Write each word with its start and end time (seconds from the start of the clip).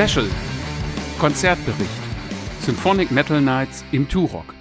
Special 0.00 0.26
Konzertbericht 1.18 1.90
Symphonic 2.60 3.10
Metal 3.10 3.38
Nights 3.42 3.84
im 3.92 4.08
Turok. 4.08 4.54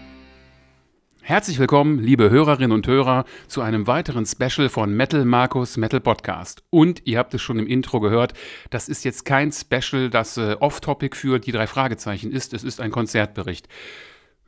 Herzlich 1.22 1.60
willkommen, 1.60 2.00
liebe 2.00 2.30
Hörerinnen 2.30 2.74
und 2.74 2.86
Hörer, 2.86 3.24
zu 3.48 3.62
einem 3.62 3.88
weiteren 3.88 4.26
Special 4.26 4.68
von 4.68 4.94
Metal 4.94 5.24
Markus 5.24 5.78
Metal 5.78 6.02
Podcast. 6.02 6.64
Und 6.72 7.08
ihr 7.08 7.20
habt 7.20 7.34
es 7.34 7.42
schon 7.42 7.58
im 7.58 7.68
Intro 7.68 8.02
gehört, 8.02 8.34
das 8.70 8.90
ist 8.90 9.06
jetzt 9.06 9.24
kein 9.24 9.54
Special, 9.54 10.10
das 10.10 10.36
äh, 10.36 10.58
off-topic 10.60 11.16
für 11.16 11.40
die 11.40 11.54
drei 11.54 11.68
Fragezeichen 11.68 12.34
ist, 12.34 12.54
es 12.54 12.66
ist 12.66 12.82
ein 12.82 12.92
Konzertbericht. 12.92 13.70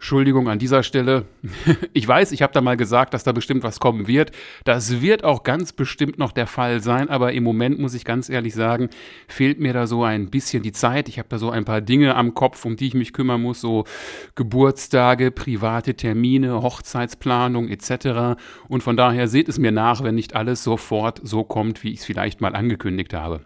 Entschuldigung 0.02 0.50
an 0.50 0.58
dieser 0.58 0.82
Stelle. 0.82 1.26
Ich 1.94 2.08
weiß, 2.08 2.32
ich 2.32 2.42
habe 2.42 2.54
da 2.54 2.62
mal 2.62 2.78
gesagt, 2.78 3.14
dass 3.14 3.24
da 3.24 3.34
bestimmt 3.34 3.64
was 3.64 3.80
kommen 3.80 4.08
wird. 4.08 4.32
Das 4.64 5.02
wird 5.02 5.24
auch 5.24 5.44
ganz 5.44 5.74
bestimmt 5.74 6.18
noch 6.18 6.32
der 6.32 6.48
Fall 6.48 6.82
sein, 6.82 7.10
aber 7.10 7.34
im 7.34 7.44
Moment 7.44 7.80
muss 7.80 7.94
ich 7.94 8.06
ganz 8.06 8.30
ehrlich 8.30 8.56
sagen, 8.56 8.90
fehlt 9.28 9.60
mir 9.60 9.74
da 9.74 9.86
so 9.86 10.04
ein 10.04 10.32
bisschen 10.32 10.64
die 10.64 10.72
Zeit. 10.72 11.08
Ich 11.08 11.20
habe 11.20 11.30
da 11.30 11.38
so 11.38 11.52
ein 11.52 11.66
paar 11.66 11.82
Dinge 11.82 12.16
am 12.16 12.34
Kopf, 12.34 12.66
um 12.66 12.78
die 12.78 12.88
ich 12.88 12.94
mich 12.94 13.14
kümmern 13.14 13.42
muss, 13.42 13.62
so 13.62 13.84
Geburtstage, 14.36 15.30
private 15.30 15.94
Termine, 15.94 16.62
Hochzeitsplanung 16.64 17.68
etc. 17.68 18.42
Und 18.68 18.82
von 18.82 18.98
daher 18.98 19.28
seht 19.28 19.50
es 19.50 19.60
mir 19.60 19.72
nach, 19.72 20.02
wenn 20.04 20.16
nicht 20.16 20.36
alles 20.36 20.64
sofort 20.64 21.20
so 21.24 21.44
kommt, 21.44 21.84
wie 21.84 21.92
ich 21.92 22.00
es 22.00 22.06
vielleicht 22.06 22.42
mal 22.42 22.56
angekündigt 22.56 23.14
habe. 23.14 23.42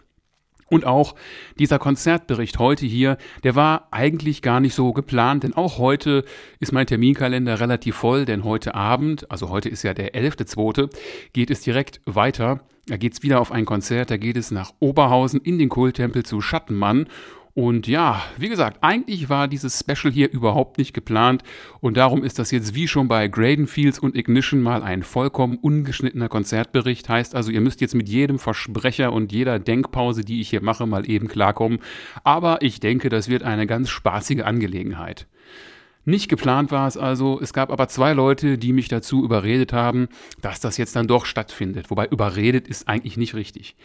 Und 0.70 0.86
auch 0.86 1.14
dieser 1.60 1.78
Konzertbericht 1.78 2.58
heute 2.58 2.88
hier, 2.88 3.18
der 3.44 3.56
war 3.56 3.88
eigentlich 3.92 4.42
gar 4.42 4.60
nicht 4.60 4.74
so 4.74 4.94
geplant, 4.94 5.44
denn 5.44 5.54
auch 5.54 5.78
heute 5.78 6.26
ist 6.60 6.72
mein 6.72 6.88
Terminkalender 6.88 7.60
relativ 7.60 7.96
voll, 7.96 8.26
denn 8.26 8.44
heute 8.44 8.74
Abend, 8.74 9.30
also 9.30 9.50
heute 9.50 9.70
ist 9.70 9.84
ja 9.84 9.94
der 9.94 10.16
11.2., 10.16 10.90
geht 11.34 11.52
es 11.52 11.62
direkt 11.62 12.02
weiter. 12.06 12.62
Da 12.88 12.98
geht 12.98 13.14
es 13.14 13.24
wieder 13.24 13.42
auf 13.42 13.52
ein 13.52 13.66
Konzert, 13.66 14.10
da 14.10 14.18
geht 14.18 14.38
es 14.38 14.52
nach 14.52 14.72
Oberhausen 14.80 15.40
in 15.42 15.60
den 15.60 15.70
Kulttempel 15.70 16.24
zu 16.24 16.42
Schattenmann 16.42 17.08
und 17.56 17.88
ja, 17.88 18.22
wie 18.38 18.50
gesagt, 18.50 18.80
eigentlich 18.82 19.30
war 19.30 19.48
dieses 19.48 19.80
Special 19.80 20.12
hier 20.12 20.30
überhaupt 20.30 20.78
nicht 20.78 20.94
geplant 20.94 21.42
und 21.80 21.96
darum 21.96 22.22
ist 22.22 22.38
das 22.38 22.52
jetzt 22.52 22.76
wie 22.76 22.86
schon 22.86 23.08
bei 23.08 23.30
Gradenfields 23.30 23.98
und 23.98 24.18
Ignition 24.18 24.62
mal 24.62 24.84
ein 24.84 25.04
vollkommen 25.04 25.58
ungeschnittener 25.58 26.28
Konzertbericht. 26.28 27.08
Heißt 27.08 27.34
also, 27.34 27.52
ihr 27.52 27.62
müsst 27.62 27.80
jetzt 27.80 27.96
mit 27.96 28.10
jedem 28.10 28.40
Versprecher 28.40 29.14
und 29.14 29.32
jeder 29.32 29.58
Denkpause, 29.58 30.26
die 30.26 30.42
ich 30.42 30.50
hier 30.50 30.62
mache, 30.62 30.86
mal 30.86 31.10
eben 31.10 31.30
klarkommen. 31.30 31.80
Aber 32.26 32.62
ich 32.62 32.82
denke, 32.82 33.08
das 33.08 33.30
wird 33.30 33.44
eine 33.44 33.68
ganz 33.68 33.90
spaßige 33.90 34.42
Angelegenheit. 34.42 35.26
Nicht 36.08 36.30
geplant 36.30 36.72
war 36.72 36.88
es 36.88 36.98
also, 36.98 37.40
es 37.42 37.52
gab 37.52 37.72
aber 37.72 37.88
zwei 37.88 38.14
Leute, 38.14 38.60
die 38.60 38.74
mich 38.74 38.90
dazu 38.90 39.24
überredet 39.24 39.74
haben, 39.74 40.08
dass 40.40 40.60
das 40.60 40.78
jetzt 40.78 40.96
dann 40.96 41.08
doch 41.08 41.26
stattfindet. 41.26 41.90
Wobei 41.90 42.06
überredet 42.06 42.68
ist 42.68 42.88
eigentlich 42.88 43.18
nicht 43.18 43.34
richtig. 43.34 43.76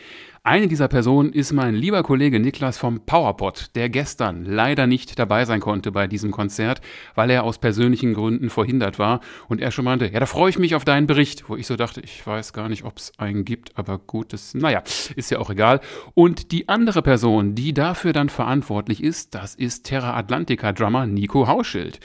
Eine 0.43 0.69
dieser 0.69 0.89
Personen 0.89 1.35
ist 1.35 1.53
mein 1.53 1.75
lieber 1.75 2.03
Kollege 2.03 2.41
Niklas 2.41 2.79
vom 2.79 3.05
PowerPod, 3.05 3.73
der 3.75 3.91
gestern 3.91 4.47
leider 4.47 4.87
nicht 4.87 5.19
dabei 5.19 5.45
sein 5.45 5.61
konnte 5.61 5.93
bei 5.93 6.07
diesem 6.07 6.31
Konzert, 6.31 6.81
weil 7.15 7.29
er 7.29 7.45
aus 7.45 7.59
persönlichen 7.59 8.15
Gründen 8.15 8.49
verhindert 8.49 8.99
war 8.99 9.21
und 9.49 9.61
er 9.61 9.71
schon 9.71 9.85
meinte, 9.85 10.07
ja, 10.07 10.19
da 10.19 10.25
freue 10.25 10.49
ich 10.49 10.59
mich 10.59 10.75
auf 10.75 10.87
deinen 10.87 11.07
Bericht, 11.07 11.51
wo 11.51 11.57
ich 11.57 11.67
so 11.67 11.77
dachte, 11.77 12.01
ich 12.01 12.27
weiß 12.27 12.55
gar 12.55 12.71
nicht, 12.71 12.85
ob 12.85 12.97
es 12.97 13.13
einen 13.19 13.45
gibt, 13.45 13.77
aber 13.77 13.99
gut, 13.99 14.33
das, 14.33 14.55
naja, 14.55 14.83
ist 15.15 15.31
ja 15.31 15.41
auch 15.41 15.51
egal. 15.51 15.81
Und 16.15 16.53
die 16.53 16.71
andere 16.71 17.03
Person, 17.03 17.55
die 17.55 17.75
dafür 17.75 18.15
dann 18.15 18.31
verantwortlich 18.31 19.03
ist, 19.03 19.35
das 19.35 19.55
ist 19.55 19.85
Terra 19.85 20.17
Atlantica 20.17 20.73
Drummer 20.73 21.05
Nico 21.05 21.49
Hauschild. 21.49 22.01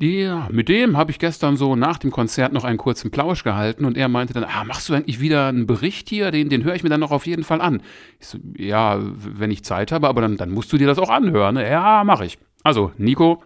Ja, 0.00 0.48
mit 0.52 0.68
dem 0.68 0.96
habe 0.96 1.10
ich 1.10 1.18
gestern 1.18 1.56
so 1.56 1.74
nach 1.74 1.98
dem 1.98 2.12
Konzert 2.12 2.52
noch 2.52 2.62
einen 2.62 2.78
kurzen 2.78 3.10
Plausch 3.10 3.42
gehalten 3.42 3.84
und 3.84 3.96
er 3.96 4.06
meinte 4.08 4.32
dann, 4.32 4.44
ah, 4.44 4.62
machst 4.62 4.88
du 4.88 4.94
eigentlich 4.94 5.18
wieder 5.18 5.48
einen 5.48 5.66
Bericht 5.66 6.08
hier? 6.08 6.30
Den, 6.30 6.48
den 6.48 6.62
höre 6.62 6.76
ich 6.76 6.84
mir 6.84 6.88
dann 6.88 7.00
noch 7.00 7.10
auf 7.10 7.26
jeden 7.26 7.42
Fall 7.42 7.60
an. 7.60 7.82
Ich 8.20 8.28
so, 8.28 8.38
ja, 8.56 9.00
wenn 9.00 9.50
ich 9.50 9.64
Zeit 9.64 9.90
habe, 9.90 10.06
aber 10.08 10.20
dann, 10.20 10.36
dann 10.36 10.50
musst 10.50 10.72
du 10.72 10.78
dir 10.78 10.86
das 10.86 11.00
auch 11.00 11.10
anhören. 11.10 11.56
Ne? 11.56 11.68
Ja, 11.68 12.04
mache 12.04 12.26
ich. 12.26 12.38
Also, 12.62 12.92
Nico, 12.96 13.42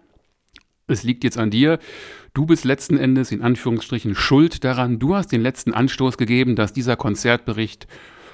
es 0.85 1.01
liegt 1.01 1.23
jetzt 1.23 1.39
an 1.39 1.49
dir. 1.49 1.79
Du 2.35 2.45
bist 2.45 2.65
letzten 2.65 2.97
Endes 2.97 3.31
in 3.31 3.41
Anführungsstrichen 3.41 4.13
schuld 4.13 4.63
daran. 4.63 4.99
Du 4.99 5.15
hast 5.15 5.31
den 5.31 5.41
letzten 5.41 5.73
Anstoß 5.73 6.17
gegeben, 6.17 6.55
dass 6.55 6.71
dieser 6.71 6.95
Konzertbericht 6.95 7.87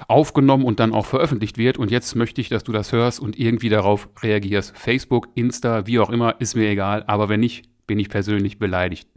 aufgenommen 0.08 0.64
und 0.64 0.78
dann 0.78 0.92
auch 0.92 1.06
veröffentlicht 1.06 1.56
wird. 1.56 1.78
Und 1.78 1.90
jetzt 1.90 2.14
möchte 2.16 2.42
ich, 2.42 2.50
dass 2.50 2.64
du 2.64 2.72
das 2.72 2.92
hörst 2.92 3.18
und 3.18 3.38
irgendwie 3.38 3.70
darauf 3.70 4.10
reagierst. 4.22 4.76
Facebook, 4.76 5.28
Insta, 5.34 5.86
wie 5.86 5.98
auch 5.98 6.10
immer, 6.10 6.38
ist 6.38 6.54
mir 6.54 6.68
egal. 6.68 7.04
Aber 7.06 7.30
wenn 7.30 7.40
nicht, 7.40 7.69
bin 7.90 7.98
ich 7.98 8.08
persönlich 8.08 8.60
beleidigt. 8.60 9.08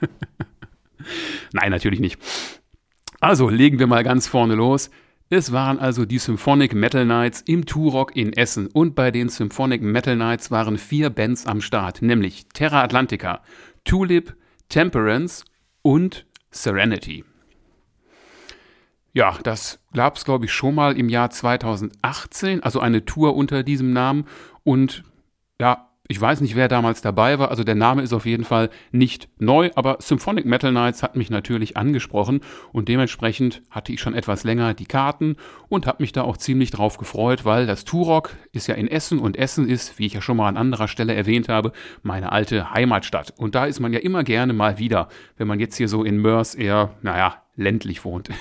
Nein, 1.52 1.70
natürlich 1.70 2.00
nicht. 2.00 2.18
Also 3.20 3.50
legen 3.50 3.78
wir 3.78 3.86
mal 3.86 4.02
ganz 4.04 4.26
vorne 4.26 4.54
los. 4.54 4.90
Es 5.28 5.52
waren 5.52 5.78
also 5.78 6.06
die 6.06 6.16
Symphonic 6.16 6.72
Metal 6.72 7.04
Nights 7.04 7.42
im 7.42 7.66
Turok 7.66 8.16
in 8.16 8.32
Essen 8.32 8.68
und 8.68 8.94
bei 8.94 9.10
den 9.10 9.28
Symphonic 9.28 9.82
Metal 9.82 10.16
Nights 10.16 10.50
waren 10.50 10.78
vier 10.78 11.10
Bands 11.10 11.44
am 11.44 11.60
Start, 11.60 12.00
nämlich 12.00 12.46
Terra 12.54 12.82
Atlantica, 12.82 13.42
Tulip, 13.84 14.34
Temperance 14.70 15.44
und 15.82 16.24
Serenity. 16.50 17.26
Ja, 19.12 19.38
das 19.42 19.78
gab 19.92 20.16
es, 20.16 20.24
glaube 20.24 20.46
ich, 20.46 20.52
schon 20.54 20.74
mal 20.74 20.96
im 20.96 21.10
Jahr 21.10 21.28
2018, 21.28 22.62
also 22.62 22.80
eine 22.80 23.04
Tour 23.04 23.36
unter 23.36 23.62
diesem 23.62 23.92
Namen. 23.92 24.24
Und 24.64 25.04
ja, 25.60 25.91
ich 26.12 26.20
weiß 26.20 26.42
nicht, 26.42 26.56
wer 26.56 26.68
damals 26.68 27.00
dabei 27.00 27.38
war, 27.38 27.50
also 27.50 27.64
der 27.64 27.74
Name 27.74 28.02
ist 28.02 28.12
auf 28.12 28.26
jeden 28.26 28.44
Fall 28.44 28.68
nicht 28.90 29.30
neu, 29.38 29.70
aber 29.76 29.96
Symphonic 29.98 30.44
Metal 30.44 30.70
Nights 30.70 31.02
hat 31.02 31.16
mich 31.16 31.30
natürlich 31.30 31.78
angesprochen 31.78 32.42
und 32.70 32.88
dementsprechend 32.88 33.62
hatte 33.70 33.94
ich 33.94 34.00
schon 34.00 34.12
etwas 34.12 34.44
länger 34.44 34.74
die 34.74 34.84
Karten 34.84 35.36
und 35.70 35.86
habe 35.86 36.02
mich 36.02 36.12
da 36.12 36.20
auch 36.20 36.36
ziemlich 36.36 36.70
drauf 36.70 36.98
gefreut, 36.98 37.46
weil 37.46 37.66
das 37.66 37.86
Turok 37.86 38.36
ist 38.52 38.66
ja 38.66 38.74
in 38.74 38.88
Essen 38.88 39.20
und 39.20 39.38
Essen 39.38 39.66
ist, 39.66 39.98
wie 39.98 40.04
ich 40.04 40.12
ja 40.12 40.20
schon 40.20 40.36
mal 40.36 40.48
an 40.48 40.58
anderer 40.58 40.86
Stelle 40.86 41.14
erwähnt 41.14 41.48
habe, 41.48 41.72
meine 42.02 42.30
alte 42.30 42.70
Heimatstadt. 42.70 43.32
Und 43.38 43.54
da 43.54 43.64
ist 43.64 43.80
man 43.80 43.94
ja 43.94 43.98
immer 43.98 44.22
gerne 44.22 44.52
mal 44.52 44.78
wieder, 44.78 45.08
wenn 45.38 45.48
man 45.48 45.60
jetzt 45.60 45.78
hier 45.78 45.88
so 45.88 46.04
in 46.04 46.18
Mörs 46.18 46.54
eher, 46.54 46.90
naja, 47.00 47.42
ländlich 47.56 48.04
wohnt. 48.04 48.28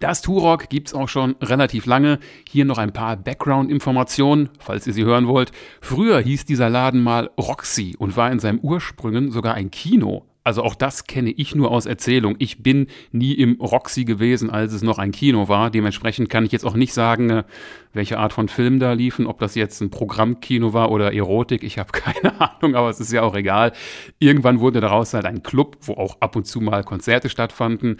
Das 0.00 0.22
Turok 0.22 0.68
gibt's 0.68 0.94
auch 0.94 1.08
schon 1.08 1.34
relativ 1.42 1.84
lange. 1.84 2.20
Hier 2.48 2.64
noch 2.64 2.78
ein 2.78 2.92
paar 2.92 3.16
Background-Informationen, 3.16 4.48
falls 4.60 4.86
ihr 4.86 4.92
sie 4.92 5.02
hören 5.02 5.26
wollt. 5.26 5.50
Früher 5.80 6.20
hieß 6.20 6.44
dieser 6.44 6.70
Laden 6.70 7.02
mal 7.02 7.30
Roxy 7.36 7.96
und 7.98 8.16
war 8.16 8.30
in 8.30 8.38
seinem 8.38 8.60
Ursprüngen 8.60 9.32
sogar 9.32 9.54
ein 9.54 9.72
Kino. 9.72 10.24
Also 10.44 10.62
auch 10.62 10.76
das 10.76 11.08
kenne 11.08 11.30
ich 11.30 11.56
nur 11.56 11.72
aus 11.72 11.84
Erzählung. 11.84 12.36
Ich 12.38 12.62
bin 12.62 12.86
nie 13.10 13.32
im 13.32 13.60
Roxy 13.60 14.04
gewesen, 14.04 14.50
als 14.50 14.72
es 14.72 14.82
noch 14.82 14.98
ein 14.98 15.10
Kino 15.10 15.48
war. 15.48 15.68
Dementsprechend 15.68 16.30
kann 16.30 16.46
ich 16.46 16.52
jetzt 16.52 16.64
auch 16.64 16.76
nicht 16.76 16.94
sagen, 16.94 17.30
äh, 17.30 17.44
welche 17.92 18.18
Art 18.18 18.32
von 18.32 18.46
Film 18.46 18.78
da 18.78 18.92
liefen, 18.92 19.26
ob 19.26 19.40
das 19.40 19.56
jetzt 19.56 19.80
ein 19.80 19.90
Programmkino 19.90 20.72
war 20.72 20.92
oder 20.92 21.12
Erotik. 21.12 21.64
Ich 21.64 21.76
habe 21.76 21.90
keine 21.92 22.40
Ahnung, 22.40 22.76
aber 22.76 22.88
es 22.88 23.00
ist 23.00 23.12
ja 23.12 23.22
auch 23.22 23.34
egal. 23.34 23.72
Irgendwann 24.20 24.60
wurde 24.60 24.80
daraus 24.80 25.12
halt 25.12 25.24
ein 25.24 25.42
Club, 25.42 25.76
wo 25.80 25.94
auch 25.94 26.20
ab 26.20 26.36
und 26.36 26.46
zu 26.46 26.60
mal 26.60 26.84
Konzerte 26.84 27.28
stattfanden. 27.28 27.96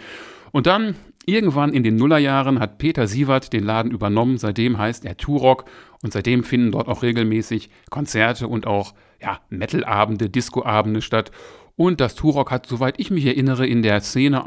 Und 0.51 0.65
dann 0.65 0.95
Irgendwann 1.25 1.73
in 1.73 1.83
den 1.83 1.95
Nullerjahren 1.95 2.59
hat 2.59 2.77
Peter 2.77 3.07
Sievert 3.07 3.53
den 3.53 3.63
Laden 3.63 3.91
übernommen. 3.91 4.37
Seitdem 4.37 4.77
heißt 4.77 5.05
er 5.05 5.17
Turok 5.17 5.65
und 6.01 6.13
seitdem 6.13 6.43
finden 6.43 6.71
dort 6.71 6.87
auch 6.87 7.03
regelmäßig 7.03 7.69
Konzerte 7.89 8.47
und 8.47 8.65
auch 8.65 8.93
ja, 9.21 9.39
Metalabende, 9.49 10.29
Discoabende 10.29 11.01
statt. 11.01 11.31
Und 11.75 12.01
das 12.01 12.15
Turok 12.15 12.51
hat, 12.51 12.65
soweit 12.65 12.99
ich 12.99 13.09
mich 13.09 13.25
erinnere, 13.25 13.65
in 13.65 13.83
der 13.83 14.01
Szene 14.01 14.45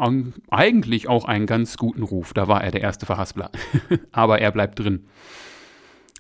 eigentlich 0.51 1.09
auch 1.09 1.25
einen 1.25 1.47
ganz 1.47 1.79
guten 1.79 2.03
Ruf. 2.03 2.35
Da 2.35 2.47
war 2.47 2.63
er 2.63 2.71
der 2.71 2.83
erste 2.83 3.07
Verhaspler. 3.07 3.51
Aber 4.13 4.41
er 4.41 4.51
bleibt 4.51 4.79
drin. 4.79 5.07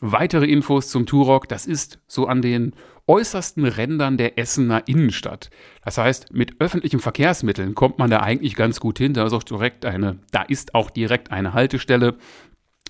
Weitere 0.04 0.46
Infos 0.46 0.88
zum 0.88 1.06
Turok, 1.06 1.48
das 1.48 1.64
ist 1.64 2.00
so 2.08 2.26
an 2.26 2.42
den 2.42 2.72
äußersten 3.06 3.64
Rändern 3.64 4.16
der 4.16 4.36
Essener 4.36 4.88
Innenstadt. 4.88 5.48
Das 5.84 5.96
heißt, 5.96 6.32
mit 6.32 6.60
öffentlichen 6.60 6.98
Verkehrsmitteln 6.98 7.76
kommt 7.76 8.00
man 8.00 8.10
da 8.10 8.18
eigentlich 8.18 8.56
ganz 8.56 8.80
gut 8.80 8.98
hin. 8.98 9.14
Da 9.14 9.24
ist 9.24 9.32
auch 9.32 9.44
direkt 9.44 9.84
eine, 9.84 10.18
da 10.32 10.42
ist 10.42 10.74
auch 10.74 10.90
direkt 10.90 11.30
eine 11.30 11.54
Haltestelle 11.54 12.16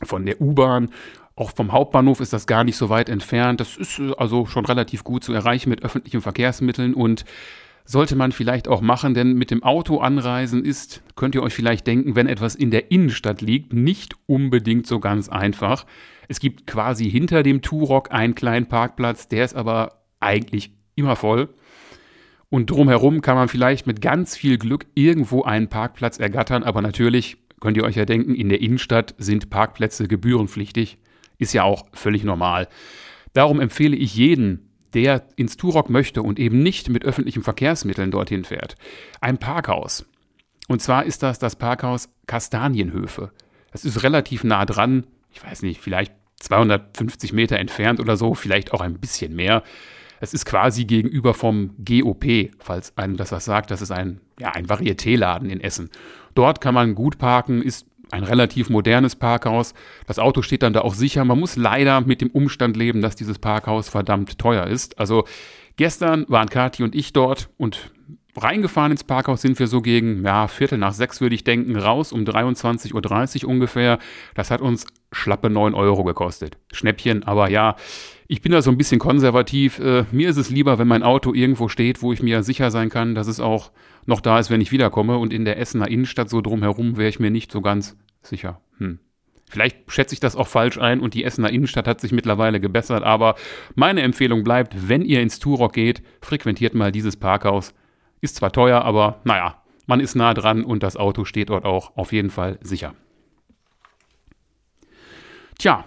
von 0.02 0.24
der 0.24 0.40
U-Bahn. 0.40 0.88
Auch 1.36 1.50
vom 1.54 1.72
Hauptbahnhof 1.72 2.20
ist 2.20 2.32
das 2.32 2.46
gar 2.46 2.64
nicht 2.64 2.78
so 2.78 2.88
weit 2.88 3.10
entfernt. 3.10 3.60
Das 3.60 3.76
ist 3.76 3.98
äh, 3.98 4.14
also 4.16 4.46
schon 4.46 4.64
relativ 4.64 5.04
gut 5.04 5.22
zu 5.22 5.34
erreichen 5.34 5.68
mit 5.68 5.82
öffentlichen 5.82 6.22
Verkehrsmitteln 6.22 6.94
und 6.94 7.26
sollte 7.84 8.16
man 8.16 8.32
vielleicht 8.32 8.68
auch 8.68 8.80
machen, 8.80 9.14
denn 9.14 9.34
mit 9.34 9.50
dem 9.50 9.62
Auto 9.62 9.98
anreisen 9.98 10.64
ist, 10.64 11.02
könnt 11.16 11.34
ihr 11.34 11.42
euch 11.42 11.54
vielleicht 11.54 11.86
denken, 11.86 12.16
wenn 12.16 12.26
etwas 12.26 12.54
in 12.54 12.70
der 12.70 12.90
Innenstadt 12.90 13.40
liegt, 13.42 13.72
nicht 13.72 14.14
unbedingt 14.26 14.86
so 14.86 15.00
ganz 15.00 15.28
einfach. 15.28 15.86
Es 16.28 16.40
gibt 16.40 16.66
quasi 16.66 17.10
hinter 17.10 17.42
dem 17.42 17.62
Turok 17.62 18.12
einen 18.12 18.34
kleinen 18.34 18.66
Parkplatz, 18.66 19.28
der 19.28 19.44
ist 19.44 19.54
aber 19.54 20.04
eigentlich 20.20 20.72
immer 20.94 21.16
voll. 21.16 21.48
Und 22.48 22.70
drumherum 22.70 23.22
kann 23.22 23.36
man 23.36 23.48
vielleicht 23.48 23.86
mit 23.86 24.00
ganz 24.00 24.36
viel 24.36 24.58
Glück 24.58 24.86
irgendwo 24.94 25.42
einen 25.42 25.68
Parkplatz 25.68 26.18
ergattern, 26.18 26.62
aber 26.62 26.82
natürlich 26.82 27.38
könnt 27.60 27.76
ihr 27.76 27.84
euch 27.84 27.96
ja 27.96 28.04
denken, 28.04 28.34
in 28.34 28.48
der 28.48 28.60
Innenstadt 28.60 29.14
sind 29.18 29.48
Parkplätze 29.48 30.06
gebührenpflichtig. 30.06 30.98
Ist 31.38 31.54
ja 31.54 31.62
auch 31.62 31.86
völlig 31.92 32.24
normal. 32.24 32.68
Darum 33.32 33.60
empfehle 33.60 33.96
ich 33.96 34.14
jeden, 34.14 34.71
der 34.94 35.26
ins 35.36 35.56
Turok 35.56 35.90
möchte 35.90 36.22
und 36.22 36.38
eben 36.38 36.62
nicht 36.62 36.88
mit 36.88 37.04
öffentlichen 37.04 37.42
Verkehrsmitteln 37.42 38.10
dorthin 38.10 38.44
fährt, 38.44 38.76
ein 39.20 39.38
Parkhaus. 39.38 40.06
Und 40.68 40.80
zwar 40.80 41.04
ist 41.04 41.22
das 41.22 41.38
das 41.38 41.56
Parkhaus 41.56 42.08
Kastanienhöfe. 42.26 43.32
Das 43.72 43.84
ist 43.84 44.02
relativ 44.02 44.44
nah 44.44 44.64
dran, 44.64 45.06
ich 45.30 45.42
weiß 45.42 45.62
nicht, 45.62 45.80
vielleicht 45.80 46.12
250 46.36 47.32
Meter 47.32 47.58
entfernt 47.58 48.00
oder 48.00 48.16
so, 48.16 48.34
vielleicht 48.34 48.72
auch 48.72 48.80
ein 48.80 48.98
bisschen 48.98 49.34
mehr. 49.34 49.62
Es 50.20 50.34
ist 50.34 50.44
quasi 50.44 50.84
gegenüber 50.84 51.34
vom 51.34 51.74
GOP, 51.84 52.50
falls 52.60 52.96
einem 52.96 53.16
das 53.16 53.32
was 53.32 53.44
sagt. 53.44 53.70
Das 53.72 53.82
ist 53.82 53.90
ein, 53.90 54.20
ja, 54.38 54.50
ein 54.50 54.68
Varieté-Laden 54.68 55.50
in 55.50 55.60
Essen. 55.60 55.90
Dort 56.34 56.60
kann 56.60 56.74
man 56.74 56.94
gut 56.94 57.18
parken, 57.18 57.60
ist 57.60 57.86
ein 58.12 58.24
relativ 58.24 58.68
modernes 58.68 59.16
Parkhaus. 59.16 59.74
Das 60.06 60.18
Auto 60.18 60.42
steht 60.42 60.62
dann 60.62 60.74
da 60.74 60.82
auch 60.82 60.94
sicher. 60.94 61.24
Man 61.24 61.40
muss 61.40 61.56
leider 61.56 62.02
mit 62.02 62.20
dem 62.20 62.30
Umstand 62.30 62.76
leben, 62.76 63.00
dass 63.00 63.16
dieses 63.16 63.38
Parkhaus 63.38 63.88
verdammt 63.88 64.38
teuer 64.38 64.66
ist. 64.66 64.98
Also 64.98 65.24
gestern 65.76 66.26
waren 66.28 66.48
Kathi 66.48 66.82
und 66.82 66.94
ich 66.94 67.12
dort 67.12 67.48
und 67.56 67.90
reingefahren 68.36 68.92
ins 68.92 69.04
Parkhaus 69.04 69.42
sind 69.42 69.58
wir 69.58 69.66
so 69.66 69.82
gegen, 69.82 70.24
ja, 70.24 70.48
Viertel 70.48 70.78
nach 70.78 70.94
sechs 70.94 71.20
würde 71.20 71.34
ich 71.34 71.44
denken, 71.44 71.76
raus 71.76 72.12
um 72.12 72.20
23.30 72.20 73.44
Uhr 73.44 73.50
ungefähr. 73.50 73.98
Das 74.34 74.50
hat 74.50 74.60
uns 74.60 74.86
schlappe 75.10 75.50
9 75.50 75.74
Euro 75.74 76.04
gekostet. 76.04 76.56
Schnäppchen, 76.72 77.24
aber 77.24 77.50
ja, 77.50 77.76
ich 78.28 78.40
bin 78.40 78.52
da 78.52 78.62
so 78.62 78.70
ein 78.70 78.78
bisschen 78.78 78.98
konservativ. 78.98 79.78
Äh, 79.78 80.06
mir 80.10 80.30
ist 80.30 80.38
es 80.38 80.48
lieber, 80.48 80.78
wenn 80.78 80.88
mein 80.88 81.02
Auto 81.02 81.34
irgendwo 81.34 81.68
steht, 81.68 82.00
wo 82.00 82.12
ich 82.12 82.22
mir 82.22 82.42
sicher 82.42 82.70
sein 82.70 82.88
kann, 82.88 83.14
dass 83.14 83.26
es 83.26 83.40
auch 83.40 83.70
noch 84.06 84.20
da 84.20 84.38
ist, 84.38 84.50
wenn 84.50 84.62
ich 84.62 84.72
wiederkomme. 84.72 85.18
Und 85.18 85.32
in 85.32 85.44
der 85.44 85.58
Essener 85.58 85.88
Innenstadt 85.88 86.30
so 86.30 86.40
drumherum 86.40 86.96
wäre 86.96 87.10
ich 87.10 87.20
mir 87.20 87.30
nicht 87.30 87.52
so 87.52 87.60
ganz 87.60 87.96
sicher. 88.22 88.60
Hm. 88.78 88.98
Vielleicht 89.50 89.92
schätze 89.92 90.14
ich 90.14 90.20
das 90.20 90.34
auch 90.34 90.48
falsch 90.48 90.78
ein 90.78 91.00
und 91.00 91.12
die 91.12 91.24
Essener 91.24 91.50
Innenstadt 91.50 91.86
hat 91.86 92.00
sich 92.00 92.10
mittlerweile 92.10 92.58
gebessert, 92.58 93.02
aber 93.02 93.34
meine 93.74 94.00
Empfehlung 94.00 94.44
bleibt, 94.44 94.88
wenn 94.88 95.02
ihr 95.02 95.20
ins 95.20 95.40
Turok 95.40 95.74
geht, 95.74 96.02
frequentiert 96.22 96.72
mal 96.74 96.90
dieses 96.90 97.18
Parkhaus. 97.18 97.74
Ist 98.22 98.36
zwar 98.36 98.52
teuer, 98.52 98.82
aber 98.82 99.20
naja, 99.24 99.60
man 99.86 100.00
ist 100.00 100.14
nah 100.14 100.32
dran 100.32 100.64
und 100.64 100.82
das 100.82 100.96
Auto 100.96 101.24
steht 101.24 101.50
dort 101.50 101.64
auch 101.64 101.96
auf 101.96 102.12
jeden 102.12 102.30
Fall 102.30 102.58
sicher. 102.62 102.94
Tja, 105.58 105.84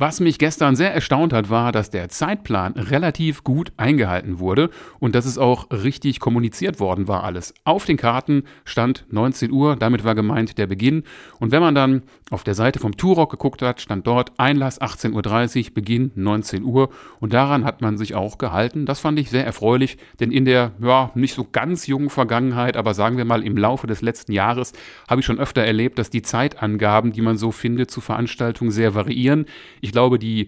was 0.00 0.18
mich 0.18 0.38
gestern 0.38 0.76
sehr 0.76 0.94
erstaunt 0.94 1.34
hat, 1.34 1.50
war, 1.50 1.72
dass 1.72 1.90
der 1.90 2.08
Zeitplan 2.08 2.72
relativ 2.72 3.44
gut 3.44 3.70
eingehalten 3.76 4.38
wurde 4.38 4.70
und 4.98 5.14
dass 5.14 5.26
es 5.26 5.36
auch 5.36 5.70
richtig 5.70 6.20
kommuniziert 6.20 6.80
worden 6.80 7.06
war 7.06 7.22
alles. 7.22 7.52
Auf 7.64 7.84
den 7.84 7.98
Karten 7.98 8.44
stand 8.64 9.04
19 9.10 9.52
Uhr, 9.52 9.76
damit 9.76 10.02
war 10.02 10.14
gemeint 10.14 10.56
der 10.56 10.66
Beginn. 10.66 11.04
Und 11.38 11.52
wenn 11.52 11.60
man 11.60 11.74
dann 11.74 12.02
auf 12.30 12.44
der 12.44 12.54
Seite 12.54 12.78
vom 12.78 12.96
Turok 12.96 13.30
geguckt 13.30 13.60
hat, 13.60 13.82
stand 13.82 14.06
dort 14.06 14.32
Einlass 14.38 14.80
18.30 14.80 15.66
Uhr, 15.66 15.74
Beginn 15.74 16.12
19 16.14 16.64
Uhr. 16.64 16.88
Und 17.18 17.34
daran 17.34 17.66
hat 17.66 17.82
man 17.82 17.98
sich 17.98 18.14
auch 18.14 18.38
gehalten. 18.38 18.86
Das 18.86 19.00
fand 19.00 19.18
ich 19.18 19.28
sehr 19.28 19.44
erfreulich, 19.44 19.98
denn 20.18 20.32
in 20.32 20.46
der, 20.46 20.72
ja, 20.82 21.10
nicht 21.14 21.34
so 21.34 21.46
ganz 21.52 21.86
jungen 21.86 22.08
Vergangenheit, 22.08 22.78
aber 22.78 22.94
sagen 22.94 23.18
wir 23.18 23.26
mal 23.26 23.44
im 23.44 23.58
Laufe 23.58 23.86
des 23.86 24.00
letzten 24.00 24.32
Jahres, 24.32 24.72
habe 25.08 25.20
ich 25.20 25.26
schon 25.26 25.38
öfter 25.38 25.62
erlebt, 25.62 25.98
dass 25.98 26.08
die 26.08 26.22
Zeitangaben, 26.22 27.12
die 27.12 27.20
man 27.20 27.36
so 27.36 27.52
findet 27.52 27.90
zu 27.90 28.00
Veranstaltungen, 28.00 28.70
sehr 28.70 28.94
variieren. 28.94 29.44
Ich 29.82 29.89
ich 29.90 29.92
glaube, 29.92 30.20
die 30.20 30.46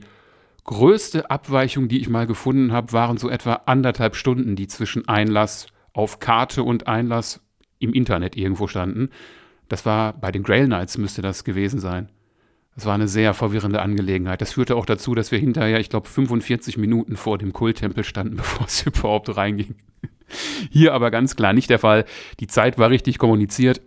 größte 0.62 1.29
Abweichung, 1.29 1.89
die 1.89 2.00
ich 2.00 2.09
mal 2.09 2.29
gefunden 2.29 2.71
habe, 2.71 2.93
waren 2.93 3.17
so 3.17 3.29
etwa 3.29 3.62
anderthalb 3.67 4.15
Stunden, 4.15 4.55
die 4.55 4.69
zwischen 4.69 5.09
Einlass 5.09 5.67
auf 5.93 6.21
Karte 6.21 6.62
und 6.62 6.87
Einlass 6.87 7.41
im 7.81 7.93
Internet 7.93 8.37
irgendwo 8.37 8.69
standen. 8.69 9.09
Das 9.69 9.85
war 9.85 10.12
bei 10.12 10.31
den 10.31 10.44
Grail 10.44 10.67
Knights 10.67 10.97
müsste 10.97 11.23
das 11.23 11.43
gewesen 11.43 11.81
sein. 11.81 12.09
Das 12.77 12.87
war 12.87 12.94
eine 12.94 13.09
sehr 13.09 13.35
verwirrende 13.35 13.83
Angelegenheit. 13.83 14.41
Das 14.41 14.53
führte 14.53 14.77
auch 14.77 14.87
dazu, 14.87 15.17
dass 15.17 15.33
wir 15.33 15.41
hinterher, 15.41 15.81
ich 15.81 15.91
glaube, 15.91 16.09
45 16.09 16.79
Minuten 16.79 17.17
vor 17.17 17.37
dem 17.37 17.53
Kulttempel 17.53 18.05
standen, 18.05 18.37
bevor 18.37 18.67
es 18.69 18.87
überhaupt 18.87 19.37
reinging. 19.37 19.75
Hier 20.71 20.94
aber 20.94 21.11
ganz 21.11 21.35
klar 21.35 21.53
nicht 21.53 21.69
der 21.69 21.81
Fall. 21.81 22.05
Die 22.39 22.47
Zeit 22.47 22.79
war 22.79 22.91
richtig 22.91 23.19
kommuniziert. 23.19 23.81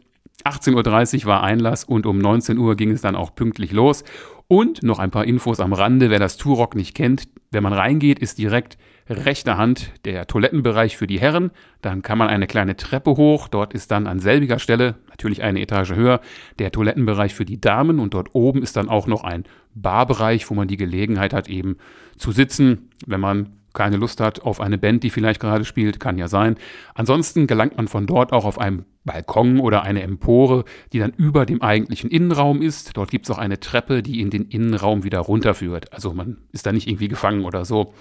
18.30 0.43 1.21
Uhr 1.21 1.25
war 1.25 1.43
Einlass 1.43 1.85
und 1.85 2.05
um 2.05 2.17
19 2.17 2.57
Uhr 2.57 2.75
ging 2.75 2.91
es 2.91 3.01
dann 3.01 3.15
auch 3.15 3.33
pünktlich 3.33 3.71
los. 3.71 4.03
Und 4.47 4.83
noch 4.83 4.99
ein 4.99 5.11
paar 5.11 5.25
Infos 5.25 5.59
am 5.59 5.73
Rande, 5.73 6.09
wer 6.09 6.19
das 6.19 6.37
Turok 6.37 6.75
nicht 6.75 6.95
kennt. 6.95 7.27
Wenn 7.49 7.63
man 7.63 7.73
reingeht, 7.73 8.19
ist 8.19 8.37
direkt 8.37 8.77
rechter 9.09 9.57
Hand 9.57 9.91
der 10.05 10.27
Toilettenbereich 10.27 10.97
für 10.97 11.07
die 11.07 11.19
Herren. 11.19 11.51
Dann 11.81 12.01
kann 12.01 12.17
man 12.17 12.27
eine 12.27 12.47
kleine 12.47 12.75
Treppe 12.75 13.11
hoch. 13.11 13.47
Dort 13.47 13.73
ist 13.73 13.91
dann 13.91 14.07
an 14.07 14.19
selbiger 14.19 14.59
Stelle, 14.59 14.95
natürlich 15.09 15.41
eine 15.41 15.61
Etage 15.61 15.93
höher, 15.93 16.21
der 16.59 16.71
Toilettenbereich 16.71 17.33
für 17.33 17.45
die 17.45 17.59
Damen. 17.59 17.99
Und 17.99 18.13
dort 18.13 18.35
oben 18.35 18.61
ist 18.61 18.75
dann 18.75 18.89
auch 18.89 19.07
noch 19.07 19.23
ein 19.23 19.45
Barbereich, 19.73 20.49
wo 20.49 20.53
man 20.53 20.67
die 20.67 20.77
Gelegenheit 20.77 21.33
hat, 21.33 21.49
eben 21.49 21.77
zu 22.17 22.31
sitzen, 22.31 22.89
wenn 23.05 23.21
man 23.21 23.49
keine 23.75 23.97
Lust 23.97 24.19
hat 24.19 24.41
auf 24.41 24.59
eine 24.59 24.77
Band, 24.77 25.03
die 25.03 25.09
vielleicht 25.11 25.39
gerade 25.39 25.65
spielt, 25.65 25.99
kann 25.99 26.17
ja 26.17 26.27
sein. 26.27 26.55
Ansonsten 26.95 27.45
gelangt 27.45 27.77
man 27.77 27.87
von 27.87 28.07
dort 28.07 28.33
auch 28.33 28.45
auf 28.45 28.59
einem 28.59 28.85
Balkon 29.03 29.59
oder 29.59 29.83
eine 29.83 30.01
Empore, 30.01 30.65
die 30.91 30.99
dann 30.99 31.13
über 31.15 31.45
dem 31.45 31.61
eigentlichen 31.61 32.09
Innenraum 32.09 32.61
ist. 32.61 32.97
Dort 32.97 33.11
gibt 33.11 33.25
es 33.25 33.31
auch 33.31 33.37
eine 33.37 33.59
Treppe, 33.59 34.01
die 34.01 34.19
in 34.19 34.31
den 34.31 34.45
Innenraum 34.45 35.03
wieder 35.03 35.19
runterführt. 35.19 35.93
Also 35.93 36.13
man 36.13 36.37
ist 36.51 36.65
da 36.65 36.71
nicht 36.71 36.87
irgendwie 36.87 37.07
gefangen 37.07 37.45
oder 37.45 37.65
so. 37.65 37.93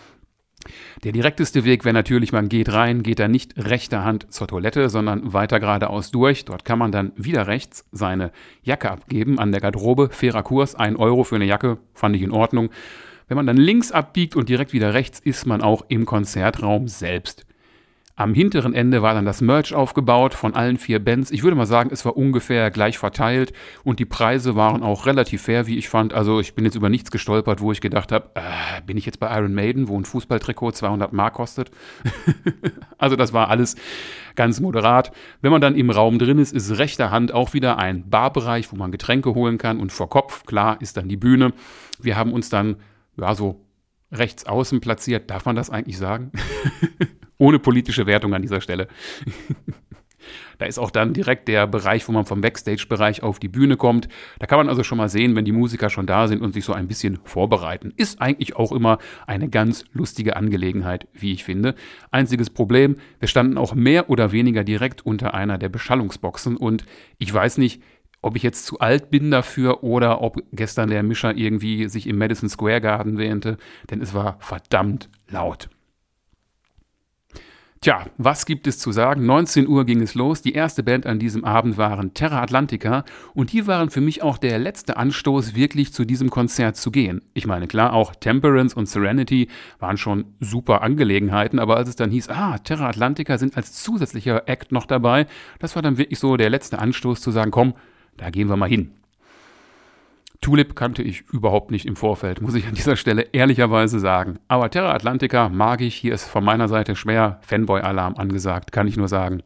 Der 1.03 1.13
direkteste 1.13 1.65
Weg 1.65 1.85
wäre 1.85 1.93
natürlich, 1.93 2.33
man 2.33 2.49
geht 2.49 2.73
rein, 2.73 3.03
geht 3.03 3.19
da 3.19 3.29
nicht 3.29 3.55
rechter 3.59 4.05
Hand 4.05 4.33
zur 4.33 4.47
Toilette, 4.47 4.89
sondern 4.89 5.35
weiter 5.35 5.61
geradeaus 5.61 6.11
durch. 6.11 6.45
Dort 6.47 6.65
kann 6.65 6.79
man 6.79 6.93
dann 6.93 7.13
wieder 7.17 7.47
rechts 7.47 7.87
seine 7.93 8.33
Jacke 8.63 8.91
abgeben 8.91 9.39
an 9.39 9.53
der 9.53 9.61
Garderobe. 9.61 10.09
Fairer 10.11 10.43
Kurs, 10.43 10.75
ein 10.75 10.97
Euro 10.97 11.25
für 11.25 11.37
eine 11.37 11.45
Jacke, 11.45 11.79
fand 11.93 12.17
ich 12.17 12.23
in 12.23 12.33
Ordnung. 12.33 12.71
Wenn 13.29 13.37
man 13.37 13.47
dann 13.47 13.57
links 13.57 13.93
abbiegt 13.93 14.37
und 14.37 14.49
direkt 14.49 14.73
wieder 14.73 14.95
rechts, 14.95 15.21
ist 15.21 15.47
man 15.47 15.63
auch 15.63 15.85
im 15.89 16.05
Konzertraum 16.05 16.89
selbst. 16.89 17.47
Am 18.17 18.33
hinteren 18.33 18.75
Ende 18.75 19.03
war 19.03 19.13
dann 19.13 19.25
das 19.25 19.41
Merch 19.41 19.75
aufgebaut 19.75 20.35
von 20.35 20.55
allen 20.55 20.77
vier 20.77 21.05
Bands. 21.05 21.33
Ich 21.33 21.43
würde 21.43 21.57
mal 21.57 21.67
sagen, 21.67 21.91
es 21.93 22.05
war 22.05 22.17
ungefähr 22.17 22.71
gleich 22.71 22.97
verteilt 22.97 23.53
und 23.83 23.99
die 23.99 24.05
Preise 24.05 24.55
waren 24.55 24.85
auch 24.85 25.07
relativ 25.07 25.43
fair, 25.43 25.67
wie 25.67 25.79
ich 25.79 25.89
fand. 25.89 26.15
Also 26.15 26.39
ich 26.39 26.55
bin 26.55 26.65
jetzt 26.65 26.77
über 26.77 26.89
nichts 26.89 27.11
gestolpert, 27.11 27.61
wo 27.61 27.73
ich 27.73 27.81
gedacht 27.81 28.13
habe, 28.13 28.31
äh, 28.37 28.83
bin 28.87 28.97
ich 28.97 29.05
jetzt 29.05 29.19
bei 29.19 29.37
Iron 29.37 29.53
Maiden, 29.53 29.89
wo 29.89 29.99
ein 29.99 30.05
Fußballtrikot 30.05 30.71
200 30.71 31.13
Mark 31.13 31.35
kostet. 31.35 31.73
also 32.99 33.17
das 33.17 33.33
war 33.33 33.51
alles 33.51 33.75
ganz 34.37 34.61
moderat. 34.61 35.11
Wenn 35.41 35.51
man 35.51 35.61
dann 35.61 35.75
im 35.75 35.91
Raum 35.91 36.21
drin 36.21 36.39
ist, 36.39 36.53
ist 36.53 36.79
rechter 36.79 37.11
Hand 37.11 37.35
auch 37.35 37.53
wieder 37.53 37.79
ein 37.79 38.09
Barbereich, 38.09 38.71
wo 38.71 38.77
man 38.77 38.93
Getränke 38.93 39.35
holen 39.35 39.59
kann 39.59 39.81
und 39.81 39.91
vor 39.91 40.09
Kopf, 40.09 40.45
klar, 40.47 40.81
ist 40.81 40.97
dann 40.97 41.09
die 41.09 41.17
Bühne. 41.17 41.53
Wir 41.99 42.17
haben 42.17 42.33
uns 42.33 42.49
dann 42.49 42.77
ja, 43.17 43.35
so 43.35 43.65
rechts 44.13 44.47
außen 44.47 44.81
platziert. 44.81 45.31
Darf 45.31 45.45
man 45.45 45.57
das 45.57 45.71
eigentlich 45.71 45.99
sagen? 45.99 46.33
Ohne 47.39 47.59
politische 47.59 48.07
Wertung 48.07 48.35
an 48.35 48.43
dieser 48.43 48.61
Stelle. 48.61 48.89
Da 50.59 50.67
ist 50.67 50.79
auch 50.79 50.91
dann 50.91 51.13
direkt 51.13 51.49
der 51.49 51.67
Bereich, 51.67 52.07
wo 52.09 52.13
man 52.13 52.25
vom 52.25 52.41
Backstage-Bereich 52.41 53.23
auf 53.23 53.39
die 53.39 53.49
Bühne 53.49 53.77
kommt. 53.77 54.09
Da 54.39 54.47
kann 54.47 54.59
man 54.59 54.69
also 54.69 54.83
schon 54.83 54.99
mal 54.99 55.09
sehen, 55.09 55.37
wenn 55.37 55.45
die 55.45 55.53
Musiker 55.53 55.91
schon 55.91 56.07
da 56.07 56.29
sind 56.29 56.43
und 56.43 56.55
sich 56.55 56.65
so 56.65 56.73
ein 56.73 56.89
bisschen 56.89 57.19
vorbereiten. 57.25 57.93
Ist 57.97 58.21
eigentlich 58.21 58.57
auch 58.57 58.73
immer 58.73 58.99
eine 59.27 59.49
ganz 59.49 59.85
lustige 59.93 60.37
Angelegenheit, 60.37 61.09
wie 61.13 61.33
ich 61.33 61.45
finde. 61.45 61.75
Einziges 62.11 62.51
Problem, 62.51 62.97
wir 63.19 63.29
standen 63.29 63.59
auch 63.59 63.75
mehr 63.75 64.11
oder 64.11 64.33
weniger 64.33 64.65
direkt 64.65 65.05
unter 65.05 65.35
einer 65.35 65.59
der 65.59 65.69
Beschallungsboxen 65.69 66.57
und 66.57 66.85
ich 67.19 67.33
weiß 67.33 67.59
nicht, 67.59 67.83
ob 68.25 68.37
ich 68.37 68.43
jetzt 68.43 68.67
zu 68.67 68.79
alt 68.79 69.11
bin 69.11 69.31
dafür 69.31 69.85
oder 69.85 70.23
ob 70.23 70.43
gestern 70.53 70.89
der 70.89 71.03
Mischer 71.03 71.37
irgendwie 71.37 71.89
sich 71.89 72.07
im 72.07 72.19
Madison 72.19 72.49
Square 72.49 72.81
Garden 72.81 73.19
wähnte, 73.19 73.59
denn 73.91 74.01
es 74.01 74.15
war 74.15 74.37
verdammt 74.41 75.09
laut. 75.29 75.69
Tja, 77.85 78.07
was 78.17 78.47
gibt 78.47 78.67
es 78.67 78.79
zu 78.79 78.93
sagen? 78.93 79.27
19 79.27 79.69
Uhr 79.69 79.85
ging 79.85 80.01
es 80.01 80.15
los. 80.15 80.41
Die 80.41 80.55
erste 80.55 80.83
Band 80.83 81.05
an 81.05 81.19
diesem 81.19 81.45
Abend 81.45 81.77
waren 81.77 82.15
Terra 82.15 82.41
Atlantica 82.41 83.05
und 83.35 83.53
die 83.53 83.67
waren 83.67 83.91
für 83.91 84.01
mich 84.01 84.23
auch 84.23 84.39
der 84.39 84.59
letzte 84.59 84.97
Anstoß, 84.97 85.55
wirklich 85.55 85.93
zu 85.93 86.07
diesem 86.07 86.31
Konzert 86.31 86.77
zu 86.77 86.91
gehen. 86.91 87.21
Ich 87.35 87.47
meine, 87.47 87.67
klar, 87.67 87.93
auch 87.93 88.15
Temperance 88.15 88.75
und 88.75 88.89
Serenity 88.89 89.49
waren 89.81 89.99
schon 89.99 90.25
super 90.41 90.81
Angelegenheiten, 90.81 91.59
aber 91.59 91.77
als 91.77 91.91
es 91.91 91.97
dann 91.97 92.11
hieß, 92.11 92.31
ah, 92.31 92.57
Terra 92.57 92.89
Atlantica 92.89 93.37
sind 93.37 93.55
als 93.55 93.75
zusätzlicher 93.75 94.49
Act 94.49 94.73
noch 94.73 94.87
dabei, 94.87 95.27
das 95.59 95.75
war 95.75 95.83
dann 95.83 95.99
wirklich 95.99 96.19
so 96.19 96.39
der 96.39 96.49
letzte 96.49 96.79
Anstoß 96.79 97.21
zu 97.21 97.33
sagen, 97.33 97.51
komm, 97.51 97.75
da 98.17 98.31
gehen 98.31 98.49
wir 98.49 98.57
mal 98.57 98.69
hin. 98.69 98.93
Tulip 100.41 100.77
kannte 100.77 101.03
ich 101.03 101.23
überhaupt 101.33 101.71
nicht 101.71 101.87
im 101.87 101.97
Vorfeld, 101.97 102.43
muss 102.43 102.55
ich 102.55 102.67
an 102.67 102.75
dieser 102.75 102.97
Stelle 102.97 103.29
ehrlicherweise 103.33 103.99
sagen. 103.99 104.39
Aber 104.47 104.69
Terra 104.69 104.93
Atlantica 104.93 105.49
mag 105.49 105.81
ich, 105.81 105.95
hier 105.95 106.13
ist 106.13 106.25
von 106.27 106.45
meiner 106.45 106.69
Seite 106.69 106.97
schwer 106.97 107.39
Fanboy-Alarm 107.43 108.17
angesagt, 108.17 108.71
kann 108.71 108.87
ich 108.87 108.99
nur 108.99 109.09
sagen. 109.09 109.43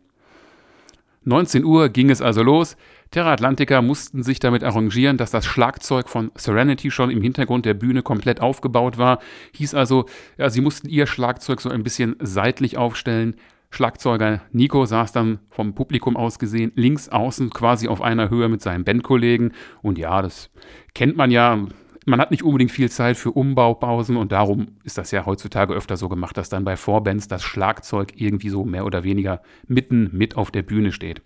19 1.24 1.64
Uhr 1.64 1.88
ging 1.90 2.10
es 2.10 2.22
also 2.22 2.42
los. 2.42 2.76
Terra 3.10 3.32
Atlantica 3.32 3.80
mussten 3.80 4.22
sich 4.22 4.40
damit 4.40 4.64
arrangieren, 4.64 5.18
dass 5.18 5.30
das 5.30 5.46
Schlagzeug 5.46 6.08
von 6.08 6.30
Serenity 6.34 6.90
schon 6.90 7.10
im 7.10 7.22
Hintergrund 7.22 7.64
der 7.64 7.74
Bühne 7.74 8.02
komplett 8.02 8.40
aufgebaut 8.40 8.98
war. 8.98 9.20
Hieß 9.52 9.74
also, 9.74 10.06
ja, 10.36 10.50
sie 10.50 10.60
mussten 10.60 10.88
ihr 10.88 11.06
Schlagzeug 11.06 11.60
so 11.60 11.70
ein 11.70 11.82
bisschen 11.82 12.16
seitlich 12.20 12.76
aufstellen. 12.76 13.36
Schlagzeuger 13.70 14.40
Nico 14.50 14.86
saß 14.86 15.12
dann 15.12 15.40
vom 15.50 15.74
Publikum 15.74 16.16
aus 16.16 16.38
gesehen 16.38 16.72
links 16.74 17.08
außen 17.08 17.50
quasi 17.50 17.88
auf 17.88 18.00
einer 18.00 18.30
Höhe 18.30 18.48
mit 18.48 18.62
seinen 18.62 18.84
Bandkollegen. 18.84 19.52
Und 19.82 19.98
ja, 19.98 20.22
das 20.22 20.50
kennt 20.94 21.16
man 21.16 21.30
ja. 21.30 21.66
Man 22.06 22.20
hat 22.20 22.30
nicht 22.30 22.42
unbedingt 22.42 22.70
viel 22.70 22.90
Zeit 22.90 23.18
für 23.18 23.32
Umbaupausen 23.32 24.16
und 24.16 24.32
darum 24.32 24.78
ist 24.82 24.96
das 24.96 25.10
ja 25.10 25.26
heutzutage 25.26 25.74
öfter 25.74 25.98
so 25.98 26.08
gemacht, 26.08 26.38
dass 26.38 26.48
dann 26.48 26.64
bei 26.64 26.76
Vorbands 26.76 27.28
das 27.28 27.42
Schlagzeug 27.42 28.14
irgendwie 28.16 28.48
so 28.48 28.64
mehr 28.64 28.86
oder 28.86 29.04
weniger 29.04 29.42
mitten 29.66 30.08
mit 30.12 30.34
auf 30.34 30.50
der 30.50 30.62
Bühne 30.62 30.92
steht. 30.92 31.20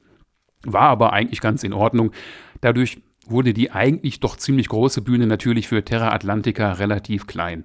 War 0.64 0.88
aber 0.88 1.12
eigentlich 1.12 1.40
ganz 1.40 1.62
in 1.62 1.72
Ordnung. 1.72 2.10
Dadurch 2.60 3.00
wurde 3.26 3.54
die 3.54 3.70
eigentlich 3.70 4.18
doch 4.18 4.36
ziemlich 4.36 4.68
große 4.68 5.02
Bühne 5.02 5.28
natürlich 5.28 5.68
für 5.68 5.84
Terra 5.84 6.12
Atlantica 6.12 6.72
relativ 6.72 7.28
klein. 7.28 7.64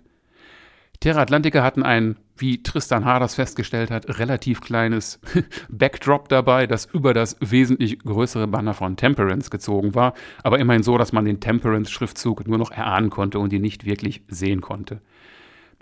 Terra 1.00 1.22
Atlantica 1.22 1.64
hatten 1.64 1.82
ein, 1.84 2.18
wie 2.40 2.62
Tristan 2.64 3.06
Harders 3.06 3.36
festgestellt 3.36 3.92
hat, 3.92 4.20
relativ 4.20 4.62
kleines 4.62 5.20
Backdrop 5.70 6.30
dabei, 6.30 6.68
das 6.68 6.86
über 6.86 7.14
das 7.14 7.38
wesentlich 7.40 8.00
größere 8.00 8.48
Banner 8.48 8.74
von 8.74 8.98
Temperance 8.98 9.50
gezogen 9.50 9.96
war, 9.96 10.14
aber 10.44 10.60
immerhin 10.60 10.84
so, 10.84 10.98
dass 10.98 11.14
man 11.14 11.26
den 11.26 11.40
Temperance-Schriftzug 11.40 12.48
nur 12.48 12.58
noch 12.58 12.72
erahnen 12.72 13.10
konnte 13.10 13.40
und 13.40 13.54
ihn 13.54 13.62
nicht 13.62 13.86
wirklich 13.86 14.22
sehen 14.28 14.62
konnte. 14.62 15.02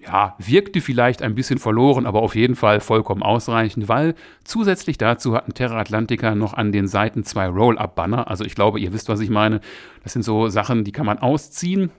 Ja, 0.01 0.35
wirkte 0.37 0.81
vielleicht 0.81 1.21
ein 1.21 1.35
bisschen 1.35 1.57
verloren, 1.57 2.05
aber 2.05 2.21
auf 2.21 2.35
jeden 2.35 2.55
Fall 2.55 2.79
vollkommen 2.79 3.23
ausreichend, 3.23 3.87
weil 3.87 4.13
zusätzlich 4.43 4.97
dazu 4.97 5.35
hatten 5.35 5.53
Terra 5.53 5.79
Atlantica 5.79 6.35
noch 6.35 6.53
an 6.53 6.71
den 6.71 6.87
Seiten 6.87 7.23
zwei 7.23 7.47
Roll-Up-Banner. 7.47 8.29
Also 8.29 8.43
ich 8.43 8.53
glaube, 8.53 8.79
ihr 8.79 8.93
wisst, 8.93 9.09
was 9.09 9.19
ich 9.21 9.29
meine. 9.29 9.61
Das 10.03 10.13
sind 10.13 10.21
so 10.21 10.49
Sachen, 10.49 10.83
die 10.83 10.91
kann 10.91 11.07
man 11.07 11.17
ausziehen 11.17 11.91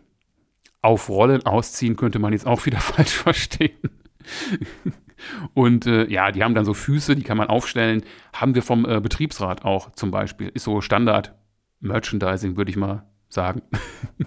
aufrollen, 0.86 1.44
ausziehen 1.44 1.96
könnte 1.96 2.18
man 2.18 2.32
jetzt 2.32 2.46
auch 2.46 2.64
wieder 2.64 2.78
falsch 2.80 3.14
verstehen. 3.14 4.05
Und 5.54 5.87
äh, 5.87 6.06
ja, 6.11 6.30
die 6.30 6.45
haben 6.45 6.54
dann 6.54 6.64
so 6.64 6.75
Füße, 6.75 7.16
die 7.16 7.23
kann 7.23 7.38
man 7.38 7.49
aufstellen. 7.49 8.02
Haben 8.35 8.54
wir 8.54 8.62
vom 8.62 8.85
äh, 8.85 9.00
Betriebsrat 9.00 9.64
auch 9.64 9.92
zum 9.92 10.11
Beispiel. 10.11 10.49
Ist 10.49 10.64
so 10.64 10.80
Standard 10.80 11.35
Merchandising, 11.80 12.56
würde 12.56 12.71
ich 12.71 12.76
mal 12.76 13.04
sagen. 13.28 13.62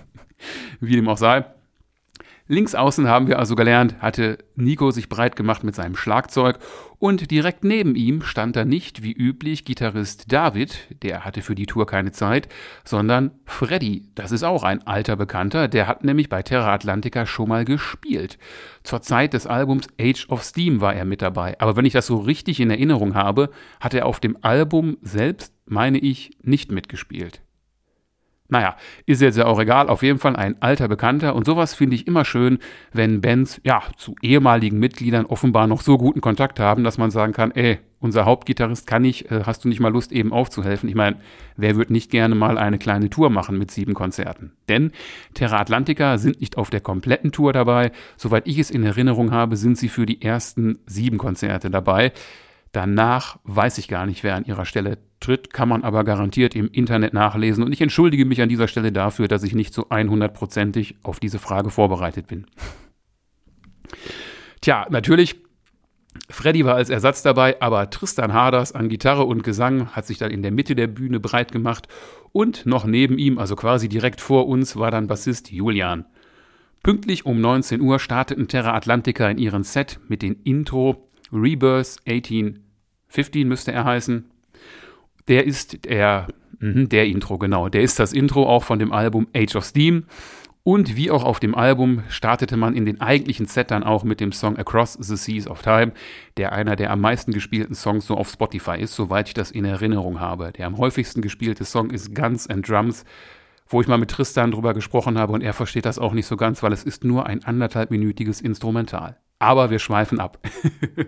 Wie 0.79 0.96
dem 0.96 1.08
auch 1.08 1.18
sei. 1.18 1.46
Links 2.51 2.74
außen 2.74 3.08
haben 3.08 3.27
wir 3.27 3.38
also 3.38 3.56
gelernt, 3.56 3.98
hatte 4.00 4.39
Nico 4.56 4.89
sich 4.89 5.08
breit 5.08 5.36
gemacht 5.36 5.63
mit 5.63 5.75
seinem 5.75 5.96
Schlagzeug 5.96 6.58
und 6.98 7.29
direkt 7.29 7.63
neben 7.63 7.94
ihm 7.94 8.24
stand 8.24 8.56
da 8.56 8.65
nicht 8.65 9.03
wie 9.03 9.12
üblich 9.12 9.65
Gitarrist 9.65 10.34
David, 10.34 10.88
der 11.03 11.25
hatte 11.25 11.44
für 11.44 11.53
die 11.53 11.68
Tour 11.68 11.86
keine 11.86 12.12
Zeit, 12.12 12.50
sondern 12.84 13.29
Freddy. 13.46 14.10
Das 14.15 14.32
ist 14.32 14.41
auch 14.41 14.63
ein 14.63 14.82
alter 14.88 15.15
Bekannter, 15.15 15.68
der 15.68 15.86
hat 15.86 16.03
nämlich 16.03 16.27
bei 16.27 16.41
Terra 16.41 16.74
Atlantica 16.74 17.27
schon 17.27 17.50
mal 17.50 17.65
gespielt. 17.65 18.39
Zur 18.82 19.03
Zeit 19.03 19.34
des 19.34 19.46
Albums 19.46 19.88
Age 20.01 20.27
of 20.29 20.44
Steam 20.44 20.82
war 20.82 20.96
er 20.96 21.06
mit 21.06 21.22
dabei, 21.22 21.56
aber 21.60 21.75
wenn 21.75 21.86
ich 21.86 21.94
das 21.94 22.08
so 22.08 22.18
richtig 22.18 22.60
in 22.60 22.72
Erinnerung 22.72 23.13
habe, 23.13 23.51
hat 23.79 23.94
er 23.94 24.08
auf 24.08 24.20
dem 24.20 24.36
Album 24.41 24.98
selbst, 25.03 25.53
meine 25.68 26.00
ich, 26.00 26.32
nicht 26.41 26.72
mitgespielt. 26.72 27.44
Naja, 28.50 28.75
ist 29.06 29.22
jetzt 29.22 29.38
ja 29.38 29.46
auch 29.46 29.60
egal, 29.60 29.89
auf 29.89 30.01
jeden 30.01 30.18
Fall 30.18 30.36
ein 30.36 30.60
alter 30.60 30.88
Bekannter 30.88 31.36
und 31.36 31.46
sowas 31.46 31.75
finde 31.75 31.96
ich 31.96 32.08
immer 32.08 32.25
schön, 32.25 32.58
wenn 32.91 33.22
Bands 33.22 33.62
ja 33.63 33.84
zu 33.96 34.15
ehemaligen 34.24 34.79
Mitgliedern 34.79 35.27
offenbar 35.27 35.68
noch 35.68 35.82
so 35.82 36.00
guten 36.00 36.20
Kontakt 36.20 36.60
haben, 36.60 36.84
dass 36.84 36.98
man 36.98 37.12
sagen 37.12 37.32
kann, 37.32 37.51
ey, 37.51 37.77
unser 38.00 38.25
Hauptgitarrist 38.25 38.88
kann 38.88 39.03
nicht, 39.03 39.29
äh, 39.32 39.44
hast 39.46 39.63
du 39.63 39.70
nicht 39.70 39.79
mal 39.79 39.91
Lust 39.91 40.12
eben 40.12 40.34
aufzuhelfen? 40.34 40.89
Ich 40.89 40.96
meine, 40.96 41.18
wer 41.58 41.75
würde 41.75 41.94
nicht 41.94 42.10
gerne 42.10 42.34
mal 42.34 42.58
eine 42.58 42.79
kleine 42.79 43.10
Tour 43.10 43.29
machen 43.29 43.58
mit 43.58 43.70
sieben 43.70 43.94
Konzerten? 43.94 44.53
Denn 44.68 44.94
Terra 45.36 45.60
Atlantica 45.60 46.18
sind 46.18 46.39
nicht 46.39 46.58
auf 46.58 46.72
der 46.72 46.82
kompletten 46.82 47.32
Tour 47.32 47.53
dabei, 47.53 47.91
soweit 48.18 48.48
ich 48.48 48.58
es 48.58 48.72
in 48.72 48.84
Erinnerung 48.84 49.32
habe, 49.32 49.58
sind 49.58 49.77
sie 49.77 49.89
für 49.89 50.06
die 50.08 50.22
ersten 50.24 50.79
sieben 50.88 51.20
Konzerte 51.20 51.70
dabei. 51.70 52.13
Danach 52.72 53.40
weiß 53.44 53.78
ich 53.80 53.88
gar 53.88 54.06
nicht, 54.06 54.24
wer 54.24 54.36
an 54.36 54.46
ihrer 54.46 54.66
Stelle 54.66 55.00
tritt, 55.20 55.54
kann 55.54 55.70
man 55.70 55.84
aber 55.84 56.04
garantiert 56.04 56.56
im 56.56 56.70
Internet 56.70 57.14
nachlesen. 57.14 57.64
Und 57.64 57.72
ich 57.72 57.82
entschuldige 57.82 58.26
mich 58.26 58.42
an 58.42 58.50
dieser 58.50 58.68
Stelle 58.68 58.92
dafür, 58.92 59.28
dass 59.28 59.44
ich 59.44 59.56
nicht 59.56 59.74
so 59.74 59.88
100%ig 59.88 60.96
auf 61.04 61.20
diese 61.20 61.40
Frage 61.40 61.72
vorbereitet 61.72 62.28
bin. 62.28 62.46
Tja, 64.62 64.86
natürlich, 64.90 65.38
Freddy 66.30 66.66
war 66.66 66.76
als 66.76 66.90
Ersatz 66.90 67.24
dabei, 67.24 67.62
aber 67.62 67.90
Tristan 67.90 68.34
Harders 68.34 68.72
an 68.74 68.90
Gitarre 68.90 69.24
und 69.24 69.44
Gesang 69.44 69.88
hat 69.90 70.06
sich 70.06 70.18
dann 70.18 70.32
in 70.32 70.44
der 70.44 70.52
Mitte 70.52 70.76
der 70.76 70.88
Bühne 70.88 71.20
breit 71.20 71.52
gemacht. 71.52 71.88
Und 72.32 72.66
noch 72.66 72.86
neben 72.86 73.18
ihm, 73.18 73.40
also 73.40 73.56
quasi 73.56 73.90
direkt 73.90 74.22
vor 74.22 74.48
uns, 74.48 74.76
war 74.76 74.92
dann 74.92 75.08
Bassist 75.08 75.52
Julian. 75.52 76.06
Pünktlich 76.84 77.26
um 77.26 77.42
19 77.42 77.82
Uhr 77.82 78.00
starteten 78.00 78.48
Terra 78.48 78.74
Atlantica 78.74 79.28
in 79.30 79.38
ihren 79.38 79.64
Set 79.64 80.00
mit 80.08 80.22
dem 80.22 80.38
Intro 80.44 81.09
Rebirth 81.31 81.98
1815 82.07 83.48
müsste 83.48 83.71
er 83.71 83.86
heißen. 83.86 84.29
Der 85.27 85.45
ist 85.45 85.86
der, 85.86 86.27
mhm, 86.59 86.89
der 86.89 87.05
Intro, 87.05 87.38
genau. 87.38 87.69
Der 87.69 87.81
ist 87.81 88.00
das 88.00 88.13
Intro 88.13 88.48
auch 88.48 88.63
von 88.63 88.79
dem 88.79 88.91
Album 88.91 89.27
Age 89.36 89.55
of 89.55 89.65
Steam. 89.65 90.05
Und 90.63 90.95
wie 90.95 91.09
auch 91.09 91.24
auf 91.24 91.39
dem 91.39 91.55
Album 91.55 92.03
startete 92.09 92.57
man 92.57 92.75
in 92.75 92.86
den 92.86 93.01
eigentlichen 93.01 93.45
Set 93.45 93.71
dann 93.71 93.83
auch 93.83 94.03
mit 94.03 94.19
dem 94.19 94.31
Song 94.31 94.57
Across 94.57 94.98
the 95.00 95.15
Seas 95.15 95.48
of 95.48 95.62
Time, 95.62 95.93
der 96.38 96.51
einer 96.51 96.75
der 96.75 96.91
am 96.91 97.01
meisten 97.01 97.31
gespielten 97.31 97.75
Songs 97.75 98.05
so 98.05 98.15
auf 98.15 98.29
Spotify 98.29 98.79
ist, 98.79 98.93
soweit 98.93 99.29
ich 99.29 99.33
das 99.33 99.51
in 99.51 99.65
Erinnerung 99.65 100.19
habe. 100.19 100.51
Der 100.51 100.67
am 100.67 100.77
häufigsten 100.77 101.21
gespielte 101.21 101.63
Song 101.65 101.89
ist 101.89 102.13
Guns 102.13 102.48
and 102.48 102.67
Drums, 102.67 103.05
wo 103.70 103.82
ich 103.82 103.88
mal 103.88 103.98
mit 103.98 104.12
Tristan 104.12 104.52
drüber 104.52 104.74
gesprochen 104.74 105.18
habe 105.18 105.32
und 105.32 105.42
er 105.42 105.54
versteht 105.54 105.86
das 105.86 106.00
auch 106.00 106.14
nicht 106.14 106.26
so 106.26 106.36
ganz, 106.36 106.62
weil 106.64 106.74
es 106.74 106.84
ist 106.84 107.04
nur 107.04 107.28
ein 107.28 107.44
anderthalbminütiges 107.44 108.42
Instrumental. 108.42 109.18
Aber 109.38 109.70
wir 109.70 109.80
schweifen 109.80 110.20
ab. 110.20 110.40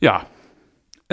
ja, 0.00 0.26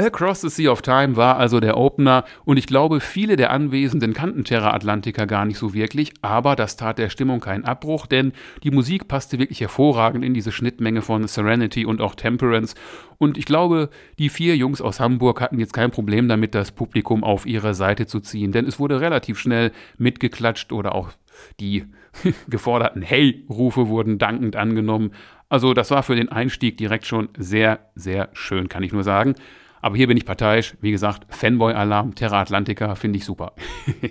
Across 0.06 0.42
the 0.42 0.50
Sea 0.50 0.72
of 0.72 0.82
Time 0.82 1.16
war 1.16 1.38
also 1.38 1.60
der 1.60 1.78
Opener 1.78 2.26
und 2.46 2.58
ich 2.58 2.68
glaube, 2.68 3.00
viele 3.00 3.36
der 3.36 3.52
Anwesenden 3.52 4.14
kannten 4.14 4.44
Terra 4.44 4.74
Atlantica 4.74 5.26
gar 5.26 5.46
nicht 5.46 5.58
so 5.58 5.74
wirklich, 5.74 6.14
aber 6.22 6.56
das 6.56 6.76
tat 6.76 6.98
der 6.98 7.10
Stimmung 7.10 7.40
keinen 7.40 7.66
Abbruch, 7.66 8.08
denn 8.08 8.34
die 8.64 8.72
Musik 8.72 9.08
passte 9.08 9.40
wirklich 9.40 9.62
hervorragend 9.62 10.26
in 10.26 10.34
diese 10.34 10.52
Schnittmenge 10.52 11.02
von 11.02 11.28
Serenity 11.28 11.86
und 11.86 12.02
auch 12.02 12.16
Temperance 12.16 12.76
und 13.18 13.38
ich 13.38 13.46
glaube, 13.46 13.90
die 14.18 14.30
vier 14.30 14.56
Jungs 14.56 14.82
aus 14.82 15.00
Hamburg 15.00 15.42
hatten 15.42 15.60
jetzt 15.60 15.74
kein 15.74 15.92
Problem 15.92 16.28
damit, 16.28 16.56
das 16.56 16.72
Publikum 16.72 17.24
auf 17.24 17.46
ihre 17.46 17.76
Seite 17.76 18.08
zu 18.08 18.20
ziehen, 18.20 18.52
denn 18.52 18.66
es 18.66 18.80
wurde 18.80 19.00
relativ 19.00 19.38
schnell 19.38 19.72
mitgeklatscht 20.00 20.72
oder 20.72 20.96
auch 20.96 21.12
die 21.60 21.86
geforderten 22.50 23.02
Hey-Rufe 23.02 23.88
wurden 23.88 24.18
dankend 24.18 24.56
angenommen. 24.56 25.12
Also 25.50 25.74
das 25.74 25.92
war 25.92 26.02
für 26.02 26.16
den 26.16 26.30
Einstieg 26.30 26.78
direkt 26.78 27.06
schon 27.06 27.30
sehr, 27.38 27.92
sehr 27.94 28.30
schön, 28.34 28.70
kann 28.70 28.84
ich 28.84 28.94
nur 28.94 29.04
sagen. 29.04 29.36
Aber 29.82 29.96
hier 29.96 30.08
bin 30.08 30.18
ich 30.18 30.26
parteiisch. 30.26 30.76
Wie 30.82 30.92
gesagt, 30.92 31.26
Fanboy-Alarm, 31.34 32.16
Terra 32.16 32.42
Atlantica 32.42 32.96
finde 32.96 33.18
ich 33.18 33.26
super. 33.26 33.54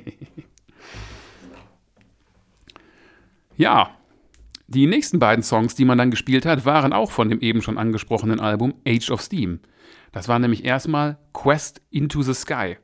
ja, 3.57 3.91
die 4.67 4.87
nächsten 4.87 5.19
beiden 5.19 5.43
Songs, 5.43 5.75
die 5.75 5.85
man 5.85 5.99
dann 5.99 6.11
gespielt 6.11 6.47
hat, 6.47 6.65
waren 6.65 6.93
auch 6.93 7.11
von 7.11 7.29
dem 7.29 7.41
eben 7.41 7.63
schon 7.63 7.79
angesprochenen 7.79 8.41
Album 8.41 8.75
Age 8.87 9.11
of 9.11 9.21
Steam. 9.21 9.61
Das 10.13 10.29
war 10.29 10.39
nämlich 10.39 10.65
erstmal 10.65 11.19
Quest 11.33 11.83
into 11.91 12.23
the 12.23 12.35
Sky. 12.35 12.77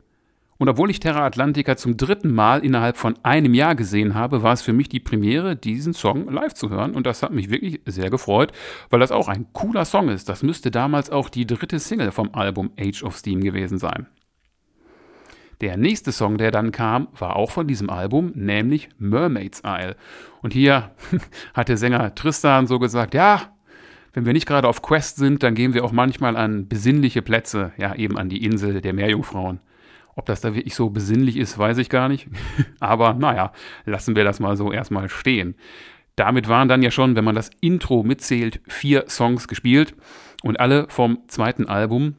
Und 0.58 0.68
obwohl 0.68 0.90
ich 0.90 1.00
Terra 1.00 1.24
Atlantica 1.26 1.76
zum 1.76 1.96
dritten 1.96 2.32
Mal 2.32 2.64
innerhalb 2.64 2.96
von 2.96 3.14
einem 3.22 3.52
Jahr 3.52 3.74
gesehen 3.74 4.14
habe, 4.14 4.42
war 4.42 4.54
es 4.54 4.62
für 4.62 4.72
mich 4.72 4.88
die 4.88 5.00
Premiere, 5.00 5.54
diesen 5.54 5.92
Song 5.92 6.32
live 6.32 6.54
zu 6.54 6.70
hören. 6.70 6.94
Und 6.94 7.06
das 7.06 7.22
hat 7.22 7.32
mich 7.32 7.50
wirklich 7.50 7.80
sehr 7.84 8.08
gefreut, 8.08 8.52
weil 8.88 9.00
das 9.00 9.12
auch 9.12 9.28
ein 9.28 9.52
cooler 9.52 9.84
Song 9.84 10.08
ist. 10.08 10.28
Das 10.28 10.42
müsste 10.42 10.70
damals 10.70 11.10
auch 11.10 11.28
die 11.28 11.46
dritte 11.46 11.78
Single 11.78 12.10
vom 12.10 12.34
Album 12.34 12.70
Age 12.78 13.02
of 13.02 13.16
Steam 13.16 13.42
gewesen 13.42 13.78
sein. 13.78 14.06
Der 15.60 15.76
nächste 15.78 16.12
Song, 16.12 16.36
der 16.36 16.50
dann 16.50 16.70
kam, 16.70 17.08
war 17.18 17.36
auch 17.36 17.50
von 17.50 17.66
diesem 17.66 17.88
Album, 17.88 18.32
nämlich 18.34 18.90
Mermaid's 18.98 19.62
Isle. 19.64 19.96
Und 20.42 20.52
hier 20.52 20.90
hat 21.54 21.68
der 21.68 21.78
Sänger 21.78 22.14
Tristan 22.14 22.66
so 22.66 22.78
gesagt, 22.78 23.14
ja, 23.14 23.54
wenn 24.12 24.26
wir 24.26 24.32
nicht 24.32 24.46
gerade 24.46 24.68
auf 24.68 24.82
Quest 24.82 25.16
sind, 25.16 25.42
dann 25.42 25.54
gehen 25.54 25.74
wir 25.74 25.84
auch 25.84 25.92
manchmal 25.92 26.36
an 26.36 26.68
besinnliche 26.68 27.20
Plätze, 27.22 27.72
ja 27.76 27.94
eben 27.94 28.16
an 28.18 28.28
die 28.28 28.44
Insel 28.44 28.80
der 28.80 28.94
Meerjungfrauen. 28.94 29.60
Ob 30.16 30.24
das 30.26 30.40
da 30.40 30.54
wirklich 30.54 30.74
so 30.74 30.90
besinnlich 30.90 31.36
ist, 31.36 31.58
weiß 31.58 31.78
ich 31.78 31.90
gar 31.90 32.08
nicht. 32.08 32.26
Aber 32.80 33.14
naja, 33.14 33.52
lassen 33.84 34.16
wir 34.16 34.24
das 34.24 34.40
mal 34.40 34.56
so 34.56 34.72
erstmal 34.72 35.08
stehen. 35.08 35.54
Damit 36.16 36.48
waren 36.48 36.68
dann 36.68 36.82
ja 36.82 36.90
schon, 36.90 37.14
wenn 37.14 37.24
man 37.24 37.34
das 37.34 37.50
Intro 37.60 38.02
mitzählt, 38.02 38.60
vier 38.66 39.04
Songs 39.08 39.46
gespielt 39.46 39.94
und 40.42 40.58
alle 40.58 40.86
vom 40.88 41.18
zweiten 41.28 41.68
Album 41.68 42.14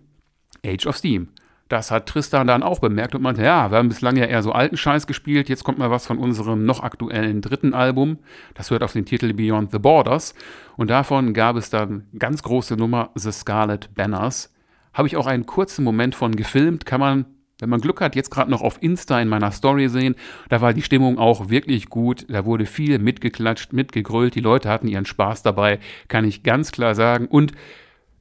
Age 0.63 0.85
of 0.85 0.97
Steam. 0.97 1.29
Das 1.69 1.91
hat 1.91 2.05
Tristan 2.05 2.47
dann 2.47 2.63
auch 2.63 2.79
bemerkt 2.79 3.15
und 3.15 3.23
meinte, 3.23 3.43
ja, 3.43 3.71
wir 3.71 3.77
haben 3.79 3.89
bislang 3.89 4.15
ja 4.15 4.25
eher 4.25 4.43
so 4.43 4.53
alten 4.53 4.77
Scheiß 4.77 5.05
gespielt, 5.05 5.49
jetzt 5.49 5.63
kommt 5.63 5.79
mal 5.79 5.91
was 5.91 6.05
von 6.05 6.17
unserem 6.17 6.65
noch 6.65 6.81
aktuellen 6.81 7.41
dritten 7.41 7.73
Album. 7.73 8.19
Das 8.53 8.69
hört 8.71 8.83
auf 8.83 8.93
den 8.93 9.05
Titel 9.05 9.33
Beyond 9.33 9.71
the 9.71 9.79
Borders 9.79 10.33
und 10.77 10.89
davon 10.89 11.33
gab 11.33 11.57
es 11.57 11.69
dann 11.69 12.05
ganz 12.17 12.43
große 12.43 12.77
Nummer 12.77 13.09
The 13.15 13.31
Scarlet 13.31 13.93
Banners. 13.95 14.53
Habe 14.93 15.07
ich 15.07 15.17
auch 15.17 15.27
einen 15.27 15.45
kurzen 15.45 15.83
Moment 15.83 16.15
von 16.15 16.35
gefilmt, 16.35 16.85
kann 16.85 17.01
man 17.01 17.25
wenn 17.59 17.69
man 17.69 17.81
Glück 17.81 18.01
hat, 18.01 18.15
jetzt 18.15 18.29
gerade 18.29 18.51
noch 18.51 18.61
auf 18.61 18.81
Insta 18.81 19.19
in 19.19 19.27
meiner 19.27 19.51
Story 19.51 19.89
sehen, 19.89 20.15
da 20.49 20.61
war 20.61 20.73
die 20.73 20.81
Stimmung 20.81 21.17
auch 21.17 21.49
wirklich 21.49 21.89
gut. 21.89 22.25
Da 22.29 22.45
wurde 22.45 22.65
viel 22.65 22.99
mitgeklatscht, 22.99 23.73
mitgegrölt. 23.73 24.35
Die 24.35 24.41
Leute 24.41 24.69
hatten 24.69 24.87
ihren 24.87 25.05
Spaß 25.05 25.43
dabei, 25.43 25.79
kann 26.07 26.25
ich 26.25 26.43
ganz 26.43 26.71
klar 26.71 26.93
sagen. 26.93 27.27
Und 27.27 27.53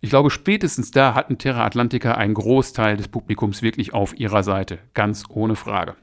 ich 0.01 0.11
glaube, 0.11 0.31
spätestens 0.31 0.91
da 0.91 1.15
hatten 1.15 1.39
Terra 1.39 1.65
Atlantica 1.65 2.13
einen 2.13 2.35
Großteil 2.35 2.97
des 2.97 3.09
Publikums 3.09 3.63
wirklich 3.63 3.93
auf 3.93 4.19
ihrer 4.19 4.43
Seite. 4.43 4.79
Ganz 4.95 5.25
ohne 5.29 5.57
Frage. 5.57 5.97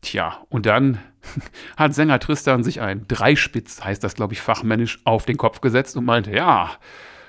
Tja, 0.00 0.38
und 0.48 0.66
dann 0.66 0.98
hat 1.76 1.94
Sänger 1.94 2.18
Tristan 2.18 2.64
sich 2.64 2.80
ein 2.80 3.06
Dreispitz, 3.06 3.84
heißt 3.84 4.02
das, 4.02 4.14
glaube 4.14 4.32
ich, 4.32 4.40
fachmännisch, 4.40 5.00
auf 5.04 5.24
den 5.24 5.36
Kopf 5.36 5.60
gesetzt 5.60 5.96
und 5.96 6.04
meinte, 6.04 6.32
ja, 6.32 6.70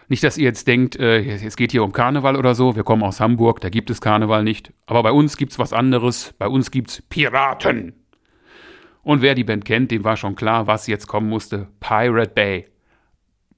Nicht, 0.08 0.24
dass 0.24 0.38
ihr 0.38 0.46
jetzt 0.46 0.68
denkt, 0.68 0.96
äh, 0.98 1.22
es 1.22 1.56
geht 1.56 1.72
hier 1.72 1.84
um 1.84 1.92
Karneval 1.92 2.36
oder 2.36 2.56
so. 2.56 2.76
Wir 2.76 2.84
kommen 2.84 3.04
aus 3.04 3.20
Hamburg, 3.20 3.62
da 3.62 3.70
gibt 3.70 3.90
es 3.90 4.02
Karneval 4.02 4.44
nicht. 4.44 4.74
Aber 4.86 5.04
bei 5.04 5.12
uns 5.12 5.38
gibt 5.38 5.52
es 5.52 5.60
was 5.60 5.74
anderes. 5.74 6.34
Bei 6.38 6.48
uns 6.48 6.72
gibt 6.72 6.90
es 6.90 7.02
Piraten. 7.04 7.94
Und 9.04 9.22
wer 9.22 9.36
die 9.36 9.44
Band 9.44 9.66
kennt, 9.66 9.92
dem 9.92 10.04
war 10.04 10.18
schon 10.18 10.36
klar, 10.36 10.68
was 10.68 10.88
jetzt 10.88 11.08
kommen 11.08 11.30
musste. 11.30 11.68
Pirate 11.80 12.32
Bay. 12.34 12.66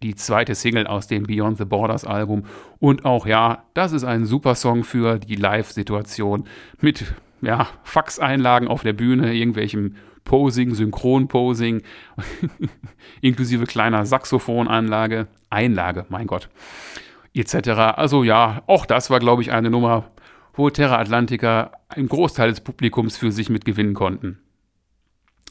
Die 0.01 0.15
zweite 0.15 0.55
Single 0.55 0.87
aus 0.87 1.07
dem 1.07 1.23
Beyond 1.23 1.57
the 1.57 1.65
Borders 1.65 2.03
Album. 2.03 2.45
Und 2.79 3.05
auch 3.05 3.25
ja, 3.25 3.63
das 3.73 3.91
ist 3.91 4.03
ein 4.03 4.25
super 4.25 4.55
Song 4.55 4.83
für 4.83 5.19
die 5.19 5.35
Live-Situation. 5.35 6.47
Mit 6.81 7.13
ja, 7.41 7.67
Faxeinlagen 7.83 8.67
auf 8.67 8.81
der 8.83 8.93
Bühne, 8.93 9.33
irgendwelchem 9.33 9.95
Posing, 10.25 10.73
Synchronposing, 10.73 11.83
inklusive 13.21 13.65
kleiner 13.65 14.05
Saxophonanlage, 14.05 15.27
Einlage, 15.49 16.05
mein 16.09 16.27
Gott, 16.27 16.49
etc. 17.33 17.69
Also 17.95 18.23
ja, 18.23 18.63
auch 18.67 18.85
das 18.85 19.09
war, 19.09 19.19
glaube 19.19 19.41
ich, 19.41 19.51
eine 19.51 19.69
Nummer, 19.69 20.11
wo 20.53 20.69
Terra 20.69 20.99
Atlantica 20.99 21.71
einen 21.87 22.09
Großteil 22.09 22.49
des 22.49 22.61
Publikums 22.61 23.17
für 23.17 23.31
sich 23.31 23.49
mitgewinnen 23.49 23.93
konnten. 23.93 24.39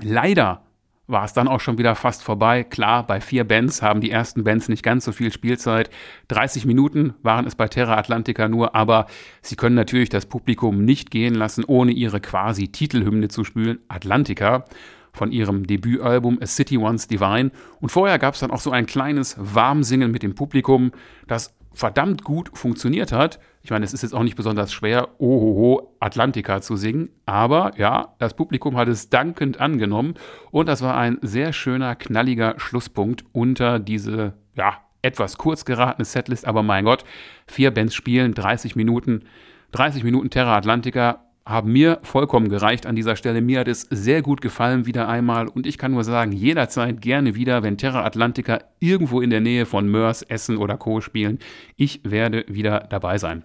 Leider 0.02 0.62
war 1.06 1.24
es 1.24 1.32
dann 1.32 1.48
auch 1.48 1.60
schon 1.60 1.78
wieder 1.78 1.94
fast 1.94 2.22
vorbei. 2.22 2.64
Klar, 2.64 3.06
bei 3.06 3.20
vier 3.20 3.44
Bands 3.44 3.82
haben 3.82 4.00
die 4.00 4.10
ersten 4.10 4.44
Bands 4.44 4.68
nicht 4.68 4.82
ganz 4.82 5.04
so 5.04 5.12
viel 5.12 5.32
Spielzeit. 5.32 5.90
30 6.28 6.64
Minuten 6.64 7.14
waren 7.22 7.46
es 7.46 7.54
bei 7.54 7.68
Terra 7.68 7.96
Atlantica 7.96 8.48
nur, 8.48 8.74
aber 8.74 9.06
sie 9.42 9.56
können 9.56 9.74
natürlich 9.74 10.08
das 10.08 10.26
Publikum 10.26 10.84
nicht 10.84 11.10
gehen 11.10 11.34
lassen, 11.34 11.64
ohne 11.64 11.92
ihre 11.92 12.20
quasi 12.20 12.68
Titelhymne 12.68 13.28
zu 13.28 13.44
spielen, 13.44 13.80
Atlantica, 13.88 14.64
von 15.12 15.30
ihrem 15.30 15.66
Debütalbum 15.66 16.38
A 16.42 16.46
City 16.46 16.76
Once 16.76 17.06
Divine. 17.06 17.50
Und 17.80 17.90
vorher 17.90 18.18
gab 18.18 18.34
es 18.34 18.40
dann 18.40 18.50
auch 18.50 18.60
so 18.60 18.72
ein 18.72 18.86
kleines 18.86 19.36
Warmsingen 19.38 20.10
mit 20.10 20.22
dem 20.22 20.34
Publikum, 20.34 20.90
das 21.26 21.54
verdammt 21.74 22.24
gut 22.24 22.56
funktioniert 22.56 23.12
hat. 23.12 23.38
Ich 23.62 23.70
meine, 23.70 23.84
es 23.84 23.92
ist 23.92 24.02
jetzt 24.02 24.14
auch 24.14 24.22
nicht 24.22 24.36
besonders 24.36 24.72
schwer, 24.72 25.08
Ohoho 25.18 25.94
Atlantica 26.00 26.60
zu 26.60 26.76
singen, 26.76 27.10
aber 27.26 27.72
ja, 27.76 28.14
das 28.18 28.34
Publikum 28.34 28.76
hat 28.76 28.88
es 28.88 29.10
dankend 29.10 29.60
angenommen 29.60 30.14
und 30.50 30.68
das 30.68 30.82
war 30.82 30.96
ein 30.96 31.18
sehr 31.22 31.52
schöner, 31.52 31.96
knalliger 31.96 32.54
Schlusspunkt 32.58 33.24
unter 33.32 33.78
diese, 33.78 34.34
ja, 34.54 34.78
etwas 35.02 35.36
kurz 35.36 35.64
geratene 35.64 36.04
Setlist, 36.04 36.46
aber 36.46 36.62
mein 36.62 36.84
Gott, 36.84 37.04
vier 37.46 37.70
Bands 37.70 37.94
spielen, 37.94 38.34
30 38.34 38.74
Minuten, 38.76 39.24
30 39.72 40.04
Minuten 40.04 40.30
Terra 40.30 40.56
Atlantica, 40.56 41.23
haben 41.46 41.72
mir 41.72 41.98
vollkommen 42.02 42.48
gereicht 42.48 42.86
an 42.86 42.96
dieser 42.96 43.16
Stelle. 43.16 43.42
Mir 43.42 43.60
hat 43.60 43.68
es 43.68 43.82
sehr 43.90 44.22
gut 44.22 44.40
gefallen 44.40 44.86
wieder 44.86 45.08
einmal 45.08 45.46
und 45.48 45.66
ich 45.66 45.76
kann 45.76 45.92
nur 45.92 46.04
sagen, 46.04 46.32
jederzeit 46.32 47.00
gerne 47.00 47.34
wieder, 47.34 47.62
wenn 47.62 47.76
Terra 47.76 48.04
Atlantica 48.04 48.60
irgendwo 48.80 49.20
in 49.20 49.30
der 49.30 49.40
Nähe 49.40 49.66
von 49.66 49.88
Mörs, 49.88 50.22
Essen 50.22 50.56
oder 50.56 50.78
Co. 50.78 51.00
spielen. 51.00 51.38
Ich 51.76 52.00
werde 52.04 52.44
wieder 52.48 52.86
dabei 52.88 53.18
sein. 53.18 53.44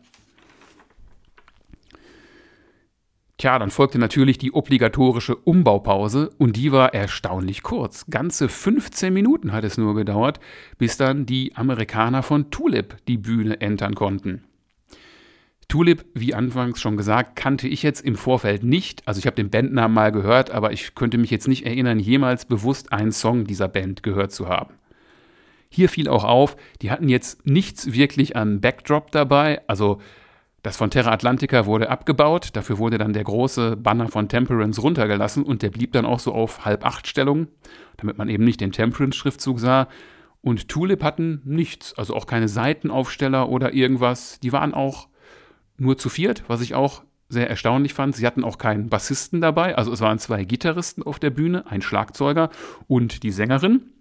Tja, 3.37 3.57
dann 3.57 3.71
folgte 3.71 3.99
natürlich 3.99 4.37
die 4.37 4.51
obligatorische 4.51 5.33
Umbaupause 5.33 6.29
und 6.37 6.57
die 6.57 6.73
war 6.73 6.93
erstaunlich 6.93 7.63
kurz. 7.63 8.05
Ganze 8.09 8.49
15 8.49 9.13
Minuten 9.13 9.53
hat 9.53 9.63
es 9.63 9.77
nur 9.77 9.95
gedauert, 9.95 10.41
bis 10.77 10.97
dann 10.97 11.25
die 11.25 11.55
Amerikaner 11.55 12.21
von 12.21 12.51
Tulip 12.51 12.97
die 13.07 13.17
Bühne 13.17 13.61
entern 13.61 13.95
konnten. 13.95 14.43
Tulip, 15.69 16.03
wie 16.15 16.33
anfangs 16.33 16.81
schon 16.81 16.97
gesagt, 16.97 17.35
kannte 17.35 17.67
ich 17.67 17.83
jetzt 17.83 18.01
im 18.01 18.15
Vorfeld 18.15 18.63
nicht. 18.63 19.07
Also 19.07 19.19
ich 19.19 19.27
habe 19.27 19.35
den 19.35 19.51
Bandnamen 19.51 19.93
mal 19.93 20.11
gehört, 20.11 20.49
aber 20.49 20.73
ich 20.73 20.95
könnte 20.95 21.19
mich 21.19 21.29
jetzt 21.29 21.47
nicht 21.47 21.63
erinnern, 21.63 21.99
jemals 21.99 22.45
bewusst 22.45 22.91
einen 22.91 23.11
Song 23.11 23.45
dieser 23.45 23.67
Band 23.67 24.01
gehört 24.01 24.31
zu 24.31 24.49
haben. 24.49 24.73
Hier 25.69 25.87
fiel 25.87 26.09
auch 26.09 26.23
auf, 26.23 26.57
die 26.81 26.89
hatten 26.89 27.07
jetzt 27.07 27.45
nichts 27.45 27.93
wirklich 27.93 28.35
an 28.35 28.61
Backdrop 28.61 29.11
dabei. 29.11 29.61
Also 29.67 30.01
das 30.63 30.75
von 30.75 30.89
Terra 30.89 31.11
Atlantica 31.11 31.67
wurde 31.67 31.91
abgebaut, 31.91 32.49
dafür 32.53 32.79
wurde 32.79 32.97
dann 32.97 33.13
der 33.13 33.23
große 33.23 33.77
Banner 33.77 34.07
von 34.07 34.27
Temperance 34.27 34.81
runtergelassen 34.81 35.43
und 35.43 35.61
der 35.61 35.69
blieb 35.69 35.91
dann 35.91 36.05
auch 36.05 36.19
so 36.19 36.33
auf 36.33 36.65
halb 36.65 36.83
acht 36.83 37.05
Stellung, 37.05 37.47
damit 37.97 38.17
man 38.17 38.27
eben 38.27 38.43
nicht 38.43 38.59
den 38.59 38.71
Temperance-Schriftzug 38.71 39.59
sah. 39.59 39.87
Und 40.41 40.67
Tulip 40.67 41.03
hatten 41.03 41.43
nichts, 41.45 41.93
also 41.95 42.15
auch 42.15 42.25
keine 42.25 42.47
Seitenaufsteller 42.47 43.49
oder 43.49 43.71
irgendwas. 43.71 44.39
Die 44.39 44.51
waren 44.51 44.73
auch 44.73 45.08
nur 45.79 45.97
zu 45.97 46.09
viert, 46.09 46.43
was 46.47 46.61
ich 46.61 46.75
auch 46.75 47.03
sehr 47.29 47.49
erstaunlich 47.49 47.93
fand. 47.93 48.15
Sie 48.15 48.25
hatten 48.25 48.43
auch 48.43 48.57
keinen 48.57 48.89
Bassisten 48.89 49.41
dabei, 49.41 49.75
also 49.75 49.91
es 49.91 50.01
waren 50.01 50.19
zwei 50.19 50.43
Gitarristen 50.43 51.03
auf 51.03 51.19
der 51.19 51.29
Bühne, 51.29 51.65
ein 51.67 51.81
Schlagzeuger 51.81 52.49
und 52.87 53.23
die 53.23 53.31
Sängerin. 53.31 53.91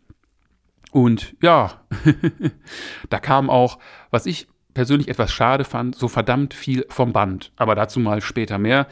Und 0.90 1.36
ja, 1.42 1.82
da 3.10 3.20
kam 3.20 3.50
auch, 3.50 3.78
was 4.10 4.24
ich 4.26 4.48
persönlich 4.72 5.08
etwas 5.08 5.32
schade 5.32 5.64
fand, 5.64 5.96
so 5.96 6.08
verdammt 6.08 6.54
viel 6.54 6.86
vom 6.88 7.12
Band. 7.12 7.52
Aber 7.56 7.74
dazu 7.74 8.00
mal 8.00 8.20
später 8.20 8.58
mehr. 8.58 8.86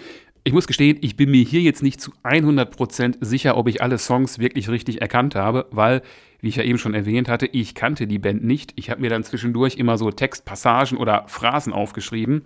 Ich 0.46 0.52
muss 0.52 0.68
gestehen, 0.68 0.98
ich 1.00 1.16
bin 1.16 1.32
mir 1.32 1.42
hier 1.42 1.60
jetzt 1.60 1.82
nicht 1.82 2.00
zu 2.00 2.12
100% 2.22 3.16
sicher, 3.20 3.56
ob 3.56 3.66
ich 3.66 3.82
alle 3.82 3.98
Songs 3.98 4.38
wirklich 4.38 4.68
richtig 4.68 5.00
erkannt 5.00 5.34
habe, 5.34 5.66
weil, 5.72 6.02
wie 6.40 6.46
ich 6.50 6.54
ja 6.54 6.62
eben 6.62 6.78
schon 6.78 6.94
erwähnt 6.94 7.28
hatte, 7.28 7.46
ich 7.46 7.74
kannte 7.74 8.06
die 8.06 8.20
Band 8.20 8.44
nicht. 8.44 8.72
Ich 8.76 8.88
habe 8.88 9.00
mir 9.00 9.10
dann 9.10 9.24
zwischendurch 9.24 9.74
immer 9.74 9.98
so 9.98 10.08
Textpassagen 10.12 10.98
oder 10.98 11.24
Phrasen 11.26 11.72
aufgeschrieben 11.72 12.42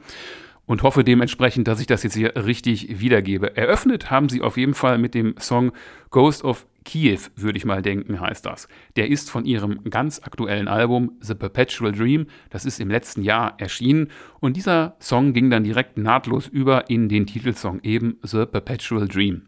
und 0.64 0.82
hoffe 0.82 1.04
dementsprechend, 1.04 1.68
dass 1.68 1.78
ich 1.78 1.86
das 1.86 2.02
jetzt 2.02 2.14
hier 2.14 2.32
richtig 2.36 3.00
wiedergebe. 3.00 3.54
Eröffnet 3.54 4.10
haben 4.10 4.30
sie 4.30 4.40
auf 4.40 4.56
jeden 4.56 4.72
Fall 4.72 4.96
mit 4.96 5.12
dem 5.12 5.34
Song 5.38 5.72
Ghost 6.08 6.42
of 6.42 6.66
Kiew, 6.84 7.20
würde 7.36 7.58
ich 7.58 7.64
mal 7.64 7.82
denken, 7.82 8.20
heißt 8.20 8.46
das. 8.46 8.68
Der 8.96 9.08
ist 9.08 9.30
von 9.30 9.44
ihrem 9.44 9.84
ganz 9.84 10.20
aktuellen 10.22 10.68
Album 10.68 11.12
The 11.20 11.34
Perpetual 11.34 11.92
Dream, 11.92 12.26
das 12.48 12.64
ist 12.64 12.80
im 12.80 12.90
letzten 12.90 13.22
Jahr 13.22 13.54
erschienen 13.58 14.08
und 14.40 14.56
dieser 14.56 14.96
Song 15.00 15.32
ging 15.32 15.50
dann 15.50 15.64
direkt 15.64 15.98
nahtlos 15.98 16.46
über 16.46 16.88
in 16.88 17.08
den 17.08 17.26
Titelsong 17.26 17.80
eben 17.82 18.18
The 18.22 18.46
Perpetual 18.46 19.06
Dream. 19.08 19.46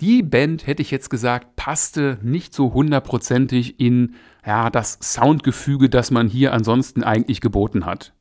Die 0.00 0.22
Band, 0.22 0.66
hätte 0.66 0.80
ich 0.80 0.90
jetzt 0.90 1.10
gesagt, 1.10 1.56
passte 1.56 2.18
nicht 2.22 2.54
so 2.54 2.72
hundertprozentig 2.72 3.78
in 3.78 4.14
ja, 4.46 4.70
das 4.70 4.98
Soundgefüge, 5.02 5.90
das 5.90 6.10
man 6.10 6.26
hier 6.26 6.54
ansonsten 6.54 7.04
eigentlich 7.04 7.42
geboten 7.42 7.84
hat. 7.84 8.14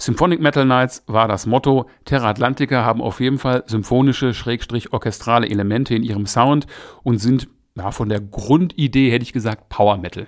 Symphonic 0.00 0.40
Metal 0.40 0.64
Nights 0.64 1.04
war 1.06 1.28
das 1.28 1.44
Motto. 1.44 1.86
Terra 2.06 2.30
Atlantica 2.30 2.86
haben 2.86 3.02
auf 3.02 3.20
jeden 3.20 3.38
Fall 3.38 3.64
symphonische, 3.66 4.32
schrägstrich 4.32 4.94
orchestrale 4.94 5.46
Elemente 5.46 5.94
in 5.94 6.02
ihrem 6.02 6.24
Sound 6.24 6.66
und 7.02 7.18
sind 7.18 7.48
ja, 7.76 7.90
von 7.90 8.08
der 8.08 8.20
Grundidee, 8.20 9.10
hätte 9.10 9.24
ich 9.24 9.34
gesagt, 9.34 9.68
Power 9.68 9.98
Metal. 9.98 10.26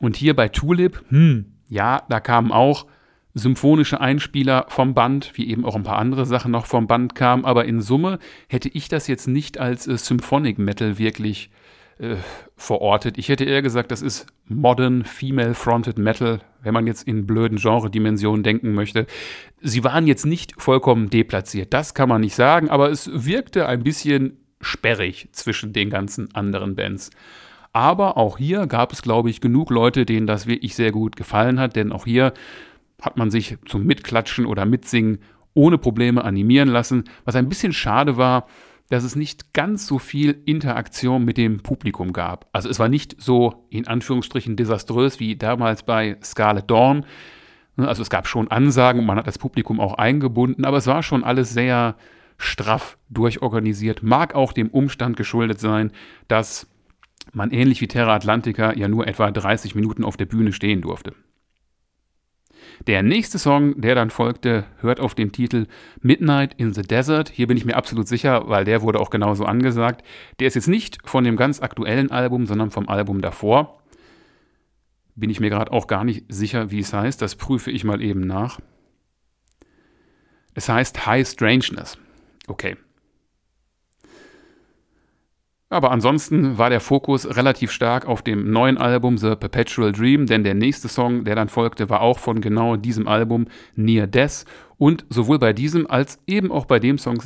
Und 0.00 0.16
hier 0.16 0.34
bei 0.34 0.48
Tulip, 0.48 1.04
hm, 1.08 1.52
ja, 1.68 2.02
da 2.08 2.18
kamen 2.18 2.50
auch 2.50 2.86
symphonische 3.32 4.00
Einspieler 4.00 4.66
vom 4.68 4.92
Band, 4.92 5.30
wie 5.34 5.48
eben 5.48 5.64
auch 5.64 5.76
ein 5.76 5.84
paar 5.84 5.98
andere 5.98 6.26
Sachen 6.26 6.50
noch 6.50 6.66
vom 6.66 6.88
Band 6.88 7.14
kamen, 7.14 7.44
aber 7.44 7.64
in 7.66 7.80
Summe 7.80 8.18
hätte 8.48 8.68
ich 8.68 8.88
das 8.88 9.06
jetzt 9.06 9.28
nicht 9.28 9.58
als 9.58 9.86
äh, 9.86 9.96
Symphonic 9.96 10.58
Metal 10.58 10.98
wirklich 10.98 11.50
äh, 12.02 12.16
verortet. 12.56 13.16
Ich 13.16 13.28
hätte 13.28 13.44
eher 13.44 13.62
gesagt, 13.62 13.92
das 13.92 14.02
ist 14.02 14.26
Modern 14.48 15.04
Female 15.04 15.54
Fronted 15.54 15.98
Metal, 15.98 16.40
wenn 16.60 16.74
man 16.74 16.86
jetzt 16.86 17.06
in 17.06 17.26
blöden 17.26 17.58
Genre-Dimensionen 17.58 18.42
denken 18.42 18.74
möchte. 18.74 19.06
Sie 19.60 19.84
waren 19.84 20.08
jetzt 20.08 20.26
nicht 20.26 20.60
vollkommen 20.60 21.10
deplatziert, 21.10 21.72
das 21.72 21.94
kann 21.94 22.08
man 22.08 22.20
nicht 22.20 22.34
sagen, 22.34 22.70
aber 22.70 22.90
es 22.90 23.08
wirkte 23.12 23.66
ein 23.66 23.84
bisschen 23.84 24.38
sperrig 24.60 25.28
zwischen 25.30 25.72
den 25.72 25.90
ganzen 25.90 26.34
anderen 26.34 26.74
Bands. 26.74 27.10
Aber 27.72 28.16
auch 28.16 28.36
hier 28.36 28.66
gab 28.66 28.92
es, 28.92 29.02
glaube 29.02 29.30
ich, 29.30 29.40
genug 29.40 29.70
Leute, 29.70 30.04
denen 30.04 30.26
das 30.26 30.46
wirklich 30.48 30.74
sehr 30.74 30.90
gut 30.90 31.14
gefallen 31.16 31.60
hat, 31.60 31.76
denn 31.76 31.92
auch 31.92 32.04
hier 32.04 32.34
hat 33.00 33.16
man 33.16 33.30
sich 33.30 33.58
zum 33.66 33.84
Mitklatschen 33.84 34.44
oder 34.44 34.66
Mitsingen 34.66 35.20
ohne 35.54 35.78
Probleme 35.78 36.24
animieren 36.24 36.68
lassen. 36.68 37.04
Was 37.24 37.36
ein 37.36 37.48
bisschen 37.48 37.72
schade 37.72 38.16
war, 38.16 38.46
dass 38.92 39.04
es 39.04 39.16
nicht 39.16 39.54
ganz 39.54 39.86
so 39.86 39.98
viel 39.98 40.42
Interaktion 40.44 41.24
mit 41.24 41.38
dem 41.38 41.62
Publikum 41.62 42.12
gab. 42.12 42.50
Also 42.52 42.68
es 42.68 42.78
war 42.78 42.90
nicht 42.90 43.16
so 43.18 43.66
in 43.70 43.86
Anführungsstrichen 43.86 44.54
desaströs 44.54 45.18
wie 45.18 45.34
damals 45.34 45.82
bei 45.82 46.18
Scarlet 46.22 46.70
Dawn. 46.70 47.06
Also 47.78 48.02
es 48.02 48.10
gab 48.10 48.28
schon 48.28 48.48
Ansagen 48.48 49.00
und 49.00 49.06
man 49.06 49.16
hat 49.16 49.26
das 49.26 49.38
Publikum 49.38 49.80
auch 49.80 49.94
eingebunden, 49.94 50.66
aber 50.66 50.76
es 50.76 50.86
war 50.86 51.02
schon 51.02 51.24
alles 51.24 51.54
sehr 51.54 51.96
straff 52.36 52.98
durchorganisiert. 53.08 54.02
Mag 54.02 54.34
auch 54.34 54.52
dem 54.52 54.68
Umstand 54.68 55.16
geschuldet 55.16 55.58
sein, 55.58 55.90
dass 56.28 56.66
man 57.32 57.50
ähnlich 57.50 57.80
wie 57.80 57.88
Terra 57.88 58.14
Atlantica 58.14 58.74
ja 58.74 58.88
nur 58.88 59.08
etwa 59.08 59.30
30 59.30 59.74
Minuten 59.74 60.04
auf 60.04 60.18
der 60.18 60.26
Bühne 60.26 60.52
stehen 60.52 60.82
durfte. 60.82 61.14
Der 62.86 63.02
nächste 63.02 63.38
Song, 63.38 63.80
der 63.80 63.94
dann 63.94 64.10
folgte, 64.10 64.64
hört 64.80 64.98
auf 64.98 65.14
den 65.14 65.30
Titel 65.30 65.66
Midnight 66.00 66.54
in 66.54 66.74
the 66.74 66.82
Desert. 66.82 67.28
Hier 67.28 67.46
bin 67.46 67.56
ich 67.56 67.64
mir 67.64 67.76
absolut 67.76 68.08
sicher, 68.08 68.48
weil 68.48 68.64
der 68.64 68.82
wurde 68.82 68.98
auch 68.98 69.10
genauso 69.10 69.44
angesagt. 69.44 70.04
Der 70.40 70.48
ist 70.48 70.54
jetzt 70.54 70.68
nicht 70.68 70.98
von 71.04 71.22
dem 71.22 71.36
ganz 71.36 71.60
aktuellen 71.60 72.10
Album, 72.10 72.46
sondern 72.46 72.72
vom 72.72 72.88
Album 72.88 73.20
davor. 73.20 73.80
Bin 75.14 75.30
ich 75.30 75.38
mir 75.38 75.50
gerade 75.50 75.70
auch 75.70 75.86
gar 75.86 76.04
nicht 76.04 76.24
sicher, 76.28 76.72
wie 76.72 76.80
es 76.80 76.92
heißt. 76.92 77.22
Das 77.22 77.36
prüfe 77.36 77.70
ich 77.70 77.84
mal 77.84 78.02
eben 78.02 78.22
nach. 78.22 78.58
Es 80.54 80.68
heißt 80.68 81.06
High 81.06 81.28
Strangeness. 81.28 81.98
Okay. 82.48 82.76
Aber 85.72 85.90
ansonsten 85.90 86.58
war 86.58 86.68
der 86.68 86.80
Fokus 86.80 87.34
relativ 87.34 87.70
stark 87.70 88.06
auf 88.06 88.20
dem 88.20 88.50
neuen 88.50 88.76
Album 88.76 89.16
The 89.16 89.36
Perpetual 89.36 89.92
Dream, 89.92 90.26
denn 90.26 90.44
der 90.44 90.52
nächste 90.52 90.86
Song, 90.86 91.24
der 91.24 91.34
dann 91.34 91.48
folgte, 91.48 91.88
war 91.88 92.02
auch 92.02 92.18
von 92.18 92.42
genau 92.42 92.76
diesem 92.76 93.08
Album 93.08 93.46
Near 93.74 94.06
Death. 94.06 94.44
Und 94.76 95.06
sowohl 95.08 95.38
bei 95.38 95.54
diesem 95.54 95.90
als 95.90 96.18
eben 96.26 96.52
auch 96.52 96.66
bei 96.66 96.78
dem 96.78 96.98
Song, 96.98 97.22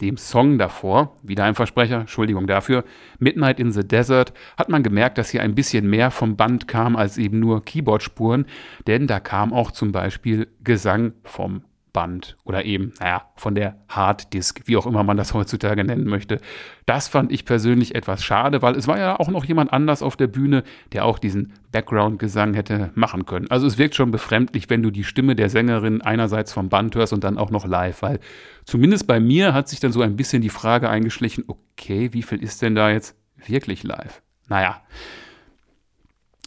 dem 0.00 0.16
Song 0.18 0.56
davor, 0.56 1.16
wieder 1.24 1.42
ein 1.42 1.56
Versprecher, 1.56 2.02
Entschuldigung 2.02 2.46
dafür, 2.46 2.84
Midnight 3.18 3.58
in 3.58 3.72
the 3.72 3.82
Desert, 3.82 4.34
hat 4.56 4.68
man 4.68 4.84
gemerkt, 4.84 5.18
dass 5.18 5.30
hier 5.30 5.42
ein 5.42 5.56
bisschen 5.56 5.90
mehr 5.90 6.12
vom 6.12 6.36
Band 6.36 6.68
kam 6.68 6.94
als 6.94 7.18
eben 7.18 7.40
nur 7.40 7.64
Keyboardspuren, 7.64 8.46
denn 8.86 9.08
da 9.08 9.18
kam 9.18 9.52
auch 9.52 9.72
zum 9.72 9.90
Beispiel 9.90 10.46
Gesang 10.62 11.14
vom 11.24 11.62
Band 11.92 12.36
oder 12.44 12.64
eben, 12.64 12.92
naja, 13.00 13.22
von 13.36 13.54
der 13.54 13.76
Harddisk, 13.88 14.62
wie 14.66 14.76
auch 14.76 14.86
immer 14.86 15.02
man 15.02 15.16
das 15.16 15.34
heutzutage 15.34 15.84
nennen 15.84 16.06
möchte. 16.06 16.40
Das 16.86 17.08
fand 17.08 17.32
ich 17.32 17.44
persönlich 17.44 17.94
etwas 17.94 18.24
schade, 18.24 18.62
weil 18.62 18.76
es 18.76 18.86
war 18.86 18.98
ja 18.98 19.18
auch 19.18 19.28
noch 19.28 19.44
jemand 19.44 19.72
anders 19.72 20.02
auf 20.02 20.16
der 20.16 20.26
Bühne, 20.26 20.64
der 20.92 21.04
auch 21.04 21.18
diesen 21.18 21.52
Background-Gesang 21.72 22.54
hätte 22.54 22.90
machen 22.94 23.26
können. 23.26 23.50
Also 23.50 23.66
es 23.66 23.78
wirkt 23.78 23.94
schon 23.94 24.10
befremdlich, 24.10 24.70
wenn 24.70 24.82
du 24.82 24.90
die 24.90 25.04
Stimme 25.04 25.36
der 25.36 25.48
Sängerin 25.48 26.02
einerseits 26.02 26.52
vom 26.52 26.68
Band 26.68 26.94
hörst 26.94 27.12
und 27.12 27.24
dann 27.24 27.38
auch 27.38 27.50
noch 27.50 27.66
live, 27.66 28.02
weil 28.02 28.20
zumindest 28.64 29.06
bei 29.06 29.20
mir 29.20 29.54
hat 29.54 29.68
sich 29.68 29.80
dann 29.80 29.92
so 29.92 30.02
ein 30.02 30.16
bisschen 30.16 30.42
die 30.42 30.48
Frage 30.48 30.88
eingeschlichen, 30.88 31.44
okay, 31.46 32.12
wie 32.12 32.22
viel 32.22 32.42
ist 32.42 32.62
denn 32.62 32.74
da 32.74 32.90
jetzt 32.90 33.16
wirklich 33.46 33.82
live? 33.82 34.22
Naja, 34.48 34.82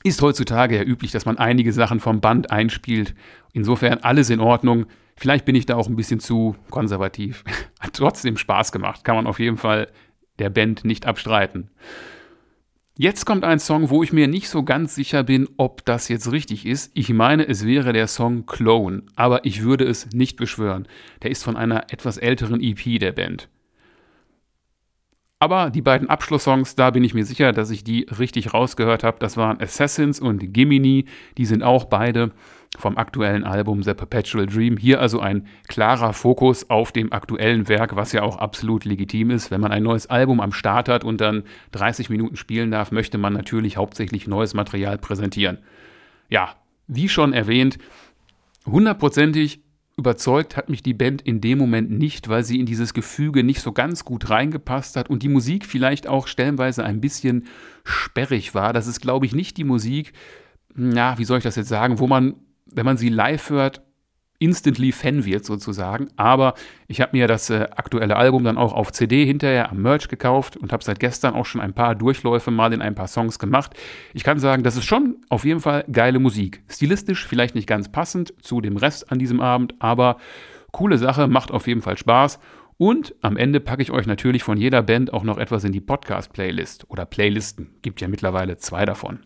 ist 0.03 0.21
heutzutage 0.21 0.75
ja 0.75 0.83
üblich, 0.83 1.11
dass 1.11 1.25
man 1.25 1.37
einige 1.37 1.71
Sachen 1.71 1.99
vom 1.99 2.19
Band 2.19 2.51
einspielt. 2.51 3.15
Insofern 3.53 3.99
alles 3.99 4.29
in 4.29 4.41
Ordnung. 4.41 4.85
Vielleicht 5.15 5.45
bin 5.45 5.55
ich 5.55 5.65
da 5.65 5.75
auch 5.75 5.87
ein 5.87 5.95
bisschen 5.95 6.19
zu 6.19 6.55
konservativ. 6.69 7.43
Hat 7.79 7.93
trotzdem 7.93 8.37
Spaß 8.37 8.71
gemacht, 8.71 9.03
kann 9.03 9.15
man 9.15 9.27
auf 9.27 9.39
jeden 9.39 9.57
Fall 9.57 9.89
der 10.39 10.49
Band 10.49 10.85
nicht 10.85 11.05
abstreiten. 11.05 11.69
Jetzt 12.95 13.25
kommt 13.25 13.43
ein 13.43 13.57
Song, 13.57 13.89
wo 13.89 14.03
ich 14.03 14.13
mir 14.13 14.27
nicht 14.27 14.49
so 14.49 14.61
ganz 14.61 14.93
sicher 14.93 15.23
bin, 15.23 15.49
ob 15.57 15.83
das 15.83 16.09
jetzt 16.09 16.31
richtig 16.31 16.67
ist. 16.67 16.91
Ich 16.93 17.09
meine, 17.09 17.47
es 17.47 17.65
wäre 17.65 17.91
der 17.91 18.07
Song 18.07 18.45
Clone, 18.45 19.01
aber 19.15 19.45
ich 19.45 19.63
würde 19.63 19.83
es 19.83 20.11
nicht 20.13 20.37
beschwören. 20.37 20.87
Der 21.23 21.31
ist 21.31 21.43
von 21.43 21.57
einer 21.57 21.91
etwas 21.91 22.17
älteren 22.17 22.61
EP 22.61 22.99
der 22.99 23.11
Band. 23.11 23.49
Aber 25.39 25.71
die 25.71 25.81
beiden 25.81 26.09
Abschlusssongs, 26.09 26.75
da 26.75 26.91
bin 26.91 27.03
ich 27.03 27.15
mir 27.15 27.25
sicher, 27.25 27.51
dass 27.51 27.71
ich 27.71 27.83
die 27.83 28.07
richtig 28.17 28.53
rausgehört 28.53 29.03
habe. 29.03 29.17
Das 29.19 29.37
waren 29.37 29.59
Assassins 29.59 30.19
und 30.19 30.53
Gimini. 30.53 31.05
Die 31.37 31.45
sind 31.45 31.63
auch 31.63 31.85
beide 31.85 32.31
vom 32.77 32.97
aktuellen 32.97 33.43
Album 33.43 33.83
The 33.83 33.93
Perpetual 33.93 34.45
Dream. 34.45 34.77
Hier 34.77 34.99
also 34.99 35.19
ein 35.19 35.47
klarer 35.67 36.13
Fokus 36.13 36.69
auf 36.69 36.91
dem 36.91 37.11
aktuellen 37.13 37.67
Werk, 37.67 37.95
was 37.95 38.11
ja 38.11 38.23
auch 38.23 38.37
absolut 38.37 38.85
legitim 38.85 39.29
ist. 39.29 39.51
Wenn 39.51 39.61
man 39.61 39.71
ein 39.71 39.83
neues 39.83 40.07
Album 40.07 40.39
am 40.39 40.51
Start 40.51 40.89
hat 40.89 41.03
und 41.03 41.21
dann 41.21 41.43
30 41.71 42.09
Minuten 42.09 42.35
spielen 42.35 42.71
darf, 42.71 42.91
möchte 42.91 43.17
man 43.17 43.33
natürlich 43.33 43.77
hauptsächlich 43.77 44.27
neues 44.27 44.53
Material 44.53 44.97
präsentieren. 44.97 45.59
Ja, 46.29 46.55
wie 46.87 47.09
schon 47.09 47.33
erwähnt, 47.33 47.77
hundertprozentig 48.65 49.61
überzeugt 49.95 50.57
hat 50.57 50.69
mich 50.69 50.81
die 50.81 50.93
Band 50.93 51.21
in 51.21 51.39
dem 51.39 51.59
Moment 51.59 51.91
nicht, 51.91 52.27
weil 52.27 52.43
sie 52.43 52.59
in 52.59 52.65
dieses 52.65 52.93
Gefüge 52.93 53.43
nicht 53.43 53.61
so 53.61 53.71
ganz 53.71 54.05
gut 54.05 54.29
reingepasst 54.29 54.95
hat 54.95 55.09
und 55.09 55.21
die 55.21 55.29
Musik 55.29 55.65
vielleicht 55.65 56.07
auch 56.07 56.27
stellenweise 56.27 56.83
ein 56.83 56.99
bisschen 56.99 57.45
sperrig 57.83 58.55
war. 58.55 58.73
Das 58.73 58.87
ist, 58.87 59.01
glaube 59.01 59.25
ich, 59.25 59.35
nicht 59.35 59.57
die 59.57 59.63
Musik, 59.63 60.13
ja, 60.75 61.17
wie 61.17 61.25
soll 61.25 61.37
ich 61.37 61.43
das 61.43 61.55
jetzt 61.55 61.69
sagen, 61.69 61.99
wo 61.99 62.07
man, 62.07 62.35
wenn 62.65 62.85
man 62.85 62.97
sie 62.97 63.09
live 63.09 63.49
hört, 63.49 63.81
instantly 64.43 64.91
Fan 64.91 65.23
wird 65.23 65.45
sozusagen. 65.45 66.09
Aber 66.17 66.53
ich 66.87 66.99
habe 66.99 67.15
mir 67.15 67.27
das 67.27 67.49
äh, 67.49 67.67
aktuelle 67.75 68.17
Album 68.17 68.43
dann 68.43 68.57
auch 68.57 68.73
auf 68.73 68.91
CD 68.91 69.25
hinterher 69.25 69.71
am 69.71 69.81
Merch 69.81 70.09
gekauft 70.09 70.57
und 70.57 70.73
habe 70.73 70.83
seit 70.83 70.99
gestern 70.99 71.33
auch 71.33 71.45
schon 71.45 71.61
ein 71.61 71.73
paar 71.73 71.95
Durchläufe 71.95 72.51
mal 72.51 72.73
in 72.73 72.81
ein 72.81 72.95
paar 72.95 73.07
Songs 73.07 73.39
gemacht. 73.39 73.73
Ich 74.13 74.23
kann 74.23 74.39
sagen, 74.39 74.63
das 74.63 74.75
ist 74.75 74.85
schon 74.85 75.17
auf 75.29 75.45
jeden 75.45 75.61
Fall 75.61 75.85
geile 75.91 76.19
Musik. 76.19 76.61
Stilistisch 76.69 77.25
vielleicht 77.25 77.55
nicht 77.55 77.67
ganz 77.67 77.89
passend 77.89 78.33
zu 78.41 78.59
dem 78.59 78.75
Rest 78.75 79.11
an 79.11 79.19
diesem 79.19 79.39
Abend, 79.39 79.75
aber 79.79 80.17
coole 80.71 80.97
Sache, 80.97 81.27
macht 81.27 81.51
auf 81.51 81.67
jeden 81.67 81.81
Fall 81.81 81.97
Spaß. 81.97 82.39
Und 82.77 83.15
am 83.21 83.37
Ende 83.37 83.61
packe 83.61 83.81
ich 83.81 83.91
euch 83.91 84.07
natürlich 84.07 84.43
von 84.43 84.57
jeder 84.57 84.81
Band 84.81 85.13
auch 85.13 85.23
noch 85.23 85.37
etwas 85.37 85.63
in 85.63 85.71
die 85.71 85.79
Podcast-Playlist 85.79 86.89
oder 86.89 87.05
Playlisten. 87.05 87.75
Gibt 87.81 88.01
ja 88.01 88.09
mittlerweile 88.09 88.57
zwei 88.57 88.83
davon. 88.83 89.19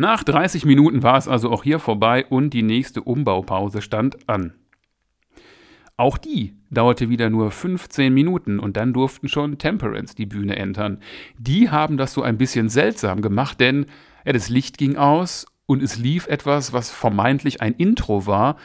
Nach 0.00 0.22
30 0.22 0.64
Minuten 0.64 1.02
war 1.02 1.18
es 1.18 1.26
also 1.26 1.50
auch 1.50 1.64
hier 1.64 1.80
vorbei 1.80 2.24
und 2.24 2.50
die 2.50 2.62
nächste 2.62 3.02
Umbaupause 3.02 3.82
stand 3.82 4.28
an. 4.28 4.54
Auch 5.96 6.16
die 6.16 6.54
dauerte 6.70 7.08
wieder 7.08 7.28
nur 7.30 7.50
15 7.50 8.14
Minuten 8.14 8.60
und 8.60 8.76
dann 8.76 8.92
durften 8.92 9.28
schon 9.28 9.58
Temperance 9.58 10.14
die 10.14 10.26
Bühne 10.26 10.54
entern. 10.54 11.00
Die 11.36 11.70
haben 11.70 11.96
das 11.96 12.12
so 12.12 12.22
ein 12.22 12.38
bisschen 12.38 12.68
seltsam 12.68 13.22
gemacht, 13.22 13.58
denn 13.58 13.86
ja, 14.24 14.32
das 14.32 14.48
Licht 14.48 14.78
ging 14.78 14.96
aus 14.96 15.46
und 15.66 15.82
es 15.82 15.98
lief 15.98 16.28
etwas, 16.28 16.72
was 16.72 16.92
vermeintlich 16.92 17.60
ein 17.60 17.74
Intro 17.74 18.24
war, 18.26 18.56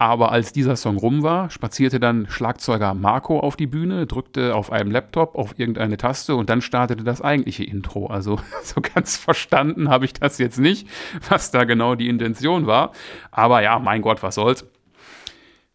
aber 0.00 0.32
als 0.32 0.54
dieser 0.54 0.76
Song 0.76 0.96
rum 0.96 1.22
war, 1.22 1.50
spazierte 1.50 2.00
dann 2.00 2.26
Schlagzeuger 2.26 2.94
Marco 2.94 3.38
auf 3.38 3.56
die 3.56 3.66
Bühne, 3.66 4.06
drückte 4.06 4.54
auf 4.54 4.72
einem 4.72 4.90
Laptop 4.90 5.34
auf 5.34 5.58
irgendeine 5.58 5.98
Taste 5.98 6.36
und 6.36 6.48
dann 6.48 6.62
startete 6.62 7.04
das 7.04 7.20
eigentliche 7.20 7.64
Intro. 7.64 8.06
Also 8.06 8.40
so 8.62 8.80
ganz 8.80 9.18
verstanden 9.18 9.90
habe 9.90 10.06
ich 10.06 10.14
das 10.14 10.38
jetzt 10.38 10.58
nicht, 10.58 10.88
was 11.28 11.50
da 11.50 11.64
genau 11.64 11.96
die 11.96 12.08
Intention 12.08 12.66
war. 12.66 12.92
Aber 13.30 13.62
ja, 13.62 13.78
mein 13.78 14.00
Gott, 14.00 14.22
was 14.22 14.36
soll's. 14.36 14.64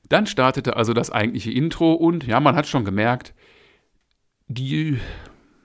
Dann 0.10 0.26
startete 0.26 0.76
also 0.76 0.94
das 0.94 1.12
eigentliche 1.12 1.52
Intro 1.52 1.94
und 1.94 2.26
ja, 2.26 2.40
man 2.40 2.56
hat 2.56 2.66
schon 2.66 2.84
gemerkt, 2.84 3.36
die 4.48 5.00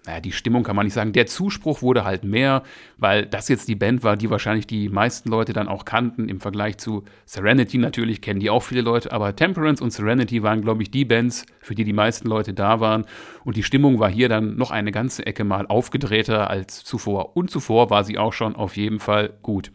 naja, 0.07 0.21
die 0.21 0.33
Stimmung 0.33 0.63
kann 0.63 0.77
man 0.77 0.87
nicht 0.87 0.95
sagen. 0.95 1.13
Der 1.13 1.27
Zuspruch 1.27 1.83
wurde 1.83 2.05
halt 2.05 2.25
mehr, 2.25 2.63
weil 2.97 3.27
das 3.27 3.49
jetzt 3.49 3.69
die 3.69 3.75
Band 3.75 4.03
war, 4.03 4.17
die 4.17 4.31
wahrscheinlich 4.31 4.67
die 4.67 4.89
meisten 4.89 5.29
Leute 5.29 5.53
dann 5.53 5.69
auch 5.69 5.85
kannten. 5.85 6.29
Im 6.29 6.41
Vergleich 6.41 6.79
zu 6.79 7.05
Serenity 7.27 7.77
natürlich 7.77 8.23
kennen 8.23 8.41
die 8.41 8.49
auch 8.49 8.63
viele 8.63 8.81
Leute, 8.81 9.13
aber 9.13 9.37
Temperance 9.37 9.85
und 9.85 9.93
Serenity 9.93 10.43
waren, 10.43 10.63
glaube 10.63 10.83
ich, 10.83 10.91
die 10.91 11.05
Bands, 11.05 11.45
für 11.61 11.75
die 11.75 11.85
die 11.85 11.93
meisten 11.93 12.29
Leute 12.29 12.55
da 12.55 12.81
waren. 12.81 13.05
Und 13.45 13.57
die 13.57 13.63
Stimmung 13.63 13.99
war 13.99 14.11
hier 14.11 14.31
dann 14.31 14.57
noch 14.57 14.71
eine 14.71 14.91
ganze 14.91 15.27
Ecke 15.27 15.45
mal 15.45 15.67
aufgedrehter 15.67 16.49
als 16.49 16.83
zuvor. 16.83 17.37
Und 17.37 17.51
zuvor 17.51 17.91
war 17.91 18.03
sie 18.03 18.17
auch 18.17 18.33
schon 18.33 18.57
auf 18.57 18.77
jeden 18.77 19.01
Fall 19.01 19.35
gut. 19.43 19.71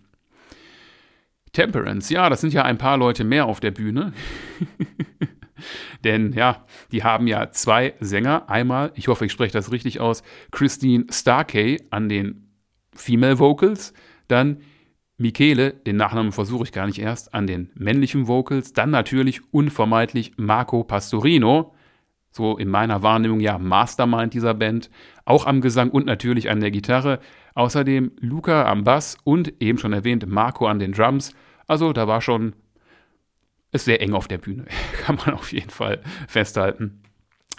Temperance, 1.54 2.14
ja, 2.14 2.30
das 2.30 2.42
sind 2.42 2.52
ja 2.52 2.64
ein 2.64 2.78
paar 2.78 2.98
Leute 2.98 3.24
mehr 3.24 3.46
auf 3.46 3.60
der 3.60 3.72
Bühne. 3.72 4.12
Denn 6.06 6.34
ja, 6.34 6.64
die 6.92 7.04
haben 7.04 7.28
ja 7.28 7.52
zwei 7.52 7.96
Sänger. 8.00 8.48
Einmal, 8.48 8.92
ich 8.96 9.08
hoffe, 9.08 9.26
ich 9.26 9.32
spreche 9.32 9.54
das 9.54 9.72
richtig 9.72 10.00
aus, 10.00 10.24
Christine 10.52 11.08
Starkey 11.10 11.82
an 11.90 12.08
den 12.08 12.54
Female 12.94 13.40
Vocals, 13.40 13.92
dann 14.28 14.62
Michele, 15.18 15.72
den 15.74 15.96
Nachnamen 15.96 16.32
versuche 16.32 16.64
ich 16.64 16.72
gar 16.72 16.86
nicht 16.86 17.00
erst, 17.00 17.34
an 17.34 17.48
den 17.48 17.72
männlichen 17.74 18.28
Vocals, 18.28 18.72
dann 18.72 18.92
natürlich 18.92 19.42
unvermeidlich 19.52 20.34
Marco 20.38 20.84
Pastorino, 20.84 21.74
so 22.32 22.58
in 22.58 22.70
meiner 22.70 23.02
Wahrnehmung 23.02 23.40
ja 23.40 23.58
Mastermind 23.58 24.34
dieser 24.34 24.54
Band, 24.54 24.92
auch 25.24 25.48
am 25.48 25.62
Gesang 25.62 25.90
und 25.90 26.06
natürlich 26.06 26.50
an 26.52 26.60
der 26.60 26.70
Gitarre. 26.70 27.20
Außerdem 27.56 28.12
Luca 28.20 28.70
am 28.70 28.84
Bass 28.84 29.18
und 29.24 29.54
eben 29.62 29.80
schon 29.80 29.94
erwähnt 29.94 30.28
Marco 30.28 30.68
an 30.68 30.78
den 30.78 30.92
Drums. 30.92 31.34
Also 31.66 31.94
da 31.94 32.08
war 32.08 32.22
schon 32.22 32.54
ist 33.76 33.86
sehr 33.86 34.02
eng 34.02 34.14
auf 34.14 34.28
der 34.28 34.38
Bühne, 34.38 34.66
kann 35.04 35.18
man 35.18 35.36
auf 35.36 35.52
jeden 35.52 35.70
Fall 35.70 36.02
festhalten. 36.28 37.02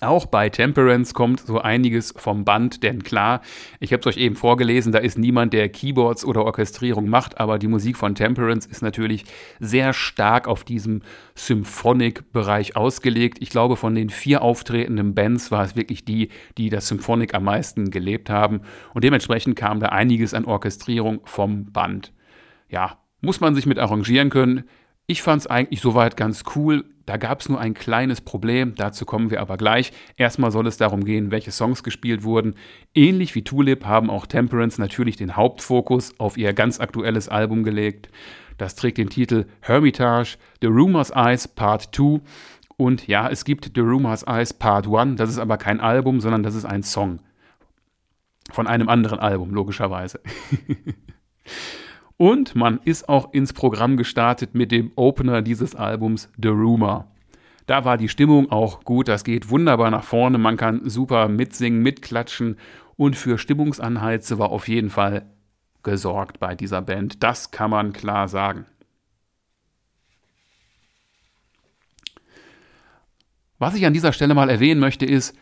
Auch 0.02 0.26
bei 0.26 0.50
Temperance 0.50 1.14
kommt 1.14 1.40
so 1.40 1.58
einiges 1.58 2.12
vom 2.18 2.44
Band, 2.44 2.82
denn 2.82 3.02
klar, 3.02 3.40
ich 3.80 3.94
habe 3.94 4.00
es 4.00 4.06
euch 4.06 4.18
eben 4.18 4.36
vorgelesen, 4.36 4.92
da 4.92 4.98
ist 4.98 5.16
niemand, 5.16 5.54
der 5.54 5.70
Keyboards 5.70 6.22
oder 6.26 6.44
Orchestrierung 6.44 7.08
macht, 7.08 7.40
aber 7.40 7.58
die 7.58 7.66
Musik 7.66 7.96
von 7.96 8.14
Temperance 8.14 8.68
ist 8.68 8.82
natürlich 8.82 9.24
sehr 9.58 9.94
stark 9.94 10.48
auf 10.48 10.64
diesem 10.64 11.00
Symphonic-Bereich 11.34 12.76
ausgelegt. 12.76 13.38
Ich 13.40 13.48
glaube, 13.48 13.76
von 13.76 13.94
den 13.94 14.10
vier 14.10 14.42
auftretenden 14.42 15.14
Bands 15.14 15.50
war 15.50 15.64
es 15.64 15.76
wirklich 15.76 16.04
die, 16.04 16.28
die 16.58 16.68
das 16.68 16.88
Symphonic 16.88 17.32
am 17.32 17.44
meisten 17.44 17.90
gelebt 17.90 18.28
haben 18.28 18.60
und 18.92 19.02
dementsprechend 19.02 19.56
kam 19.56 19.80
da 19.80 19.86
einiges 19.86 20.34
an 20.34 20.44
Orchestrierung 20.44 21.20
vom 21.24 21.72
Band. 21.72 22.12
Ja, 22.68 22.98
muss 23.22 23.40
man 23.40 23.54
sich 23.54 23.64
mit 23.64 23.78
arrangieren 23.78 24.28
können. 24.28 24.64
Ich 25.08 25.22
fand 25.22 25.42
es 25.42 25.46
eigentlich 25.46 25.80
soweit 25.80 26.16
ganz 26.16 26.42
cool. 26.56 26.84
Da 27.06 27.16
gab 27.16 27.40
es 27.40 27.48
nur 27.48 27.60
ein 27.60 27.74
kleines 27.74 28.20
Problem, 28.20 28.74
dazu 28.74 29.06
kommen 29.06 29.30
wir 29.30 29.40
aber 29.40 29.56
gleich. 29.56 29.92
Erstmal 30.16 30.50
soll 30.50 30.66
es 30.66 30.76
darum 30.76 31.04
gehen, 31.04 31.30
welche 31.30 31.52
Songs 31.52 31.84
gespielt 31.84 32.24
wurden. 32.24 32.56
Ähnlich 32.92 33.36
wie 33.36 33.44
Tulip 33.44 33.84
haben 33.84 34.10
auch 34.10 34.26
Temperance 34.26 34.80
natürlich 34.80 35.16
den 35.16 35.36
Hauptfokus 35.36 36.18
auf 36.18 36.36
ihr 36.36 36.52
ganz 36.52 36.80
aktuelles 36.80 37.28
Album 37.28 37.62
gelegt. 37.62 38.08
Das 38.58 38.74
trägt 38.74 38.98
den 38.98 39.08
Titel 39.08 39.46
Hermitage, 39.60 40.38
The 40.60 40.66
Rumors 40.66 41.10
Eyes 41.10 41.46
Part 41.46 41.94
2. 41.94 42.20
Und 42.76 43.06
ja, 43.06 43.28
es 43.30 43.44
gibt 43.44 43.70
The 43.76 43.80
Rumors 43.80 44.24
Eyes 44.24 44.52
Part 44.52 44.88
1, 44.88 45.16
das 45.16 45.30
ist 45.30 45.38
aber 45.38 45.56
kein 45.56 45.80
Album, 45.80 46.20
sondern 46.20 46.42
das 46.42 46.56
ist 46.56 46.64
ein 46.64 46.82
Song. 46.82 47.20
Von 48.50 48.66
einem 48.66 48.88
anderen 48.88 49.20
Album, 49.20 49.54
logischerweise. 49.54 50.20
Und 52.16 52.54
man 52.54 52.80
ist 52.84 53.08
auch 53.08 53.32
ins 53.32 53.52
Programm 53.52 53.96
gestartet 53.96 54.54
mit 54.54 54.72
dem 54.72 54.92
Opener 54.96 55.42
dieses 55.42 55.74
Albums 55.74 56.30
The 56.40 56.48
Rumor. 56.48 57.06
Da 57.66 57.84
war 57.84 57.98
die 57.98 58.08
Stimmung 58.08 58.50
auch 58.50 58.84
gut, 58.84 59.08
das 59.08 59.24
geht 59.24 59.50
wunderbar 59.50 59.90
nach 59.90 60.04
vorne, 60.04 60.38
man 60.38 60.56
kann 60.56 60.88
super 60.88 61.28
mitsingen, 61.28 61.82
mitklatschen 61.82 62.56
und 62.96 63.16
für 63.16 63.38
Stimmungsanheize 63.38 64.38
war 64.38 64.50
auf 64.50 64.68
jeden 64.68 64.88
Fall 64.88 65.26
gesorgt 65.82 66.40
bei 66.40 66.54
dieser 66.54 66.80
Band. 66.80 67.22
Das 67.22 67.50
kann 67.50 67.70
man 67.70 67.92
klar 67.92 68.28
sagen. 68.28 68.66
Was 73.58 73.74
ich 73.74 73.86
an 73.86 73.94
dieser 73.94 74.12
Stelle 74.12 74.34
mal 74.34 74.50
erwähnen 74.50 74.80
möchte, 74.80 75.06
ist, 75.06 75.36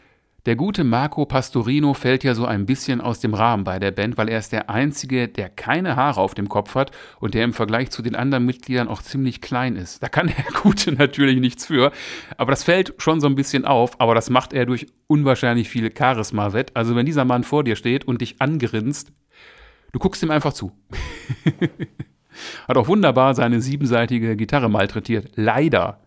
der 0.46 0.57
gute 0.57 0.85
Marco 0.85 1.24
Pastorino 1.24 1.94
fällt 1.94 2.22
ja 2.22 2.35
so 2.35 2.44
ein 2.44 2.66
bisschen 2.66 3.00
aus 3.00 3.18
dem 3.20 3.33
Rahmen 3.33 3.64
bei 3.64 3.78
der 3.78 3.92
Band, 3.92 4.18
weil 4.18 4.28
er 4.28 4.38
ist 4.38 4.52
der 4.52 4.68
Einzige, 4.68 5.26
der 5.26 5.48
keine 5.48 5.96
Haare 5.96 6.20
auf 6.20 6.35
dem 6.35 6.50
Kopf 6.50 6.74
hat 6.74 6.90
und 7.18 7.33
der 7.33 7.44
im 7.44 7.54
Vergleich 7.54 7.90
zu 7.90 8.02
den 8.02 8.14
anderen 8.14 8.44
Mitgliedern 8.44 8.88
auch 8.88 9.00
ziemlich 9.00 9.40
klein 9.40 9.76
ist. 9.76 10.02
Da 10.02 10.09
kann 10.09 10.26
der 10.37 10.61
Gute 10.62 10.92
natürlich 10.92 11.40
nichts 11.40 11.66
für, 11.66 11.92
aber 12.37 12.50
das 12.50 12.62
fällt 12.62 12.94
schon 12.98 13.20
so 13.20 13.26
ein 13.26 13.37
bisschen 13.37 13.64
auf, 13.64 14.00
aber 14.00 14.14
das 14.14 14.28
macht 14.28 14.52
er 14.52 14.66
durch 14.66 14.87
unwahrscheinlich 15.07 15.70
viel 15.70 15.90
Charisma 15.96 16.52
wett. 16.52 16.72
Also 16.74 16.94
wenn 16.94 17.07
dieser 17.07 17.24
Mann 17.24 17.44
vor 17.44 17.64
dir 17.64 17.76
steht 17.76 18.04
und 18.04 18.20
dich 18.20 18.42
angrinst, 18.42 19.12
du 19.92 19.98
guckst 19.98 20.22
ihm 20.22 20.30
einfach 20.30 20.52
zu. 20.52 20.72
hat 22.68 22.76
auch 22.76 22.88
wunderbar 22.88 23.35
seine 23.35 23.61
siebenseitige 23.62 24.37
Gitarre 24.37 24.68
malträtiert. 24.68 25.30
Leider 25.37 26.04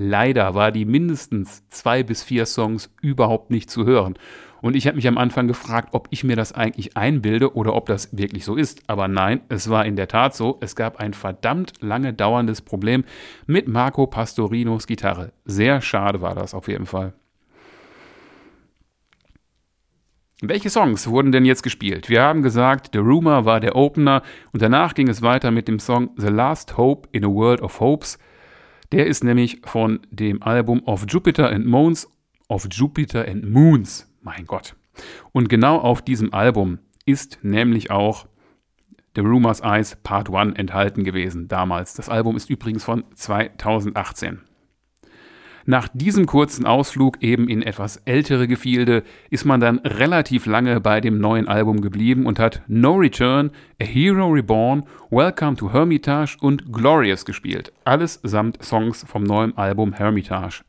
Leider 0.00 0.54
war 0.54 0.70
die 0.70 0.84
mindestens 0.84 1.68
zwei 1.70 2.04
bis 2.04 2.22
vier 2.22 2.46
Songs 2.46 2.88
überhaupt 3.02 3.50
nicht 3.50 3.68
zu 3.68 3.84
hören. 3.84 4.14
Und 4.60 4.76
ich 4.76 4.86
habe 4.86 4.94
mich 4.94 5.08
am 5.08 5.18
Anfang 5.18 5.48
gefragt, 5.48 5.88
ob 5.90 6.06
ich 6.10 6.22
mir 6.22 6.36
das 6.36 6.52
eigentlich 6.52 6.96
einbilde 6.96 7.54
oder 7.54 7.74
ob 7.74 7.86
das 7.86 8.16
wirklich 8.16 8.44
so 8.44 8.54
ist. 8.54 8.82
Aber 8.86 9.08
nein, 9.08 9.40
es 9.48 9.70
war 9.70 9.84
in 9.86 9.96
der 9.96 10.06
Tat 10.06 10.36
so. 10.36 10.58
Es 10.60 10.76
gab 10.76 11.00
ein 11.00 11.14
verdammt 11.14 11.72
lange 11.80 12.14
dauerndes 12.14 12.62
Problem 12.62 13.04
mit 13.46 13.66
Marco 13.66 14.06
Pastorinos 14.06 14.86
Gitarre. 14.86 15.32
Sehr 15.44 15.80
schade 15.80 16.20
war 16.20 16.36
das 16.36 16.54
auf 16.54 16.68
jeden 16.68 16.86
Fall. 16.86 17.12
Welche 20.40 20.70
Songs 20.70 21.08
wurden 21.08 21.32
denn 21.32 21.44
jetzt 21.44 21.64
gespielt? 21.64 22.08
Wir 22.08 22.22
haben 22.22 22.42
gesagt, 22.42 22.90
The 22.92 23.00
Rumor 23.00 23.44
war 23.44 23.58
der 23.58 23.74
Opener 23.74 24.22
und 24.52 24.62
danach 24.62 24.94
ging 24.94 25.08
es 25.08 25.22
weiter 25.22 25.50
mit 25.50 25.66
dem 25.66 25.80
Song 25.80 26.10
The 26.16 26.28
Last 26.28 26.76
Hope 26.76 27.08
in 27.10 27.24
a 27.24 27.28
World 27.28 27.60
of 27.60 27.80
Hopes. 27.80 28.18
Der 28.92 29.06
ist 29.06 29.22
nämlich 29.22 29.60
von 29.64 30.00
dem 30.10 30.42
Album 30.42 30.82
Of 30.84 31.04
Jupiter 31.08 31.50
and 31.50 31.66
Moons, 31.66 32.08
Of 32.48 32.68
Jupiter 32.70 33.28
and 33.28 33.50
Moons, 33.50 34.10
mein 34.22 34.46
Gott. 34.46 34.74
Und 35.32 35.48
genau 35.48 35.78
auf 35.78 36.02
diesem 36.02 36.32
Album 36.32 36.78
ist 37.04 37.38
nämlich 37.42 37.90
auch 37.90 38.26
The 39.14 39.20
Rumors 39.20 39.60
Eyes 39.60 39.96
Part 39.96 40.32
1 40.32 40.56
enthalten 40.58 41.04
gewesen 41.04 41.48
damals. 41.48 41.94
Das 41.94 42.08
Album 42.08 42.36
ist 42.36 42.50
übrigens 42.50 42.84
von 42.84 43.04
2018. 43.14 44.40
Nach 45.70 45.86
diesem 45.92 46.24
kurzen 46.24 46.64
Ausflug 46.64 47.22
eben 47.22 47.46
in 47.46 47.60
etwas 47.60 47.98
ältere 48.06 48.48
Gefilde 48.48 49.02
ist 49.28 49.44
man 49.44 49.60
dann 49.60 49.80
relativ 49.80 50.46
lange 50.46 50.80
bei 50.80 51.02
dem 51.02 51.18
neuen 51.18 51.46
Album 51.46 51.82
geblieben 51.82 52.24
und 52.24 52.38
hat 52.38 52.62
No 52.68 52.94
Return, 52.94 53.50
A 53.78 53.84
Hero 53.84 54.28
Reborn, 54.28 54.84
Welcome 55.10 55.56
to 55.56 55.70
Hermitage 55.70 56.38
und 56.40 56.72
Glorious 56.72 57.26
gespielt. 57.26 57.70
Alles 57.84 58.18
samt 58.22 58.64
Songs 58.64 59.04
vom 59.06 59.24
neuen 59.24 59.58
Album 59.58 59.92
Hermitage. 59.92 60.62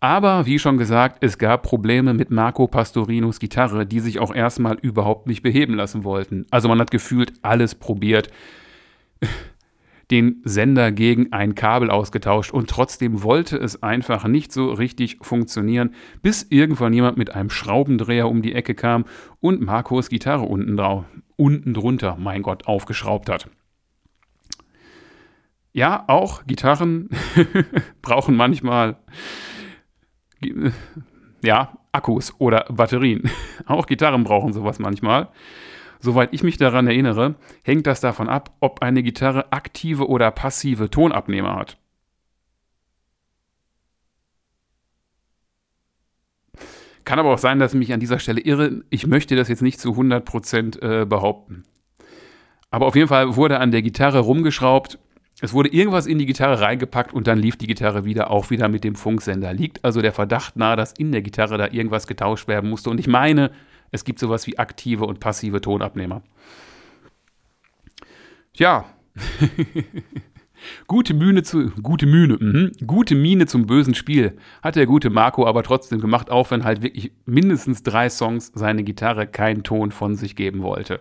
Aber 0.00 0.44
wie 0.44 0.58
schon 0.58 0.76
gesagt, 0.76 1.18
es 1.20 1.38
gab 1.38 1.62
Probleme 1.62 2.12
mit 2.12 2.32
Marco 2.32 2.66
Pastorinos 2.66 3.38
Gitarre, 3.38 3.86
die 3.86 4.00
sich 4.00 4.18
auch 4.18 4.34
erstmal 4.34 4.76
überhaupt 4.82 5.28
nicht 5.28 5.44
beheben 5.44 5.74
lassen 5.74 6.02
wollten. 6.02 6.46
Also 6.50 6.66
man 6.66 6.80
hat 6.80 6.90
gefühlt 6.90 7.32
alles 7.42 7.76
probiert 7.76 8.28
den 10.12 10.42
Sender 10.44 10.92
gegen 10.92 11.32
ein 11.32 11.54
Kabel 11.54 11.90
ausgetauscht 11.90 12.52
und 12.52 12.68
trotzdem 12.68 13.22
wollte 13.22 13.56
es 13.56 13.82
einfach 13.82 14.28
nicht 14.28 14.52
so 14.52 14.70
richtig 14.70 15.18
funktionieren, 15.22 15.94
bis 16.20 16.46
irgendwann 16.48 16.92
jemand 16.92 17.16
mit 17.16 17.34
einem 17.34 17.50
Schraubendreher 17.50 18.28
um 18.28 18.42
die 18.42 18.54
Ecke 18.54 18.74
kam 18.74 19.06
und 19.40 19.62
Marcos 19.62 20.10
Gitarre 20.10 20.44
unten, 20.44 20.76
drauf, 20.76 21.06
unten 21.36 21.72
drunter, 21.72 22.16
mein 22.20 22.42
Gott, 22.42 22.66
aufgeschraubt 22.66 23.30
hat. 23.30 23.48
Ja, 25.72 26.04
auch 26.06 26.46
Gitarren 26.46 27.08
brauchen 28.02 28.36
manchmal 28.36 28.98
ja, 31.42 31.78
Akkus 31.92 32.34
oder 32.38 32.66
Batterien. 32.70 33.30
Auch 33.66 33.86
Gitarren 33.86 34.24
brauchen 34.24 34.52
sowas 34.52 34.78
manchmal. 34.78 35.28
Soweit 36.04 36.34
ich 36.34 36.42
mich 36.42 36.56
daran 36.56 36.88
erinnere, 36.88 37.36
hängt 37.62 37.86
das 37.86 38.00
davon 38.00 38.28
ab, 38.28 38.56
ob 38.58 38.82
eine 38.82 39.04
Gitarre 39.04 39.52
aktive 39.52 40.08
oder 40.08 40.32
passive 40.32 40.90
Tonabnehmer 40.90 41.54
hat. 41.54 41.76
Kann 47.04 47.20
aber 47.20 47.32
auch 47.32 47.38
sein, 47.38 47.60
dass 47.60 47.72
ich 47.72 47.78
mich 47.78 47.92
an 47.92 48.00
dieser 48.00 48.18
Stelle 48.18 48.40
irre. 48.40 48.82
Ich 48.90 49.06
möchte 49.06 49.36
das 49.36 49.48
jetzt 49.48 49.62
nicht 49.62 49.78
zu 49.78 49.90
100% 49.90 50.82
äh, 50.82 51.04
behaupten. 51.04 51.64
Aber 52.72 52.86
auf 52.86 52.96
jeden 52.96 53.08
Fall 53.08 53.36
wurde 53.36 53.60
an 53.60 53.70
der 53.70 53.82
Gitarre 53.82 54.18
rumgeschraubt. 54.18 54.98
Es 55.40 55.52
wurde 55.52 55.68
irgendwas 55.68 56.06
in 56.06 56.18
die 56.18 56.26
Gitarre 56.26 56.60
reingepackt 56.60 57.12
und 57.12 57.28
dann 57.28 57.38
lief 57.38 57.56
die 57.56 57.68
Gitarre 57.68 58.04
wieder 58.04 58.30
auch 58.32 58.50
wieder 58.50 58.68
mit 58.68 58.82
dem 58.82 58.96
Funksender. 58.96 59.52
Liegt 59.52 59.84
also 59.84 60.02
der 60.02 60.12
Verdacht 60.12 60.56
nahe, 60.56 60.74
dass 60.74 60.92
in 60.92 61.12
der 61.12 61.22
Gitarre 61.22 61.58
da 61.58 61.68
irgendwas 61.68 62.08
getauscht 62.08 62.48
werden 62.48 62.68
musste. 62.70 62.90
Und 62.90 62.98
ich 62.98 63.06
meine, 63.06 63.52
es 63.92 64.04
gibt 64.04 64.18
sowas 64.18 64.46
wie 64.48 64.58
aktive 64.58 65.04
und 65.04 65.20
passive 65.20 65.60
Tonabnehmer. 65.60 66.22
Ja. 68.54 68.86
Gute 70.86 71.14
Mühne 71.14 71.42
zu, 71.42 71.70
gute 71.82 72.06
Mühne, 72.06 72.36
mh, 72.38 72.86
gute 72.86 73.14
Miene 73.14 73.46
zum 73.46 73.66
bösen 73.66 73.94
Spiel 73.94 74.36
hat 74.62 74.76
der 74.76 74.86
gute 74.86 75.10
Marco 75.10 75.46
aber 75.46 75.62
trotzdem 75.62 76.00
gemacht, 76.00 76.30
auch 76.30 76.50
wenn 76.50 76.64
halt 76.64 76.82
wirklich 76.82 77.12
mindestens 77.26 77.82
drei 77.82 78.08
Songs 78.08 78.52
seine 78.54 78.82
Gitarre 78.82 79.26
keinen 79.26 79.62
Ton 79.62 79.90
von 79.90 80.14
sich 80.14 80.36
geben 80.36 80.62
wollte. 80.62 81.00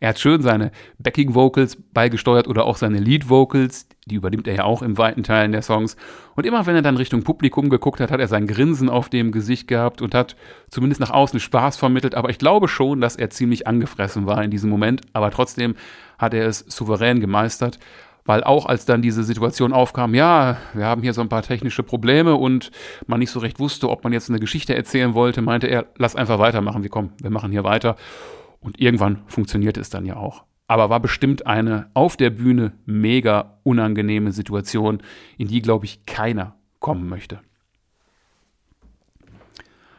Er 0.00 0.10
hat 0.10 0.18
schön 0.18 0.42
seine 0.42 0.72
Backing 0.98 1.34
Vocals 1.34 1.76
beigesteuert 1.76 2.48
oder 2.48 2.64
auch 2.64 2.76
seine 2.76 2.98
Lead 2.98 3.28
Vocals, 3.28 3.88
die 4.06 4.16
übernimmt 4.16 4.46
er 4.46 4.54
ja 4.54 4.64
auch 4.64 4.82
im 4.82 4.98
weiten 4.98 5.22
Teilen 5.22 5.52
der 5.52 5.62
Songs. 5.62 5.96
Und 6.36 6.44
immer 6.44 6.66
wenn 6.66 6.76
er 6.76 6.82
dann 6.82 6.96
Richtung 6.96 7.22
Publikum 7.22 7.70
geguckt 7.70 8.00
hat, 8.00 8.10
hat 8.10 8.20
er 8.20 8.28
sein 8.28 8.46
Grinsen 8.46 8.88
auf 8.88 9.08
dem 9.08 9.32
Gesicht 9.32 9.68
gehabt 9.68 10.02
und 10.02 10.14
hat 10.14 10.36
zumindest 10.68 11.00
nach 11.00 11.10
außen 11.10 11.40
Spaß 11.40 11.76
vermittelt. 11.76 12.14
Aber 12.14 12.28
ich 12.28 12.38
glaube 12.38 12.68
schon, 12.68 13.00
dass 13.00 13.16
er 13.16 13.30
ziemlich 13.30 13.66
angefressen 13.66 14.26
war 14.26 14.42
in 14.42 14.50
diesem 14.50 14.68
Moment. 14.70 15.02
Aber 15.12 15.30
trotzdem 15.30 15.74
hat 16.18 16.34
er 16.34 16.46
es 16.46 16.58
souverän 16.60 17.20
gemeistert. 17.20 17.78
Weil 18.24 18.42
auch 18.42 18.66
als 18.66 18.86
dann 18.86 19.02
diese 19.02 19.22
Situation 19.22 19.72
aufkam, 19.72 20.14
ja, 20.14 20.56
wir 20.72 20.86
haben 20.86 21.02
hier 21.02 21.12
so 21.12 21.20
ein 21.20 21.28
paar 21.28 21.42
technische 21.42 21.82
Probleme 21.82 22.36
und 22.36 22.70
man 23.06 23.18
nicht 23.18 23.30
so 23.30 23.40
recht 23.40 23.60
wusste, 23.60 23.90
ob 23.90 24.02
man 24.02 24.12
jetzt 24.14 24.30
eine 24.30 24.40
Geschichte 24.40 24.74
erzählen 24.74 25.12
wollte, 25.14 25.42
meinte 25.42 25.66
er, 25.66 25.86
lass 25.98 26.16
einfach 26.16 26.38
weitermachen. 26.38 26.82
Wir 26.82 26.90
kommen, 26.90 27.12
wir 27.20 27.30
machen 27.30 27.52
hier 27.52 27.64
weiter. 27.64 27.96
Und 28.60 28.80
irgendwann 28.80 29.22
funktionierte 29.26 29.80
es 29.80 29.90
dann 29.90 30.06
ja 30.06 30.16
auch 30.16 30.44
aber 30.66 30.90
war 30.90 31.00
bestimmt 31.00 31.46
eine 31.46 31.90
auf 31.94 32.16
der 32.16 32.30
Bühne 32.30 32.72
mega 32.86 33.58
unangenehme 33.62 34.32
Situation, 34.32 35.02
in 35.36 35.48
die, 35.48 35.62
glaube 35.62 35.84
ich, 35.84 36.06
keiner 36.06 36.54
kommen 36.80 37.08
möchte. 37.08 37.40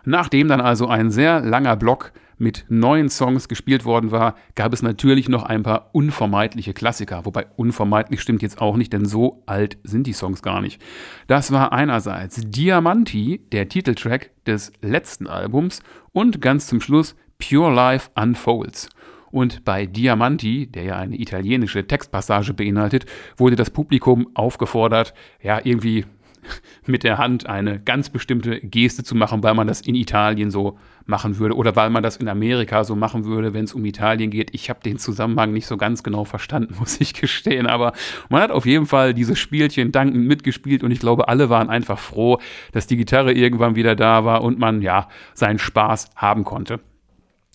Nachdem 0.03 0.47
dann 0.47 0.61
also 0.61 0.87
ein 0.87 1.09
sehr 1.09 1.41
langer 1.41 1.75
Block 1.75 2.11
mit 2.37 2.65
neuen 2.69 3.09
Songs 3.09 3.47
gespielt 3.47 3.85
worden 3.85 4.11
war, 4.11 4.35
gab 4.55 4.73
es 4.73 4.81
natürlich 4.81 5.29
noch 5.29 5.43
ein 5.43 5.63
paar 5.63 5.89
unvermeidliche 5.93 6.73
Klassiker. 6.73 7.25
Wobei 7.25 7.45
unvermeidlich 7.55 8.21
stimmt 8.21 8.41
jetzt 8.41 8.61
auch 8.61 8.77
nicht, 8.77 8.93
denn 8.93 9.05
so 9.05 9.43
alt 9.45 9.77
sind 9.83 10.07
die 10.07 10.13
Songs 10.13 10.41
gar 10.41 10.61
nicht. 10.61 10.81
Das 11.27 11.51
war 11.51 11.71
einerseits 11.73 12.41
Diamanti, 12.45 13.41
der 13.51 13.69
Titeltrack 13.69 14.31
des 14.45 14.71
letzten 14.81 15.27
Albums, 15.27 15.81
und 16.11 16.41
ganz 16.41 16.67
zum 16.67 16.81
Schluss 16.81 17.15
Pure 17.39 17.73
Life 17.73 18.09
Unfolds. 18.15 18.89
Und 19.31 19.65
bei 19.65 19.85
Diamanti, 19.85 20.67
der 20.67 20.83
ja 20.83 20.95
eine 20.95 21.19
italienische 21.19 21.85
Textpassage 21.85 22.53
beinhaltet, 22.53 23.05
wurde 23.35 23.57
das 23.57 23.69
Publikum 23.69 24.29
aufgefordert, 24.33 25.13
ja, 25.41 25.59
irgendwie 25.61 26.05
mit 26.85 27.03
der 27.03 27.17
Hand 27.17 27.45
eine 27.45 27.79
ganz 27.79 28.09
bestimmte 28.09 28.61
Geste 28.61 29.03
zu 29.03 29.15
machen, 29.15 29.43
weil 29.43 29.53
man 29.53 29.67
das 29.67 29.81
in 29.81 29.95
Italien 29.95 30.51
so 30.51 30.77
machen 31.05 31.37
würde 31.37 31.55
oder 31.55 31.75
weil 31.75 31.89
man 31.89 32.03
das 32.03 32.17
in 32.17 32.27
Amerika 32.27 32.83
so 32.83 32.95
machen 32.95 33.25
würde, 33.25 33.53
wenn 33.53 33.65
es 33.65 33.73
um 33.73 33.85
Italien 33.85 34.31
geht. 34.31 34.53
Ich 34.53 34.69
habe 34.69 34.79
den 34.81 34.97
Zusammenhang 34.97 35.53
nicht 35.53 35.67
so 35.67 35.77
ganz 35.77 36.03
genau 36.03 36.25
verstanden, 36.25 36.75
muss 36.79 36.99
ich 36.99 37.13
gestehen, 37.13 37.67
aber 37.67 37.93
man 38.29 38.41
hat 38.41 38.51
auf 38.51 38.65
jeden 38.65 38.85
Fall 38.85 39.13
dieses 39.13 39.39
Spielchen 39.39 39.91
dankend 39.91 40.27
mitgespielt 40.27 40.83
und 40.83 40.91
ich 40.91 40.99
glaube, 40.99 41.27
alle 41.27 41.49
waren 41.49 41.69
einfach 41.69 41.99
froh, 41.99 42.39
dass 42.71 42.87
die 42.87 42.97
Gitarre 42.97 43.33
irgendwann 43.33 43.75
wieder 43.75 43.95
da 43.95 44.25
war 44.25 44.43
und 44.43 44.59
man 44.59 44.81
ja 44.81 45.07
seinen 45.33 45.59
Spaß 45.59 46.09
haben 46.15 46.43
konnte. 46.43 46.79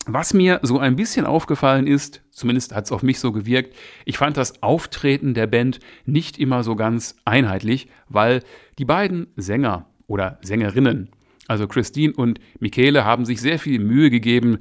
Was 0.06 0.32
mir 0.32 0.60
so 0.62 0.78
ein 0.78 0.96
bisschen 0.96 1.26
aufgefallen 1.26 1.86
ist, 1.86 2.22
zumindest 2.30 2.74
hat 2.74 2.86
es 2.86 2.92
auf 2.92 3.02
mich 3.02 3.20
so 3.20 3.32
gewirkt, 3.32 3.76
ich 4.06 4.16
fand 4.16 4.36
das 4.36 4.62
Auftreten 4.62 5.34
der 5.34 5.46
Band 5.46 5.78
nicht 6.06 6.38
immer 6.38 6.64
so 6.64 6.74
ganz 6.74 7.16
einheitlich, 7.26 7.88
weil 8.08 8.42
die 8.78 8.86
beiden 8.86 9.26
Sänger 9.36 9.86
oder 10.06 10.38
Sängerinnen, 10.40 11.10
also 11.50 11.66
Christine 11.66 12.12
und 12.12 12.38
Michele, 12.60 13.04
haben 13.04 13.24
sich 13.24 13.40
sehr 13.40 13.58
viel 13.58 13.80
Mühe 13.80 14.08
gegeben, 14.08 14.58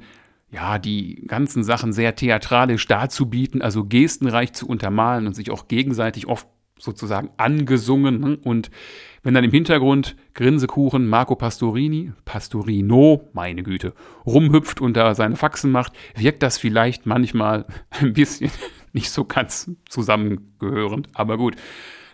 ja, 0.50 0.80
die 0.80 1.22
ganzen 1.28 1.62
Sachen 1.62 1.92
sehr 1.92 2.16
theatralisch 2.16 2.88
darzubieten, 2.88 3.62
also 3.62 3.84
gestenreich 3.84 4.54
zu 4.54 4.66
untermalen 4.66 5.28
und 5.28 5.36
sich 5.36 5.52
auch 5.52 5.68
gegenseitig 5.68 6.26
oft 6.26 6.48
sozusagen 6.80 7.30
angesungen 7.36 8.34
und 8.34 8.72
wenn 9.22 9.34
dann 9.34 9.44
im 9.44 9.52
Hintergrund 9.52 10.16
Grinsekuchen 10.34 11.06
Marco 11.06 11.36
Pastorini, 11.36 12.12
Pastorino, 12.24 13.28
meine 13.34 13.62
Güte, 13.62 13.92
rumhüpft 14.26 14.80
und 14.80 14.96
da 14.96 15.14
seine 15.14 15.36
Faxen 15.36 15.70
macht, 15.70 15.92
wirkt 16.16 16.42
das 16.42 16.58
vielleicht 16.58 17.06
manchmal 17.06 17.66
ein 18.00 18.14
bisschen 18.14 18.50
nicht 18.92 19.10
so 19.10 19.24
ganz 19.24 19.70
zusammengehörend. 19.88 21.08
Aber 21.12 21.36
gut, 21.38 21.54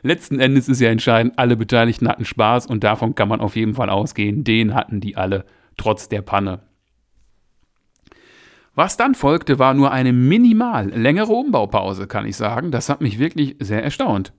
letzten 0.06 0.40
Endes 0.40 0.68
ist 0.68 0.80
ja 0.80 0.90
entscheidend, 0.90 1.38
alle 1.38 1.56
Beteiligten 1.56 2.08
hatten 2.08 2.24
Spaß 2.24 2.66
und 2.66 2.84
davon 2.84 3.14
kann 3.14 3.28
man 3.28 3.40
auf 3.40 3.56
jeden 3.56 3.74
Fall 3.74 3.90
ausgehen. 3.90 4.44
Den 4.44 4.74
hatten 4.74 5.00
die 5.00 5.16
alle, 5.16 5.44
trotz 5.76 6.08
der 6.08 6.22
Panne. 6.22 6.60
Was 8.74 8.98
dann 8.98 9.14
folgte, 9.14 9.58
war 9.58 9.72
nur 9.72 9.90
eine 9.90 10.12
minimal 10.12 10.90
längere 10.90 11.32
Umbaupause, 11.32 12.06
kann 12.06 12.26
ich 12.26 12.36
sagen. 12.36 12.70
Das 12.70 12.90
hat 12.90 13.00
mich 13.00 13.18
wirklich 13.18 13.56
sehr 13.58 13.82
erstaunt. 13.82 14.34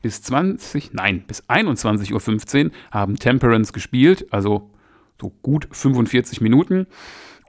Bis 0.00 0.22
20, 0.22 0.92
nein, 0.94 1.24
bis 1.26 1.42
21.15 1.44 2.66
Uhr 2.66 2.70
haben 2.90 3.16
Temperance 3.16 3.72
gespielt, 3.72 4.26
also 4.30 4.70
so 5.20 5.30
gut 5.42 5.68
45 5.72 6.40
Minuten. 6.40 6.86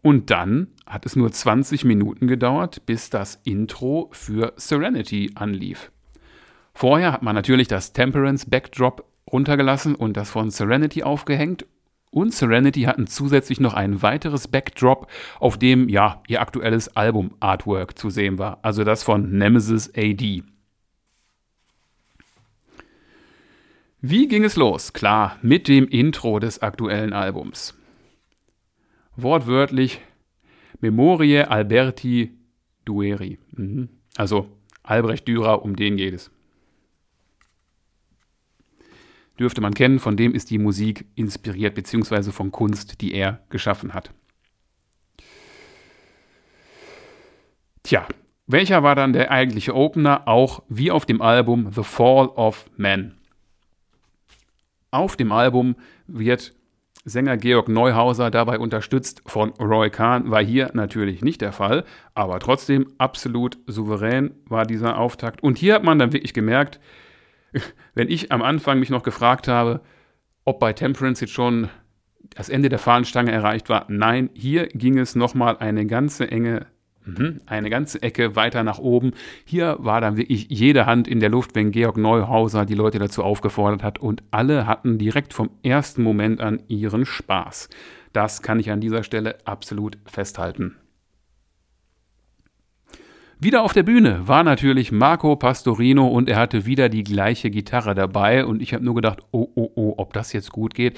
Und 0.02 0.32
dann 0.32 0.68
hat 0.86 1.06
es 1.06 1.16
nur 1.16 1.32
20 1.32 1.86
Minuten 1.86 2.28
gedauert, 2.28 2.86
bis 2.86 3.10
das 3.10 3.40
Intro 3.44 4.10
für 4.12 4.54
Serenity 4.58 5.32
anlief. 5.36 5.92
Vorher 6.76 7.14
hat 7.14 7.24
man 7.24 7.36
natürlich 7.36 7.70
das 7.70 7.94
Temperance 7.94 8.50
Backdrop 8.50 9.06
runtergelassen 9.32 9.96
und 9.96 10.18
das 10.18 10.30
von 10.30 10.52
Serenity 10.52 11.04
aufgehängt. 11.04 11.66
Und 12.12 12.34
Serenity 12.34 12.82
hatten 12.82 13.08
zusätzlich 13.08 13.62
noch 13.62 13.74
ein 13.74 14.02
weiteres 14.02 14.50
Backdrop, 14.50 15.10
auf 15.40 15.58
dem 15.58 15.88
ja 15.88 16.22
ihr 16.28 16.42
aktuelles 16.42 16.96
Album-Artwork 16.96 17.98
zu 17.98 18.10
sehen 18.10 18.38
war, 18.38 18.60
also 18.62 18.84
das 18.84 19.04
von 19.04 19.38
Nemesis 19.38 19.92
AD. 19.96 20.44
Wie 24.02 24.28
ging 24.28 24.44
es 24.44 24.58
los? 24.58 24.92
Klar, 24.94 25.40
mit 25.42 25.68
dem 25.70 25.88
Intro 25.88 26.40
des 26.40 26.62
aktuellen 26.62 27.14
Albums. 27.14 27.74
Wortwörtlich 29.16 30.02
Memorie 30.82 31.40
Alberti 31.40 32.32
Dueri. 32.84 33.40
Mhm. 33.52 33.90
Also 34.18 34.50
Albrecht 34.84 35.28
Dürer, 35.28 35.64
um 35.64 35.76
den 35.76 35.96
geht 35.96 36.14
es. 36.14 36.32
Dürfte 39.40 39.62
man 39.62 39.74
kennen, 39.74 40.00
von 40.00 40.16
dem 40.18 40.34
ist 40.34 40.50
die 40.50 40.58
Musik 40.58 41.06
inspiriert, 41.16 41.76
beziehungsweise 41.76 42.32
von 42.32 42.52
Kunst, 42.52 43.02
die 43.02 43.14
er 43.14 43.42
geschaffen 43.50 43.94
hat. 43.94 44.12
Tja, 47.84 48.08
welcher 48.48 48.84
war 48.84 48.96
dann 48.96 49.14
der 49.14 49.32
eigentliche 49.32 49.76
Opener? 49.76 50.28
Auch 50.28 50.64
wie 50.70 50.92
auf 50.92 51.06
dem 51.06 51.22
Album 51.22 51.72
The 51.72 51.84
Fall 51.84 52.28
of 52.28 52.70
Man. 52.78 53.18
Auf 54.92 55.16
dem 55.16 55.32
Album 55.32 55.76
wird 56.08 56.54
Sänger 57.04 57.38
Georg 57.38 57.70
Neuhauser 57.70 58.32
dabei 58.32 58.58
unterstützt 58.58 59.22
von 59.28 59.52
Roy 59.60 59.92
Kahn, 59.92 60.32
war 60.32 60.44
hier 60.44 60.72
natürlich 60.74 61.22
nicht 61.22 61.42
der 61.42 61.52
Fall, 61.52 61.86
aber 62.16 62.40
trotzdem 62.40 62.88
absolut 62.98 63.60
souverän 63.68 64.34
war 64.48 64.66
dieser 64.66 64.98
Auftakt. 64.98 65.44
Und 65.44 65.60
hier 65.60 65.76
hat 65.76 65.84
man 65.84 66.00
dann 66.00 66.14
wirklich 66.14 66.34
gemerkt, 66.34 66.80
wenn 67.94 68.10
ich 68.10 68.32
am 68.32 68.42
Anfang 68.42 68.80
mich 68.80 68.90
noch 68.90 69.04
gefragt 69.04 69.48
habe, 69.48 69.82
ob 70.44 70.60
bei 70.60 70.74
Temperance 70.74 71.22
jetzt 71.22 71.34
schon 71.34 71.70
das 72.36 72.50
Ende 72.50 72.70
der 72.70 72.80
Fahnenstange 72.80 73.32
erreicht 73.32 73.70
war, 73.70 73.86
nein, 73.88 74.30
hier 74.34 74.68
ging 74.68 74.98
es 74.98 75.16
nochmal 75.16 75.58
eine 75.58 75.86
ganze 75.86 76.30
enge 76.30 76.68
Mhm. 77.06 77.42
Eine 77.46 77.70
ganze 77.70 78.02
Ecke 78.02 78.36
weiter 78.36 78.64
nach 78.64 78.80
oben. 78.80 79.12
Hier 79.46 79.78
war 79.80 80.02
dann 80.02 80.18
wirklich 80.18 80.48
jede 80.50 80.86
Hand 80.86 81.08
in 81.08 81.20
der 81.20 81.30
Luft, 81.30 81.56
wenn 81.56 81.72
Georg 81.72 81.98
Neuhauser 81.98 82.66
die 82.66 82.74
Leute 82.74 83.00
dazu 83.00 83.24
aufgefordert 83.24 83.84
hat 83.84 84.00
und 84.00 84.24
alle 84.32 84.66
hatten 84.66 84.98
direkt 84.98 85.34
vom 85.34 85.52
ersten 85.64 86.04
Moment 86.04 86.42
an 86.42 86.64
ihren 86.68 87.06
Spaß. 87.06 87.70
Das 88.14 88.42
kann 88.42 88.60
ich 88.60 88.72
an 88.72 88.82
dieser 88.82 89.04
Stelle 89.04 89.38
absolut 89.46 89.98
festhalten. 90.06 90.78
Wieder 93.38 93.64
auf 93.64 93.74
der 93.74 93.84
Bühne 93.84 94.28
war 94.28 94.44
natürlich 94.44 94.94
Marco 94.94 95.36
Pastorino 95.36 96.08
und 96.08 96.30
er 96.30 96.38
hatte 96.38 96.66
wieder 96.66 96.88
die 96.88 97.04
gleiche 97.04 97.50
Gitarre 97.50 97.94
dabei 97.94 98.46
und 98.46 98.62
ich 98.62 98.74
habe 98.74 98.84
nur 98.84 98.96
gedacht, 98.96 99.20
oh, 99.32 99.50
oh, 99.56 99.70
oh, 99.76 99.94
ob 99.98 100.14
das 100.14 100.32
jetzt 100.32 100.52
gut 100.52 100.74
geht. 100.74 100.98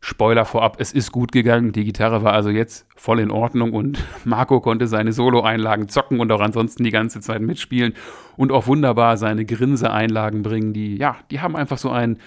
Spoiler 0.00 0.44
vorab, 0.44 0.76
es 0.80 0.92
ist 0.92 1.10
gut 1.10 1.32
gegangen. 1.32 1.72
Die 1.72 1.84
Gitarre 1.84 2.22
war 2.22 2.34
also 2.34 2.50
jetzt 2.50 2.86
voll 2.94 3.18
in 3.18 3.32
Ordnung 3.32 3.72
und 3.72 3.98
Marco 4.24 4.60
konnte 4.60 4.86
seine 4.86 5.12
Solo-Einlagen 5.12 5.88
zocken 5.88 6.20
und 6.20 6.30
auch 6.30 6.40
ansonsten 6.40 6.84
die 6.84 6.90
ganze 6.90 7.20
Zeit 7.20 7.40
mitspielen 7.40 7.94
und 8.36 8.52
auch 8.52 8.68
wunderbar 8.68 9.16
seine 9.16 9.44
Grinse-Einlagen 9.44 10.42
bringen. 10.42 10.72
Die, 10.72 10.96
ja, 10.96 11.16
die 11.32 11.40
haben 11.40 11.56
einfach 11.56 11.78
so 11.78 11.90
einen, 11.90 12.18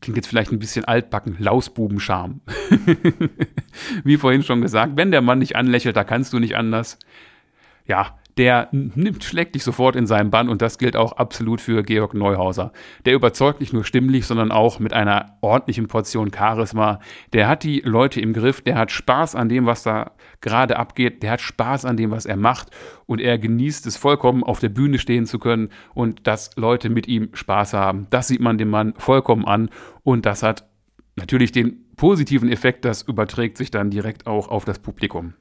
klingt 0.00 0.16
jetzt 0.16 0.28
vielleicht 0.28 0.52
ein 0.52 0.60
bisschen 0.60 0.84
altbacken, 0.84 1.36
Lausbubenscharme. 1.40 2.40
Wie 4.04 4.16
vorhin 4.16 4.44
schon 4.44 4.60
gesagt, 4.60 4.92
wenn 4.96 5.10
der 5.10 5.20
Mann 5.20 5.40
nicht 5.40 5.56
anlächelt, 5.56 5.96
da 5.96 6.04
kannst 6.04 6.32
du 6.32 6.38
nicht 6.38 6.56
anders. 6.56 6.98
Ja, 7.86 8.19
der 8.38 8.68
nimmt, 8.72 9.24
schlägt 9.24 9.54
dich 9.54 9.64
sofort 9.64 9.96
in 9.96 10.06
seinen 10.06 10.30
Bann 10.30 10.48
und 10.48 10.62
das 10.62 10.78
gilt 10.78 10.96
auch 10.96 11.12
absolut 11.12 11.60
für 11.60 11.82
Georg 11.82 12.14
Neuhauser. 12.14 12.72
Der 13.04 13.14
überzeugt 13.14 13.60
nicht 13.60 13.72
nur 13.72 13.84
stimmlich, 13.84 14.26
sondern 14.26 14.52
auch 14.52 14.78
mit 14.78 14.92
einer 14.92 15.36
ordentlichen 15.40 15.88
Portion 15.88 16.32
Charisma. 16.32 17.00
Der 17.32 17.48
hat 17.48 17.64
die 17.64 17.80
Leute 17.80 18.20
im 18.20 18.32
Griff, 18.32 18.60
der 18.60 18.76
hat 18.76 18.90
Spaß 18.90 19.34
an 19.34 19.48
dem, 19.48 19.66
was 19.66 19.82
da 19.82 20.12
gerade 20.40 20.78
abgeht, 20.78 21.22
der 21.22 21.32
hat 21.32 21.40
Spaß 21.40 21.84
an 21.84 21.96
dem, 21.96 22.10
was 22.10 22.26
er 22.26 22.36
macht 22.36 22.68
und 23.06 23.20
er 23.20 23.38
genießt 23.38 23.86
es 23.86 23.96
vollkommen, 23.96 24.42
auf 24.42 24.60
der 24.60 24.68
Bühne 24.68 24.98
stehen 24.98 25.26
zu 25.26 25.38
können 25.38 25.70
und 25.94 26.26
dass 26.26 26.56
Leute 26.56 26.90
mit 26.90 27.08
ihm 27.08 27.30
Spaß 27.32 27.74
haben. 27.74 28.06
Das 28.10 28.28
sieht 28.28 28.40
man 28.40 28.58
dem 28.58 28.70
Mann 28.70 28.94
vollkommen 28.96 29.44
an 29.44 29.70
und 30.02 30.26
das 30.26 30.42
hat 30.42 30.68
natürlich 31.16 31.52
den 31.52 31.86
positiven 31.96 32.50
Effekt, 32.50 32.84
das 32.84 33.02
überträgt 33.02 33.58
sich 33.58 33.70
dann 33.70 33.90
direkt 33.90 34.26
auch 34.26 34.48
auf 34.48 34.64
das 34.64 34.78
Publikum. 34.78 35.34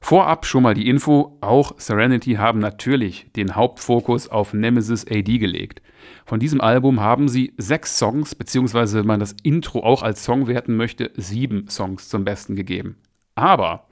Vorab 0.00 0.46
schon 0.46 0.62
mal 0.62 0.74
die 0.74 0.88
Info, 0.88 1.38
auch 1.40 1.74
Serenity 1.78 2.34
haben 2.34 2.58
natürlich 2.58 3.30
den 3.34 3.56
Hauptfokus 3.56 4.28
auf 4.28 4.52
Nemesis 4.52 5.06
AD 5.08 5.38
gelegt. 5.38 5.82
Von 6.24 6.38
diesem 6.38 6.60
Album 6.60 7.00
haben 7.00 7.28
sie 7.28 7.54
sechs 7.56 7.98
Songs, 7.98 8.34
beziehungsweise 8.34 9.00
wenn 9.00 9.06
man 9.06 9.20
das 9.20 9.34
Intro 9.42 9.80
auch 9.80 10.02
als 10.02 10.24
Song 10.24 10.46
werten 10.46 10.76
möchte, 10.76 11.10
sieben 11.16 11.68
Songs 11.68 12.08
zum 12.08 12.24
Besten 12.24 12.56
gegeben. 12.56 12.96
Aber 13.34 13.88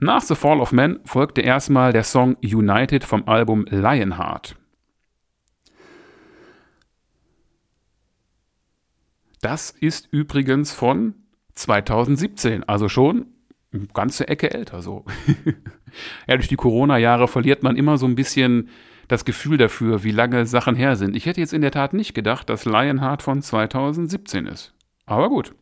nach 0.00 0.22
The 0.22 0.34
Fall 0.34 0.60
of 0.60 0.72
Man 0.72 1.00
folgte 1.04 1.40
erstmal 1.40 1.92
der 1.92 2.04
Song 2.04 2.36
United 2.42 3.04
vom 3.04 3.26
Album 3.28 3.64
Lionheart. 3.68 4.56
Das 9.40 9.70
ist 9.70 10.08
übrigens 10.10 10.72
von 10.72 11.14
2017, 11.54 12.64
also 12.64 12.88
schon 12.88 13.26
eine 13.72 13.86
ganze 13.92 14.28
Ecke 14.28 14.52
älter 14.52 14.82
so. 14.82 15.04
ja, 16.26 16.36
durch 16.36 16.48
die 16.48 16.56
Corona-Jahre 16.56 17.28
verliert 17.28 17.62
man 17.62 17.76
immer 17.76 17.98
so 17.98 18.06
ein 18.06 18.14
bisschen 18.14 18.68
das 19.08 19.24
Gefühl 19.24 19.56
dafür, 19.56 20.04
wie 20.04 20.10
lange 20.10 20.46
Sachen 20.46 20.76
her 20.76 20.96
sind. 20.96 21.16
Ich 21.16 21.26
hätte 21.26 21.40
jetzt 21.40 21.54
in 21.54 21.62
der 21.62 21.70
Tat 21.70 21.94
nicht 21.94 22.14
gedacht, 22.14 22.48
dass 22.50 22.64
Lionheart 22.64 23.22
von 23.22 23.42
2017 23.42 24.46
ist. 24.46 24.74
Aber 25.06 25.28
gut. 25.28 25.54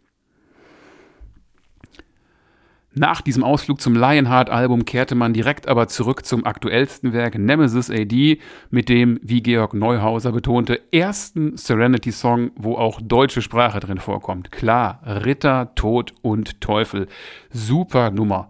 Nach 2.98 3.20
diesem 3.20 3.44
Ausflug 3.44 3.78
zum 3.82 3.94
Lionheart-Album 3.94 4.86
kehrte 4.86 5.14
man 5.14 5.34
direkt 5.34 5.68
aber 5.68 5.86
zurück 5.86 6.24
zum 6.24 6.46
aktuellsten 6.46 7.12
Werk 7.12 7.38
Nemesis 7.38 7.90
AD 7.90 8.40
mit 8.70 8.88
dem, 8.88 9.20
wie 9.22 9.42
Georg 9.42 9.74
Neuhauser 9.74 10.32
betonte, 10.32 10.80
ersten 10.92 11.58
Serenity-Song, 11.58 12.52
wo 12.56 12.76
auch 12.76 12.98
deutsche 13.02 13.42
Sprache 13.42 13.80
drin 13.80 13.98
vorkommt. 13.98 14.50
Klar, 14.50 15.02
Ritter, 15.04 15.74
Tod 15.74 16.14
und 16.22 16.62
Teufel. 16.62 17.06
Super 17.50 18.10
Nummer. 18.10 18.48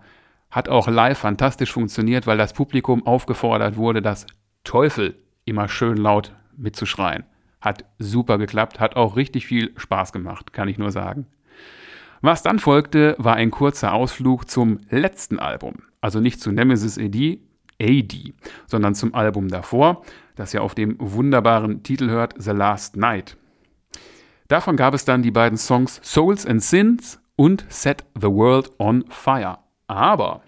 Hat 0.49 0.69
auch 0.69 0.87
live 0.87 1.19
fantastisch 1.19 1.73
funktioniert, 1.73 2.29
weil 2.29 2.39
das 2.39 2.53
Publikum 2.53 3.05
aufgefordert 3.05 3.77
wurde, 3.77 4.01
das 4.01 4.29
Teufel 4.63 5.17
immer 5.45 5.67
schön 5.67 5.97
laut 5.97 6.33
mitzuschreien. 6.57 7.25
Hat 7.61 7.85
super 7.99 8.39
geklappt, 8.39 8.79
hat 8.79 8.95
auch 8.95 9.17
richtig 9.17 9.45
viel 9.45 9.73
Spaß 9.77 10.13
gemacht, 10.13 10.53
kann 10.53 10.69
ich 10.69 10.79
nur 10.79 10.93
sagen. 10.93 11.27
Was 12.21 12.43
dann 12.43 12.59
folgte, 12.59 13.15
war 13.19 13.37
ein 13.37 13.51
kurzer 13.51 13.93
Ausflug 13.93 14.49
zum 14.49 14.81
letzten 14.91 15.39
Album. 15.39 15.75
Also 16.01 16.21
nicht 16.21 16.41
zu 16.41 16.53
Nemesis 16.53 16.99
AD, 16.99 17.41
AD, 17.81 18.35
sondern 18.67 18.95
zum 18.95 19.15
Album 19.15 19.49
davor, 19.49 20.03
das 20.35 20.53
ja 20.53 20.61
auf 20.61 20.75
dem 20.75 20.97
wunderbaren 20.99 21.83
Titel 21.83 22.09
hört, 22.09 22.35
The 22.39 22.53
Last 22.53 22.97
Night. 22.97 23.37
Davon 24.49 24.77
gab 24.77 24.95
es 24.95 25.05
dann 25.05 25.23
die 25.23 25.31
beiden 25.31 25.59
Songs 25.59 26.01
Souls 26.03 26.47
and 26.47 26.63
Sins 26.63 27.21
und 27.35 27.65
Set 27.69 28.05
the 28.15 28.29
World 28.29 28.71
on 28.79 29.05
Fire. 29.09 29.59
Aber 29.89 30.43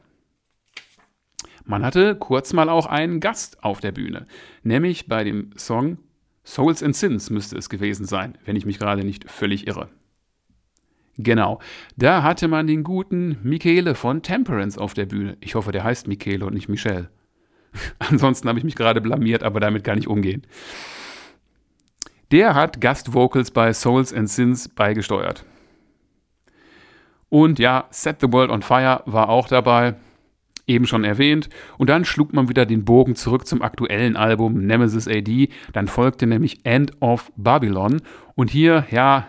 man 1.64 1.84
hatte 1.84 2.14
kurz 2.14 2.52
mal 2.52 2.68
auch 2.68 2.86
einen 2.86 3.20
Gast 3.20 3.62
auf 3.62 3.80
der 3.80 3.92
Bühne, 3.92 4.24
nämlich 4.62 5.06
bei 5.06 5.24
dem 5.24 5.50
Song 5.56 5.98
Souls 6.44 6.82
and 6.82 6.96
Sins 6.96 7.28
müsste 7.28 7.58
es 7.58 7.68
gewesen 7.68 8.06
sein, 8.06 8.38
wenn 8.46 8.56
ich 8.56 8.64
mich 8.64 8.78
gerade 8.78 9.04
nicht 9.04 9.30
völlig 9.30 9.66
irre. 9.66 9.90
Genau. 11.18 11.58
Da 11.96 12.22
hatte 12.22 12.46
man 12.46 12.68
den 12.68 12.84
guten 12.84 13.38
Michele 13.42 13.96
von 13.96 14.22
Temperance 14.22 14.80
auf 14.80 14.94
der 14.94 15.06
Bühne. 15.06 15.36
Ich 15.40 15.56
hoffe, 15.56 15.72
der 15.72 15.82
heißt 15.82 16.06
Michele 16.06 16.46
und 16.46 16.54
nicht 16.54 16.68
Michel. 16.68 17.08
Ansonsten 17.98 18.48
habe 18.48 18.58
ich 18.58 18.64
mich 18.64 18.76
gerade 18.76 19.00
blamiert, 19.00 19.42
aber 19.42 19.58
damit 19.58 19.82
kann 19.82 19.98
ich 19.98 20.06
umgehen. 20.06 20.46
Der 22.30 22.54
hat 22.54 22.80
Gastvocals 22.80 23.50
bei 23.50 23.72
Souls 23.72 24.12
and 24.14 24.30
Sins 24.30 24.68
beigesteuert. 24.68 25.44
Und 27.30 27.58
ja, 27.58 27.88
Set 27.90 28.20
the 28.20 28.32
World 28.32 28.50
on 28.50 28.62
Fire 28.62 29.02
war 29.06 29.28
auch 29.28 29.48
dabei, 29.48 29.96
eben 30.68 30.86
schon 30.86 31.04
erwähnt. 31.04 31.48
Und 31.76 31.90
dann 31.90 32.04
schlug 32.04 32.32
man 32.32 32.48
wieder 32.48 32.66
den 32.66 32.84
Bogen 32.84 33.16
zurück 33.16 33.46
zum 33.46 33.62
aktuellen 33.62 34.16
Album 34.16 34.66
Nemesis 34.66 35.08
AD. 35.08 35.48
Dann 35.72 35.88
folgte 35.88 36.26
nämlich 36.26 36.60
End 36.64 36.92
of 37.00 37.32
Babylon. 37.36 38.00
Und 38.34 38.50
hier, 38.50 38.86
ja, 38.90 39.26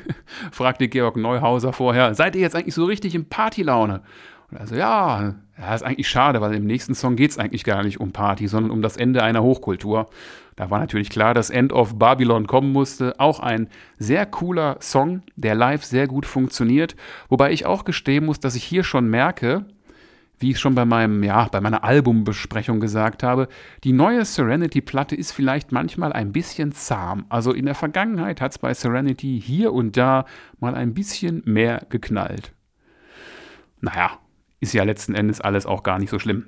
fragte 0.52 0.88
Georg 0.88 1.16
Neuhauser 1.16 1.72
vorher, 1.72 2.14
seid 2.14 2.36
ihr 2.36 2.42
jetzt 2.42 2.54
eigentlich 2.54 2.74
so 2.74 2.84
richtig 2.84 3.14
in 3.14 3.28
Partylaune? 3.28 4.02
Und 4.50 4.58
also 4.58 4.76
ja, 4.76 5.34
ja, 5.58 5.74
ist 5.74 5.82
eigentlich 5.82 6.08
schade, 6.08 6.40
weil 6.40 6.54
im 6.54 6.66
nächsten 6.66 6.94
Song 6.94 7.16
geht 7.16 7.30
es 7.30 7.38
eigentlich 7.38 7.64
gar 7.64 7.82
nicht 7.82 8.00
um 8.00 8.12
Party, 8.12 8.48
sondern 8.48 8.70
um 8.70 8.82
das 8.82 8.96
Ende 8.96 9.22
einer 9.22 9.42
Hochkultur. 9.42 10.08
Da 10.56 10.70
war 10.70 10.78
natürlich 10.78 11.10
klar, 11.10 11.34
dass 11.34 11.50
End 11.50 11.72
of 11.72 11.98
Babylon 11.98 12.46
kommen 12.46 12.72
musste. 12.72 13.18
Auch 13.18 13.40
ein 13.40 13.68
sehr 13.98 14.26
cooler 14.26 14.76
Song, 14.80 15.22
der 15.36 15.54
live 15.54 15.84
sehr 15.84 16.06
gut 16.06 16.26
funktioniert. 16.26 16.94
Wobei 17.28 17.52
ich 17.52 17.64
auch 17.64 17.84
gestehen 17.84 18.26
muss, 18.26 18.40
dass 18.40 18.54
ich 18.54 18.64
hier 18.64 18.84
schon 18.84 19.08
merke, 19.08 19.64
wie 20.42 20.50
ich 20.50 20.58
schon 20.58 20.74
bei 20.74 20.84
meinem, 20.84 21.22
ja, 21.22 21.48
bei 21.48 21.60
meiner 21.60 21.84
Albumbesprechung 21.84 22.80
gesagt 22.80 23.22
habe, 23.22 23.48
die 23.84 23.92
neue 23.92 24.24
Serenity-Platte 24.24 25.14
ist 25.14 25.32
vielleicht 25.32 25.72
manchmal 25.72 26.12
ein 26.12 26.32
bisschen 26.32 26.72
zahm. 26.72 27.24
Also 27.28 27.52
in 27.52 27.64
der 27.64 27.74
Vergangenheit 27.74 28.40
hat 28.40 28.52
es 28.52 28.58
bei 28.58 28.74
Serenity 28.74 29.40
hier 29.42 29.72
und 29.72 29.96
da 29.96 30.26
mal 30.58 30.74
ein 30.74 30.94
bisschen 30.94 31.42
mehr 31.44 31.86
geknallt. 31.88 32.52
Naja, 33.80 34.18
ist 34.60 34.74
ja 34.74 34.84
letzten 34.84 35.14
Endes 35.14 35.40
alles 35.40 35.64
auch 35.64 35.82
gar 35.82 35.98
nicht 35.98 36.10
so 36.10 36.18
schlimm. 36.18 36.46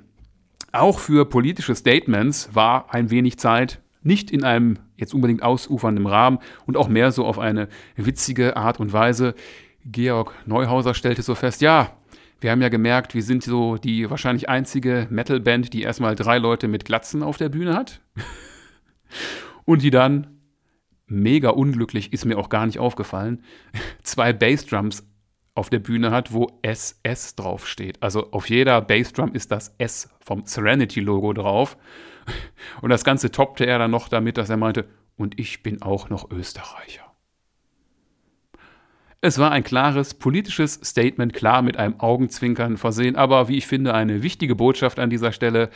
Auch 0.71 0.99
für 0.99 1.25
politische 1.25 1.75
Statements 1.75 2.49
war 2.53 2.93
ein 2.93 3.09
wenig 3.09 3.39
Zeit, 3.39 3.81
nicht 4.03 4.29
in 4.29 4.43
einem 4.43 4.77
jetzt 4.97 5.13
unbedingt 5.13 5.41
ausufernden 5.41 6.05
Rahmen 6.05 6.39
und 6.65 6.77
auch 6.77 6.87
mehr 6.87 7.11
so 7.11 7.25
auf 7.25 7.39
eine 7.39 7.69
witzige 7.95 8.55
Art 8.57 8.79
und 8.79 8.93
Weise. 8.93 9.35
Georg 9.85 10.33
Neuhauser 10.45 10.93
stellte 10.93 11.21
so 11.21 11.35
fest, 11.35 11.61
ja, 11.61 11.91
wir 12.41 12.51
haben 12.51 12.61
ja 12.61 12.69
gemerkt, 12.69 13.15
wir 13.15 13.23
sind 13.23 13.43
so 13.43 13.77
die 13.77 14.09
wahrscheinlich 14.09 14.49
einzige 14.49 15.07
Metalband, 15.09 15.73
die 15.73 15.81
erstmal 15.81 16.15
drei 16.15 16.37
Leute 16.37 16.67
mit 16.67 16.85
Glatzen 16.85 17.23
auf 17.23 17.37
der 17.37 17.49
Bühne 17.49 17.75
hat. 17.75 18.01
und 19.65 19.81
die 19.81 19.91
dann, 19.91 20.41
mega 21.07 21.49
unglücklich, 21.49 22.13
ist 22.13 22.25
mir 22.25 22.37
auch 22.37 22.49
gar 22.49 22.65
nicht 22.65 22.79
aufgefallen, 22.79 23.43
zwei 24.03 24.33
Bassdrums 24.33 25.07
auf 25.55 25.69
der 25.69 25.79
Bühne 25.79 26.11
hat, 26.11 26.33
wo 26.33 26.59
SS 26.61 27.35
draufsteht. 27.35 28.03
Also 28.03 28.31
auf 28.31 28.49
jeder 28.49 28.81
Bassdrum 28.81 29.33
ist 29.33 29.51
das 29.51 29.73
S 29.77 30.09
vom 30.19 30.45
Serenity-Logo 30.45 31.33
drauf. 31.33 31.77
Und 32.81 32.89
das 32.89 33.05
Ganze 33.05 33.31
toppte 33.31 33.65
er 33.65 33.79
dann 33.79 33.91
noch 33.91 34.09
damit, 34.09 34.37
dass 34.37 34.49
er 34.49 34.57
meinte, 34.57 34.85
und 35.17 35.39
ich 35.39 35.63
bin 35.63 35.81
auch 35.81 36.09
noch 36.09 36.29
Österreicher. 36.29 37.04
Es 39.25 39.39
war 39.39 39.49
ein 39.49 39.63
klares 39.63 40.13
politisches 40.13 40.75
Statement, 40.83 41.33
klar 41.33 41.63
mit 41.63 41.77
einem 41.77 41.99
Augenzwinkern 41.99 42.77
versehen, 42.77 43.15
aber 43.15 43.47
wie 43.47 43.57
ich 43.57 43.65
finde, 43.65 43.95
eine 43.95 44.21
wichtige 44.21 44.53
Botschaft 44.53 44.99
an 44.99 45.09
dieser 45.09 45.31
Stelle. 45.31 45.71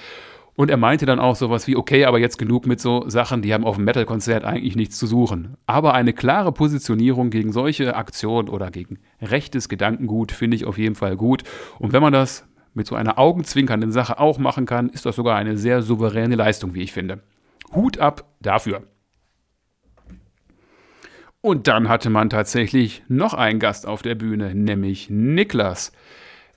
Und 0.54 0.70
er 0.70 0.78
meinte 0.78 1.08
dann 1.08 1.20
auch 1.20 1.36
sowas 1.36 1.66
wie, 1.66 1.76
okay, 1.76 2.06
aber 2.06 2.20
jetzt 2.20 2.38
genug 2.38 2.68
mit 2.68 2.80
so 2.80 3.10
Sachen, 3.10 3.42
die 3.42 3.52
haben 3.52 3.64
auf 3.64 3.78
dem 3.78 3.86
Metal-Konzert 3.86 4.44
eigentlich 4.44 4.76
nichts 4.76 5.00
zu 5.00 5.08
suchen. 5.08 5.58
Aber 5.66 5.96
eine 5.96 6.14
klare 6.14 6.52
Positionierung 6.52 7.32
gegen 7.32 7.52
solche 7.52 7.96
Aktionen 7.96 8.50
oder 8.50 8.70
gegen 8.70 9.00
rechtes 9.20 9.68
Gedankengut 9.68 10.32
finde 10.32 10.56
ich 10.56 10.66
auf 10.66 10.78
jeden 10.78 10.94
Fall 10.94 11.18
gut. 11.18 11.42
Und 11.80 11.92
wenn 11.92 12.04
man 12.04 12.14
das 12.14 12.48
mit 12.76 12.86
so 12.86 12.94
einer 12.94 13.18
augenzwinkernden 13.18 13.92
Sache 13.92 14.20
auch 14.20 14.38
machen 14.38 14.68
kann, 14.68 14.90
ist 14.90 15.08
das 15.08 15.16
sogar 15.16 15.38
eine 15.38 15.58
sehr 15.58 15.82
souveräne 15.82 16.36
Leistung, 16.36 16.76
wie 16.76 16.84
ich 16.84 16.92
finde. 16.92 17.24
Hut 17.74 17.98
ab 17.98 18.26
dafür. 18.42 18.84
Und 21.42 21.68
dann 21.68 21.88
hatte 21.88 22.10
man 22.10 22.30
tatsächlich 22.30 23.04
noch 23.08 23.34
einen 23.34 23.60
Gast 23.60 23.88
auf 23.88 24.02
der 24.02 24.16
Bühne, 24.16 24.54
nämlich 24.54 25.10
Niklas. 25.10 25.94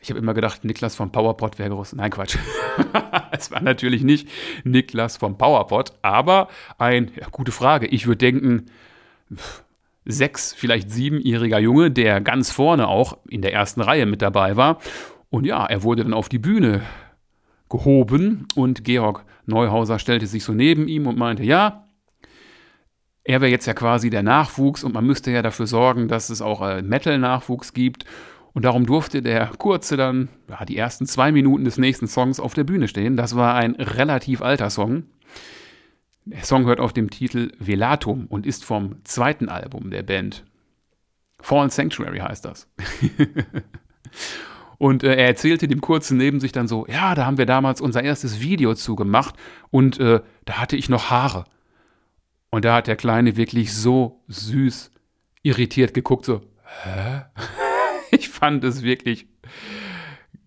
Ich 0.01 0.11
habe 0.11 0.19
immer 0.19 0.35
gedacht, 0.35 0.65
Niklas 0.65 0.97
vom 0.97 1.13
PowerPod 1.13 1.61
wäre 1.61 1.71
groß. 1.71 1.93
Nein, 1.93 2.11
Quatsch. 2.11 2.37
es 3.31 3.53
war 3.53 3.63
natürlich 3.63 4.03
nicht 4.03 4.29
Niklas 4.65 5.17
vom 5.17 5.39
PowerPod, 5.39 5.93
aber 6.03 6.49
ein, 6.79 7.13
ja, 7.15 7.29
gute 7.31 7.53
Frage. 7.53 7.87
Ich 7.87 8.09
würde 8.09 8.19
denken, 8.19 8.67
sechs, 10.05 10.53
vielleicht 10.53 10.91
siebenjähriger 10.91 11.61
Junge, 11.61 11.93
der 11.93 12.21
ganz 12.21 12.51
vorne 12.51 12.89
auch 12.89 13.19
in 13.29 13.43
der 13.43 13.53
ersten 13.53 13.81
Reihe 13.81 14.07
mit 14.07 14.21
dabei 14.21 14.57
war. 14.57 14.81
Und 15.31 15.45
ja, 15.45 15.65
er 15.65 15.85
wurde 15.85 16.03
dann 16.03 16.15
auf 16.15 16.29
die 16.29 16.41
Bühne 16.41 16.83
gehoben 17.71 18.49
und 18.57 18.83
Georg 18.83 19.25
Neuhauser 19.47 20.01
stellte 20.01 20.27
sich 20.27 20.43
so 20.43 20.53
neben 20.53 20.89
ihm 20.89 21.07
und 21.07 21.17
meinte, 21.17 21.45
ja, 21.45 21.85
er 23.25 23.41
wäre 23.41 23.51
jetzt 23.51 23.67
ja 23.67 23.75
quasi 23.75 24.11
der 24.11 24.23
Nachwuchs 24.23 24.85
und 24.85 24.95
man 24.95 25.07
müsste 25.07 25.31
ja 25.31 25.43
dafür 25.43 25.67
sorgen, 25.67 26.09
dass 26.09 26.31
es 26.31 26.43
auch 26.43 26.61
äh, 26.63 26.83
Metal-Nachwuchs 26.83 27.73
gibt. 27.73 28.05
Und 28.55 28.65
darum 28.65 28.85
durfte 28.85 29.23
der 29.23 29.47
Kurze 29.59 29.97
dann 29.97 30.29
ja, 30.49 30.65
die 30.65 30.77
ersten 30.77 31.07
zwei 31.07 31.33
Minuten 31.33 31.65
des 31.65 31.79
nächsten 31.79 32.07
Songs 32.07 32.39
auf 32.39 32.53
der 32.55 32.65
Bühne 32.65 32.89
stehen. 32.89 33.17
Das 33.17 33.37
war 33.37 33.55
ein 33.55 33.77
relativ 33.77 34.43
alter 34.43 34.69
Song. 34.69 35.05
Der 36.25 36.45
Song 36.45 36.67
hört 36.67 36.79
auf 36.79 36.93
dem 36.93 37.11
Titel 37.11 37.53
Velatum 37.59 38.27
und 38.27 38.47
ist 38.47 38.65
vom 38.65 38.97
zweiten 39.05 39.49
Album 39.49 39.91
der 39.91 40.03
Band. 40.03 40.45
Fallen 41.41 41.71
Sanctuary 41.71 42.19
heißt 42.19 42.45
das. 42.45 42.69
und 44.79 45.03
äh, 45.03 45.15
er 45.15 45.27
erzählte 45.29 45.67
dem 45.67 45.81
Kurzen 45.81 46.19
neben 46.19 46.39
sich 46.39 46.53
dann 46.53 46.69
so, 46.69 46.87
ja, 46.89 47.15
da 47.15 47.25
haben 47.25 47.39
wir 47.39 47.47
damals 47.47 47.81
unser 47.81 48.03
erstes 48.03 48.41
Video 48.41 48.75
zugemacht 48.75 49.35
und 49.71 49.99
äh, 49.99 50.21
da 50.45 50.55
hatte 50.55 50.77
ich 50.77 50.89
noch 50.89 51.11
Haare. 51.11 51.45
Und 52.55 52.67
da 52.67 52.77
hat 52.77 52.87
der 52.87 52.97
Kleine 52.97 53.37
wirklich 53.37 53.73
so 53.73 54.23
süß 54.29 54.91
irritiert 55.43 55.95
geguckt, 55.95 56.27
so, 56.27 56.43
hä? 56.85 57.23
ich 58.11 58.29
fand 58.29 58.63
es 58.63 58.83
wirklich 58.83 59.27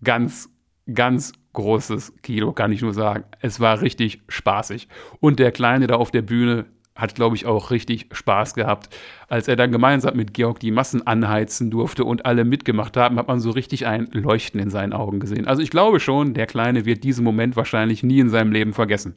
ganz, 0.04 0.48
ganz 0.92 1.32
großes 1.52 2.14
Kino, 2.22 2.52
kann 2.52 2.70
ich 2.70 2.80
nur 2.80 2.94
sagen. 2.94 3.24
Es 3.40 3.58
war 3.58 3.80
richtig 3.80 4.22
spaßig. 4.28 4.86
Und 5.18 5.40
der 5.40 5.50
Kleine 5.50 5.88
da 5.88 5.96
auf 5.96 6.12
der 6.12 6.22
Bühne 6.22 6.66
hat, 6.96 7.14
glaube 7.14 7.36
ich, 7.36 7.46
auch 7.46 7.70
richtig 7.70 8.08
Spaß 8.10 8.54
gehabt. 8.54 8.88
Als 9.28 9.48
er 9.48 9.56
dann 9.56 9.70
gemeinsam 9.70 10.16
mit 10.16 10.34
Georg 10.34 10.58
die 10.58 10.70
Massen 10.70 11.06
anheizen 11.06 11.70
durfte 11.70 12.04
und 12.04 12.24
alle 12.24 12.44
mitgemacht 12.44 12.96
haben, 12.96 13.18
hat 13.18 13.28
man 13.28 13.38
so 13.38 13.50
richtig 13.50 13.86
ein 13.86 14.08
Leuchten 14.12 14.58
in 14.58 14.70
seinen 14.70 14.94
Augen 14.94 15.20
gesehen. 15.20 15.46
Also 15.46 15.62
ich 15.62 15.70
glaube 15.70 16.00
schon, 16.00 16.34
der 16.34 16.46
Kleine 16.46 16.86
wird 16.86 17.04
diesen 17.04 17.22
Moment 17.22 17.54
wahrscheinlich 17.54 18.02
nie 18.02 18.18
in 18.18 18.30
seinem 18.30 18.50
Leben 18.50 18.72
vergessen. 18.72 19.14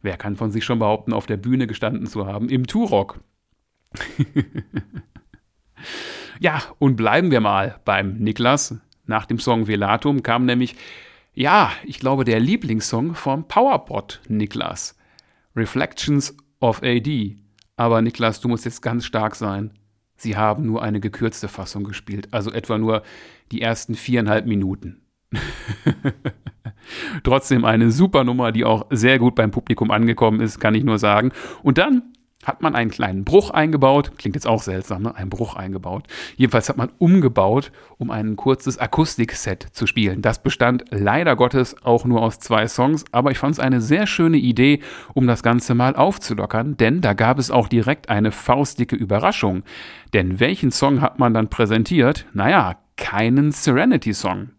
Wer 0.00 0.16
kann 0.16 0.36
von 0.36 0.50
sich 0.50 0.64
schon 0.64 0.78
behaupten, 0.78 1.12
auf 1.12 1.26
der 1.26 1.36
Bühne 1.36 1.66
gestanden 1.66 2.06
zu 2.06 2.26
haben 2.26 2.48
im 2.48 2.66
Turok? 2.66 3.20
ja, 6.40 6.62
und 6.78 6.96
bleiben 6.96 7.30
wir 7.30 7.40
mal 7.40 7.78
beim 7.84 8.14
Niklas. 8.14 8.74
Nach 9.06 9.26
dem 9.26 9.38
Song 9.38 9.66
Velatum 9.66 10.22
kam 10.22 10.46
nämlich, 10.46 10.76
ja, 11.34 11.72
ich 11.84 11.98
glaube, 11.98 12.24
der 12.24 12.40
Lieblingssong 12.40 13.14
vom 13.14 13.48
Powerbot 13.48 14.20
Niklas. 14.28 14.96
Reflections 15.56 16.36
of 16.60 16.82
AD. 16.82 17.36
Aber 17.76 18.02
Niklas, 18.02 18.40
du 18.40 18.48
musst 18.48 18.64
jetzt 18.64 18.82
ganz 18.82 19.04
stark 19.04 19.34
sein. 19.34 19.72
Sie 20.16 20.36
haben 20.36 20.66
nur 20.66 20.82
eine 20.82 21.00
gekürzte 21.00 21.46
Fassung 21.46 21.84
gespielt, 21.84 22.28
also 22.32 22.50
etwa 22.50 22.76
nur 22.76 23.02
die 23.52 23.62
ersten 23.62 23.94
viereinhalb 23.94 24.46
Minuten. 24.46 25.00
Trotzdem 27.22 27.64
eine 27.64 27.92
super 27.92 28.24
Nummer, 28.24 28.50
die 28.50 28.64
auch 28.64 28.86
sehr 28.90 29.18
gut 29.18 29.34
beim 29.36 29.50
Publikum 29.50 29.90
angekommen 29.90 30.40
ist, 30.40 30.58
kann 30.58 30.74
ich 30.74 30.82
nur 30.82 30.98
sagen. 30.98 31.30
Und 31.62 31.78
dann 31.78 32.14
hat 32.48 32.62
man 32.62 32.74
einen 32.74 32.90
kleinen 32.90 33.24
Bruch 33.24 33.50
eingebaut. 33.50 34.12
Klingt 34.18 34.34
jetzt 34.34 34.46
auch 34.46 34.62
seltsam, 34.62 35.02
ne? 35.02 35.14
Ein 35.14 35.30
Bruch 35.30 35.54
eingebaut. 35.54 36.08
Jedenfalls 36.36 36.68
hat 36.68 36.76
man 36.76 36.90
umgebaut, 36.98 37.70
um 37.98 38.10
ein 38.10 38.34
kurzes 38.34 38.78
Akustikset 38.78 39.68
zu 39.72 39.86
spielen. 39.86 40.22
Das 40.22 40.42
bestand 40.42 40.84
leider 40.90 41.36
Gottes 41.36 41.76
auch 41.84 42.04
nur 42.04 42.22
aus 42.22 42.40
zwei 42.40 42.66
Songs, 42.66 43.04
aber 43.12 43.30
ich 43.30 43.38
fand 43.38 43.52
es 43.52 43.60
eine 43.60 43.80
sehr 43.80 44.06
schöne 44.06 44.38
Idee, 44.38 44.80
um 45.14 45.26
das 45.26 45.42
Ganze 45.42 45.74
mal 45.74 45.94
aufzulockern, 45.94 46.76
denn 46.76 47.00
da 47.00 47.12
gab 47.12 47.38
es 47.38 47.50
auch 47.50 47.68
direkt 47.68 48.08
eine 48.08 48.32
faustdicke 48.32 48.96
Überraschung. 48.96 49.62
Denn 50.12 50.40
welchen 50.40 50.72
Song 50.72 51.00
hat 51.00 51.18
man 51.18 51.34
dann 51.34 51.48
präsentiert? 51.48 52.26
Naja, 52.32 52.76
keinen 52.96 53.52
Serenity-Song 53.52 54.50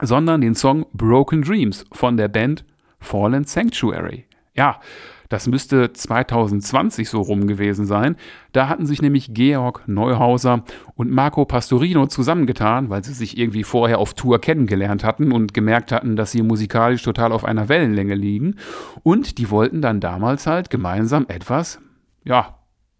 sondern 0.00 0.40
den 0.40 0.54
Song 0.54 0.86
Broken 0.92 1.42
Dreams 1.42 1.84
von 1.92 2.16
der 2.16 2.28
Band 2.28 2.64
Fallen 3.00 3.44
Sanctuary. 3.44 4.26
Ja, 4.54 4.80
das 5.28 5.46
müsste 5.46 5.92
2020 5.92 7.08
so 7.08 7.20
rum 7.20 7.46
gewesen 7.46 7.84
sein. 7.84 8.16
Da 8.52 8.68
hatten 8.68 8.86
sich 8.86 9.02
nämlich 9.02 9.34
Georg 9.34 9.82
Neuhauser 9.86 10.64
und 10.94 11.10
Marco 11.10 11.44
Pastorino 11.44 12.06
zusammengetan, 12.06 12.88
weil 12.88 13.04
sie 13.04 13.12
sich 13.12 13.36
irgendwie 13.36 13.64
vorher 13.64 13.98
auf 13.98 14.14
Tour 14.14 14.40
kennengelernt 14.40 15.04
hatten 15.04 15.32
und 15.32 15.52
gemerkt 15.52 15.92
hatten, 15.92 16.16
dass 16.16 16.32
sie 16.32 16.42
musikalisch 16.42 17.02
total 17.02 17.32
auf 17.32 17.44
einer 17.44 17.68
Wellenlänge 17.68 18.14
liegen. 18.14 18.56
Und 19.02 19.38
die 19.38 19.50
wollten 19.50 19.82
dann 19.82 20.00
damals 20.00 20.46
halt 20.46 20.70
gemeinsam 20.70 21.26
etwas, 21.28 21.80
ja, 22.24 22.58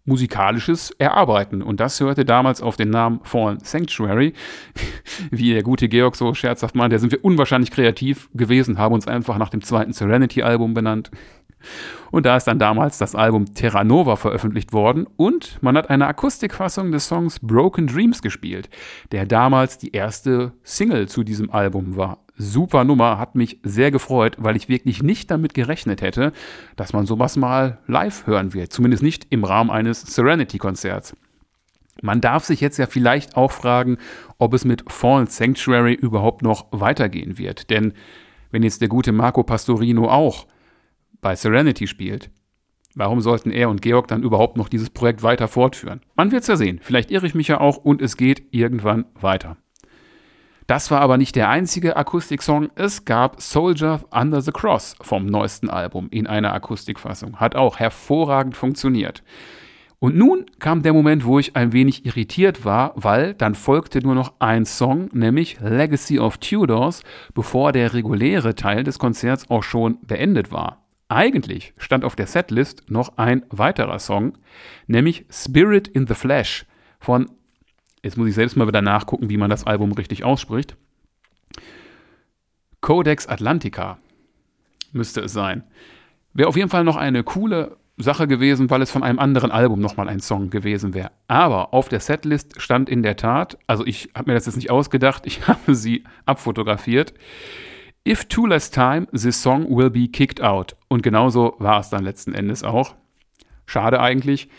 musikalisches 0.09 0.91
Erarbeiten. 0.97 1.61
Und 1.61 1.79
das 1.79 1.99
hörte 1.99 2.25
damals 2.25 2.61
auf 2.61 2.75
den 2.75 2.89
Namen 2.89 3.21
Fallen 3.23 3.59
Sanctuary. 3.59 4.33
Wie 5.31 5.53
der 5.53 5.63
gute 5.63 5.87
Georg 5.87 6.15
so 6.15 6.33
scherzhaft 6.33 6.75
meinte, 6.75 6.95
da 6.95 6.99
sind 6.99 7.11
wir 7.11 7.23
unwahrscheinlich 7.23 7.71
kreativ 7.71 8.29
gewesen, 8.33 8.77
haben 8.77 8.93
uns 8.93 9.07
einfach 9.07 9.37
nach 9.37 9.49
dem 9.49 9.61
zweiten 9.61 9.93
Serenity-Album 9.93 10.73
benannt. 10.73 11.11
Und 12.11 12.25
da 12.25 12.37
ist 12.37 12.45
dann 12.45 12.59
damals 12.59 12.97
das 12.97 13.15
Album 13.15 13.53
Terra 13.53 13.83
Nova 13.83 14.15
veröffentlicht 14.15 14.73
worden 14.73 15.05
und 15.15 15.57
man 15.61 15.77
hat 15.77 15.89
eine 15.89 16.07
Akustikfassung 16.07 16.91
des 16.91 17.07
Songs 17.07 17.39
Broken 17.39 17.87
Dreams 17.87 18.21
gespielt, 18.21 18.69
der 19.11 19.25
damals 19.25 19.77
die 19.77 19.91
erste 19.91 20.53
Single 20.63 21.07
zu 21.07 21.23
diesem 21.23 21.51
Album 21.51 21.95
war. 21.95 22.19
Super 22.35 22.85
Nummer, 22.85 23.17
hat 23.17 23.35
mich 23.35 23.59
sehr 23.63 23.91
gefreut, 23.91 24.37
weil 24.39 24.55
ich 24.55 24.69
wirklich 24.69 25.03
nicht 25.03 25.29
damit 25.29 25.53
gerechnet 25.53 26.01
hätte, 26.01 26.31
dass 26.77 26.93
man 26.93 27.05
sowas 27.05 27.35
mal 27.35 27.79
live 27.85 28.25
hören 28.27 28.53
wird, 28.53 28.71
zumindest 28.71 29.03
nicht 29.03 29.27
im 29.29 29.43
Rahmen 29.43 29.69
eines 29.69 30.01
Serenity-Konzerts. 30.01 31.15
Man 32.01 32.21
darf 32.21 32.45
sich 32.45 32.61
jetzt 32.61 32.77
ja 32.77 32.85
vielleicht 32.85 33.35
auch 33.35 33.51
fragen, 33.51 33.97
ob 34.37 34.53
es 34.53 34.63
mit 34.63 34.89
Fallen 34.89 35.27
Sanctuary 35.27 35.93
überhaupt 35.93 36.41
noch 36.41 36.67
weitergehen 36.71 37.37
wird, 37.37 37.69
denn 37.69 37.93
wenn 38.51 38.63
jetzt 38.63 38.81
der 38.81 38.87
gute 38.87 39.11
Marco 39.11 39.43
Pastorino 39.43 40.09
auch 40.09 40.47
bei 41.21 41.35
Serenity 41.35 41.87
spielt. 41.87 42.29
Warum 42.95 43.21
sollten 43.21 43.51
er 43.51 43.69
und 43.69 43.81
Georg 43.81 44.07
dann 44.07 44.23
überhaupt 44.23 44.57
noch 44.57 44.67
dieses 44.67 44.89
Projekt 44.89 45.23
weiter 45.23 45.47
fortführen? 45.47 46.01
Man 46.15 46.31
wird 46.31 46.41
es 46.41 46.47
ja 46.47 46.55
sehen. 46.55 46.79
Vielleicht 46.81 47.11
irre 47.11 47.27
ich 47.27 47.35
mich 47.35 47.47
ja 47.47 47.61
auch 47.61 47.77
und 47.77 48.01
es 48.01 48.17
geht 48.17 48.43
irgendwann 48.51 49.05
weiter. 49.13 49.57
Das 50.69 50.91
war 50.91 51.01
aber 51.01 51.17
nicht 51.17 51.35
der 51.35 51.49
einzige 51.49 51.97
Akustiksong. 51.97 52.69
Es 52.75 53.03
gab 53.03 53.41
Soldier 53.41 54.01
Under 54.11 54.41
the 54.41 54.51
Cross 54.51 54.95
vom 55.01 55.25
neuesten 55.25 55.69
Album 55.69 56.09
in 56.11 56.27
einer 56.27 56.53
Akustikfassung. 56.53 57.37
Hat 57.37 57.55
auch 57.55 57.79
hervorragend 57.79 58.55
funktioniert. 58.55 59.23
Und 59.97 60.15
nun 60.15 60.45
kam 60.59 60.81
der 60.81 60.93
Moment, 60.93 61.25
wo 61.25 61.39
ich 61.39 61.55
ein 61.55 61.73
wenig 61.73 62.05
irritiert 62.05 62.65
war, 62.65 62.93
weil 62.95 63.33
dann 63.33 63.55
folgte 63.55 63.99
nur 63.99 64.15
noch 64.15 64.33
ein 64.39 64.65
Song, 64.65 65.09
nämlich 65.11 65.59
Legacy 65.59 66.19
of 66.19 66.37
Tudors, 66.37 67.03
bevor 67.33 67.71
der 67.71 67.93
reguläre 67.93 68.55
Teil 68.55 68.83
des 68.83 68.99
Konzerts 68.99 69.49
auch 69.49 69.63
schon 69.63 69.97
beendet 70.05 70.51
war. 70.51 70.85
Eigentlich 71.09 71.73
stand 71.77 72.05
auf 72.05 72.15
der 72.15 72.27
Setlist 72.27 72.83
noch 72.89 73.17
ein 73.17 73.43
weiterer 73.49 73.97
Song, 73.97 74.37
nämlich 74.85 75.25
Spirit 75.29 75.87
in 75.87 76.05
the 76.05 76.13
Flesh 76.13 76.65
von, 76.99 77.29
jetzt 78.03 78.15
muss 78.15 78.29
ich 78.29 78.35
selbst 78.35 78.55
mal 78.55 78.67
wieder 78.67 78.83
nachgucken, 78.83 79.29
wie 79.29 79.37
man 79.37 79.49
das 79.49 79.65
Album 79.65 79.91
richtig 79.91 80.23
ausspricht, 80.23 80.77
Codex 82.81 83.27
Atlantica 83.27 83.97
müsste 84.91 85.21
es 85.21 85.33
sein. 85.33 85.63
Wäre 86.33 86.47
auf 86.47 86.55
jeden 86.55 86.69
Fall 86.69 86.83
noch 86.83 86.95
eine 86.95 87.23
coole 87.23 87.77
Sache 87.97 88.27
gewesen, 88.27 88.69
weil 88.69 88.81
es 88.81 88.91
von 88.91 89.03
einem 89.03 89.19
anderen 89.19 89.51
Album 89.51 89.81
nochmal 89.81 90.07
ein 90.07 90.21
Song 90.21 90.49
gewesen 90.49 90.93
wäre. 90.93 91.11
Aber 91.27 91.73
auf 91.73 91.89
der 91.89 91.99
Setlist 91.99 92.61
stand 92.61 92.87
in 92.87 93.03
der 93.03 93.17
Tat, 93.17 93.57
also 93.67 93.85
ich 93.85 94.09
habe 94.15 94.29
mir 94.29 94.35
das 94.35 94.45
jetzt 94.45 94.55
nicht 94.55 94.71
ausgedacht, 94.71 95.23
ich 95.25 95.47
habe 95.47 95.75
sie 95.75 96.03
abfotografiert, 96.25 97.13
If 98.09 98.25
too 98.25 98.47
less 98.47 98.71
time, 98.71 99.05
this 99.11 99.39
song 99.39 99.67
will 99.69 99.91
be 99.91 100.07
kicked 100.07 100.41
out. 100.41 100.75
Und 100.87 101.03
genauso 101.03 101.53
war 101.59 101.79
es 101.79 101.91
dann 101.91 102.03
letzten 102.03 102.33
Endes 102.33 102.63
auch. 102.63 102.95
Schade 103.67 103.99
eigentlich. 103.99 104.49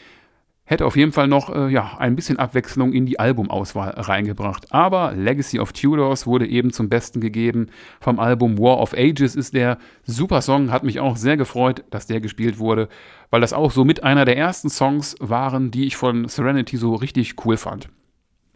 Hätte 0.63 0.87
auf 0.87 0.95
jeden 0.95 1.11
Fall 1.11 1.27
noch 1.27 1.53
äh, 1.53 1.67
ja, 1.67 1.97
ein 1.99 2.15
bisschen 2.15 2.39
Abwechslung 2.39 2.93
in 2.93 3.07
die 3.07 3.19
Albumauswahl 3.19 3.91
reingebracht. 3.91 4.73
Aber 4.73 5.15
Legacy 5.17 5.59
of 5.59 5.73
Tudors 5.73 6.29
wurde 6.29 6.47
eben 6.47 6.73
zum 6.73 6.89
Besten 6.89 7.21
gegeben. 7.21 7.71
Vom 8.01 8.21
Album 8.21 8.57
War 8.57 8.79
of 8.79 8.95
Ages 8.95 9.35
ist 9.35 9.53
der 9.53 9.79
super 10.05 10.43
Song. 10.43 10.71
Hat 10.71 10.85
mich 10.85 11.01
auch 11.01 11.17
sehr 11.17 11.37
gefreut, 11.37 11.83
dass 11.91 12.07
der 12.07 12.21
gespielt 12.21 12.61
wurde, 12.61 12.89
weil 13.31 13.41
das 13.41 13.53
auch 13.53 13.73
so 13.73 13.85
mit 13.85 14.05
einer 14.05 14.27
der 14.27 14.37
ersten 14.37 14.71
Songs 14.71 15.17
waren, 15.19 15.73
die 15.73 15.87
ich 15.87 15.97
von 15.97 16.29
Serenity 16.29 16.77
so 16.77 16.95
richtig 16.95 17.35
cool 17.45 17.57
fand. 17.57 17.89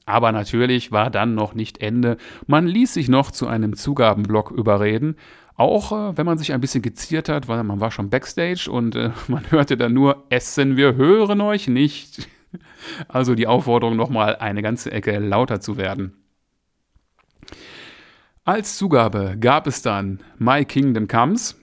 Aber 0.07 0.33
natürlich 0.33 0.93
war 0.93 1.11
dann 1.11 1.35
noch 1.35 1.55
nicht 1.55 1.79
Ende. 1.79 2.19
Man 2.47 2.67
ließ 2.67 2.95
sich 2.95 3.09
noch 3.09 3.31
zu 3.31 3.47
einem 3.47 3.75
Zugabenblock 3.75 4.51
überreden. 4.51 5.17
Auch 5.57 5.93
äh, 5.93 6.17
wenn 6.17 6.27
man 6.27 6.39
sich 6.39 6.53
ein 6.53 6.61
bisschen 6.61 6.83
geziert 6.83 7.29
hat, 7.29 7.49
weil 7.49 7.63
man 7.65 7.81
war 7.81 7.91
schon 7.91 8.11
backstage 8.11 8.69
und 8.71 8.97
äh, 8.97 9.11
man 9.29 9.51
hörte 9.51 9.77
dann 9.77 9.95
nur, 9.95 10.25
essen, 10.29 10.77
wir 10.77 10.97
hören 10.97 11.41
euch 11.41 11.69
nicht. 11.69 12.29
Also 13.09 13.35
die 13.35 13.49
Aufforderung 13.49 13.97
nochmal 13.97 14.37
eine 14.37 14.63
ganze 14.63 14.93
Ecke 14.93 15.19
lauter 15.19 15.61
zu 15.61 15.77
werden. 15.77 16.13
Als 18.45 18.77
Zugabe 18.77 19.37
gab 19.41 19.67
es 19.67 19.83
dann 19.83 20.21
My 20.39 20.65
Kingdom 20.65 21.09
Comes, 21.09 21.59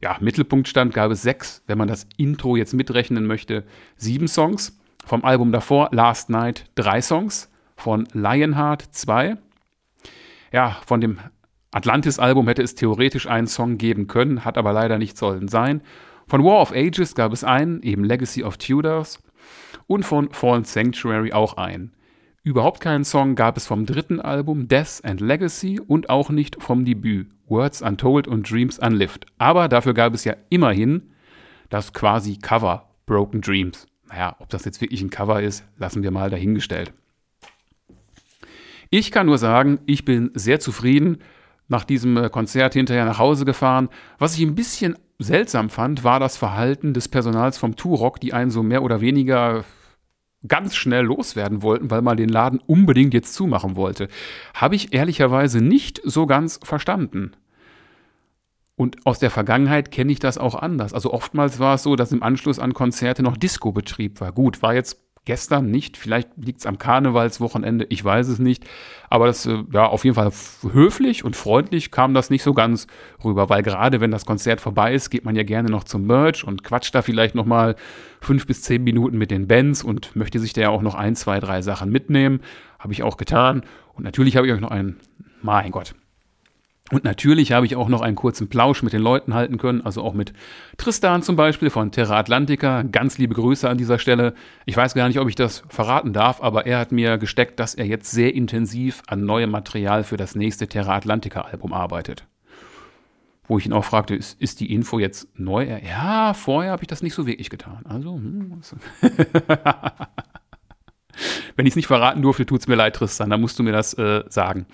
ja, 0.00 0.16
Mittelpunkt 0.20 0.68
stand, 0.68 0.92
gab 0.94 1.10
es 1.10 1.22
sechs, 1.22 1.62
wenn 1.66 1.78
man 1.78 1.88
das 1.88 2.06
Intro 2.16 2.56
jetzt 2.56 2.74
mitrechnen 2.74 3.26
möchte, 3.26 3.64
sieben 3.96 4.28
Songs. 4.28 4.78
Vom 5.04 5.24
Album 5.24 5.52
davor, 5.52 5.90
Last 5.92 6.30
Night, 6.30 6.66
drei 6.74 7.00
Songs. 7.00 7.50
Von 7.76 8.06
Lionheart 8.12 8.82
zwei. 8.92 9.36
Ja, 10.52 10.78
von 10.86 11.00
dem 11.00 11.18
Atlantis-Album 11.72 12.46
hätte 12.46 12.62
es 12.62 12.74
theoretisch 12.76 13.26
einen 13.26 13.48
Song 13.48 13.78
geben 13.78 14.06
können, 14.06 14.44
hat 14.44 14.56
aber 14.56 14.72
leider 14.72 14.98
nicht 14.98 15.18
sollen 15.18 15.48
sein. 15.48 15.82
Von 16.26 16.42
War 16.44 16.60
of 16.60 16.72
Ages 16.72 17.14
gab 17.14 17.32
es 17.32 17.44
einen, 17.44 17.82
eben 17.82 18.04
Legacy 18.04 18.42
of 18.42 18.56
Tudors, 18.56 19.18
und 19.86 20.04
von 20.04 20.32
Fallen 20.32 20.64
Sanctuary 20.64 21.32
auch 21.32 21.56
einen. 21.56 21.92
Überhaupt 22.42 22.80
keinen 22.80 23.04
Song 23.04 23.36
gab 23.36 23.56
es 23.56 23.66
vom 23.66 23.86
dritten 23.86 24.20
Album 24.20 24.68
Death 24.68 25.00
and 25.02 25.20
Legacy 25.20 25.80
und 25.80 26.10
auch 26.10 26.28
nicht 26.28 26.62
vom 26.62 26.84
Debüt 26.84 27.28
Words 27.46 27.82
Untold 27.82 28.28
und 28.28 28.50
Dreams 28.50 28.78
Unlived. 28.78 29.26
Aber 29.38 29.68
dafür 29.68 29.94
gab 29.94 30.14
es 30.14 30.24
ja 30.24 30.36
immerhin 30.50 31.10
das 31.70 31.92
quasi 31.92 32.36
Cover 32.36 32.90
Broken 33.06 33.40
Dreams. 33.40 33.86
Naja, 34.08 34.36
ob 34.38 34.50
das 34.50 34.64
jetzt 34.64 34.80
wirklich 34.80 35.02
ein 35.02 35.10
Cover 35.10 35.42
ist, 35.42 35.64
lassen 35.78 36.02
wir 36.02 36.10
mal 36.10 36.30
dahingestellt. 36.30 36.92
Ich 38.90 39.10
kann 39.10 39.26
nur 39.26 39.38
sagen, 39.38 39.80
ich 39.86 40.04
bin 40.04 40.30
sehr 40.34 40.60
zufrieden 40.60 41.18
nach 41.68 41.84
diesem 41.84 42.16
äh, 42.16 42.28
Konzert 42.28 42.74
hinterher 42.74 43.04
nach 43.04 43.18
Hause 43.18 43.44
gefahren. 43.44 43.88
Was 44.18 44.36
ich 44.36 44.42
ein 44.42 44.54
bisschen 44.54 44.96
seltsam 45.18 45.70
fand, 45.70 46.04
war 46.04 46.20
das 46.20 46.36
Verhalten 46.36 46.92
des 46.92 47.08
Personals 47.08 47.58
vom 47.58 47.76
Turok, 47.76 48.20
die 48.20 48.32
einen 48.32 48.50
so 48.50 48.62
mehr 48.62 48.82
oder 48.82 49.00
weniger 49.00 49.64
ganz 50.46 50.74
schnell 50.74 51.04
loswerden 51.04 51.62
wollten, 51.62 51.90
weil 51.90 52.02
man 52.02 52.16
den 52.16 52.28
Laden 52.28 52.60
unbedingt 52.66 53.14
jetzt 53.14 53.34
zumachen 53.34 53.76
wollte. 53.76 54.08
Habe 54.52 54.74
ich 54.74 54.92
ehrlicherweise 54.92 55.62
nicht 55.62 56.00
so 56.04 56.26
ganz 56.26 56.60
verstanden. 56.62 57.32
Und 58.76 59.06
aus 59.06 59.20
der 59.20 59.30
Vergangenheit 59.30 59.90
kenne 59.90 60.12
ich 60.12 60.18
das 60.18 60.36
auch 60.36 60.56
anders. 60.56 60.92
Also 60.92 61.12
oftmals 61.12 61.60
war 61.60 61.76
es 61.76 61.84
so, 61.84 61.96
dass 61.96 62.12
im 62.12 62.22
Anschluss 62.22 62.58
an 62.58 62.74
Konzerte 62.74 63.22
noch 63.22 63.36
Disco-Betrieb 63.36 64.20
war. 64.20 64.32
Gut, 64.32 64.62
war 64.62 64.74
jetzt 64.74 65.00
gestern 65.24 65.70
nicht. 65.70 65.96
Vielleicht 65.96 66.28
liegt 66.36 66.60
es 66.60 66.66
am 66.66 66.78
Karnevalswochenende, 66.78 67.86
ich 67.88 68.04
weiß 68.04 68.28
es 68.28 68.38
nicht. 68.38 68.64
Aber 69.08 69.26
das, 69.26 69.46
äh, 69.46 69.62
ja, 69.72 69.86
auf 69.86 70.04
jeden 70.04 70.14
Fall 70.14 70.30
höflich 70.72 71.24
und 71.24 71.36
freundlich 71.36 71.90
kam 71.90 72.14
das 72.14 72.30
nicht 72.30 72.42
so 72.42 72.54
ganz 72.54 72.86
rüber, 73.24 73.48
weil 73.48 73.62
gerade 73.62 74.00
wenn 74.00 74.10
das 74.10 74.26
Konzert 74.26 74.60
vorbei 74.60 74.94
ist, 74.94 75.10
geht 75.10 75.24
man 75.24 75.36
ja 75.36 75.42
gerne 75.42 75.70
noch 75.70 75.84
zum 75.84 76.06
Merch 76.06 76.44
und 76.44 76.64
quatscht 76.64 76.94
da 76.94 77.02
vielleicht 77.02 77.34
nochmal 77.34 77.76
fünf 78.20 78.46
bis 78.46 78.62
zehn 78.62 78.82
Minuten 78.84 79.18
mit 79.18 79.30
den 79.30 79.46
Bands 79.46 79.82
und 79.82 80.14
möchte 80.16 80.38
sich 80.38 80.52
da 80.52 80.62
ja 80.62 80.68
auch 80.70 80.82
noch 80.82 80.94
ein, 80.94 81.16
zwei, 81.16 81.40
drei 81.40 81.62
Sachen 81.62 81.90
mitnehmen. 81.90 82.40
Habe 82.78 82.92
ich 82.92 83.02
auch 83.02 83.16
getan. 83.16 83.62
Und 83.94 84.04
natürlich 84.04 84.36
habe 84.36 84.46
ich 84.46 84.52
euch 84.52 84.60
noch 84.60 84.70
einen, 84.70 84.98
mein 85.42 85.70
Gott, 85.70 85.94
und 86.92 87.02
natürlich 87.02 87.52
habe 87.52 87.64
ich 87.64 87.76
auch 87.76 87.88
noch 87.88 88.02
einen 88.02 88.14
kurzen 88.14 88.48
Plausch 88.48 88.82
mit 88.82 88.92
den 88.92 89.00
Leuten 89.00 89.32
halten 89.32 89.56
können, 89.56 89.80
also 89.80 90.02
auch 90.02 90.12
mit 90.12 90.34
Tristan 90.76 91.22
zum 91.22 91.34
Beispiel 91.34 91.70
von 91.70 91.90
Terra 91.92 92.18
Atlantica. 92.18 92.82
Ganz 92.82 93.16
liebe 93.16 93.34
Grüße 93.34 93.66
an 93.66 93.78
dieser 93.78 93.98
Stelle. 93.98 94.34
Ich 94.66 94.76
weiß 94.76 94.92
gar 94.92 95.08
nicht, 95.08 95.18
ob 95.18 95.26
ich 95.30 95.34
das 95.34 95.62
verraten 95.70 96.12
darf, 96.12 96.42
aber 96.42 96.66
er 96.66 96.78
hat 96.78 96.92
mir 96.92 97.16
gesteckt, 97.16 97.58
dass 97.58 97.74
er 97.74 97.86
jetzt 97.86 98.10
sehr 98.10 98.34
intensiv 98.34 99.02
an 99.06 99.24
neuem 99.24 99.50
Material 99.50 100.04
für 100.04 100.18
das 100.18 100.34
nächste 100.34 100.68
Terra 100.68 100.96
Atlantica 100.96 101.40
Album 101.40 101.72
arbeitet. 101.72 102.26
Wo 103.48 103.56
ich 103.56 103.64
ihn 103.64 103.72
auch 103.72 103.84
fragte, 103.84 104.14
ist, 104.14 104.38
ist 104.38 104.60
die 104.60 104.70
Info 104.70 104.98
jetzt 104.98 105.28
neu? 105.38 105.80
Ja, 105.86 106.34
vorher 106.34 106.72
habe 106.72 106.82
ich 106.82 106.88
das 106.88 107.02
nicht 107.02 107.14
so 107.14 107.26
wirklich 107.26 107.48
getan. 107.48 107.84
Also, 107.88 108.16
hm, 108.16 108.60
Wenn 111.56 111.64
ich 111.64 111.72
es 111.72 111.76
nicht 111.76 111.86
verraten 111.86 112.20
durfte, 112.20 112.44
tut 112.44 112.60
es 112.60 112.68
mir 112.68 112.74
leid, 112.74 112.96
Tristan, 112.96 113.30
dann 113.30 113.40
musst 113.40 113.58
du 113.58 113.62
mir 113.62 113.72
das 113.72 113.94
äh, 113.94 114.24
sagen. 114.28 114.66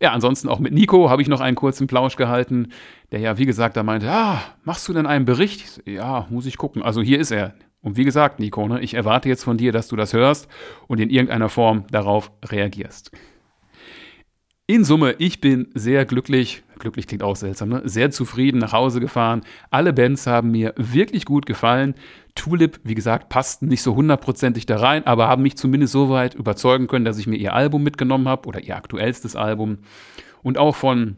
Ja, 0.00 0.12
ansonsten 0.12 0.48
auch 0.48 0.60
mit 0.60 0.72
Nico 0.72 1.10
habe 1.10 1.22
ich 1.22 1.28
noch 1.28 1.40
einen 1.40 1.56
kurzen 1.56 1.86
Plausch 1.88 2.16
gehalten, 2.16 2.68
der 3.10 3.20
ja, 3.20 3.36
wie 3.38 3.46
gesagt, 3.46 3.76
da 3.76 3.82
meinte, 3.82 4.08
ah, 4.10 4.40
machst 4.64 4.86
du 4.88 4.92
denn 4.92 5.06
einen 5.06 5.24
Bericht? 5.24 5.82
Ja, 5.86 6.26
muss 6.30 6.46
ich 6.46 6.56
gucken. 6.56 6.82
Also 6.82 7.02
hier 7.02 7.18
ist 7.18 7.32
er. 7.32 7.54
Und 7.80 7.96
wie 7.96 8.04
gesagt, 8.04 8.38
Nico, 8.40 8.66
ne, 8.68 8.80
ich 8.80 8.94
erwarte 8.94 9.28
jetzt 9.28 9.44
von 9.44 9.56
dir, 9.56 9.72
dass 9.72 9.88
du 9.88 9.96
das 9.96 10.12
hörst 10.12 10.48
und 10.86 11.00
in 11.00 11.10
irgendeiner 11.10 11.48
Form 11.48 11.84
darauf 11.90 12.30
reagierst. 12.44 13.10
In 14.70 14.84
Summe, 14.84 15.14
ich 15.16 15.40
bin 15.40 15.68
sehr 15.72 16.04
glücklich, 16.04 16.62
glücklich 16.78 17.06
klingt 17.06 17.22
auch 17.22 17.36
seltsam, 17.36 17.70
ne? 17.70 17.80
sehr 17.86 18.10
zufrieden 18.10 18.58
nach 18.58 18.74
Hause 18.74 19.00
gefahren. 19.00 19.40
Alle 19.70 19.94
Bands 19.94 20.26
haben 20.26 20.50
mir 20.50 20.74
wirklich 20.76 21.24
gut 21.24 21.46
gefallen. 21.46 21.94
Tulip, 22.34 22.78
wie 22.84 22.94
gesagt, 22.94 23.30
passten 23.30 23.68
nicht 23.68 23.80
so 23.80 23.96
hundertprozentig 23.96 24.66
da 24.66 24.76
rein, 24.76 25.06
aber 25.06 25.26
haben 25.26 25.42
mich 25.42 25.56
zumindest 25.56 25.94
so 25.94 26.10
weit 26.10 26.34
überzeugen 26.34 26.86
können, 26.86 27.06
dass 27.06 27.16
ich 27.16 27.26
mir 27.26 27.36
ihr 27.36 27.54
Album 27.54 27.82
mitgenommen 27.82 28.28
habe 28.28 28.46
oder 28.46 28.60
ihr 28.60 28.76
aktuellstes 28.76 29.36
Album. 29.36 29.78
Und 30.42 30.58
auch 30.58 30.76
von 30.76 31.16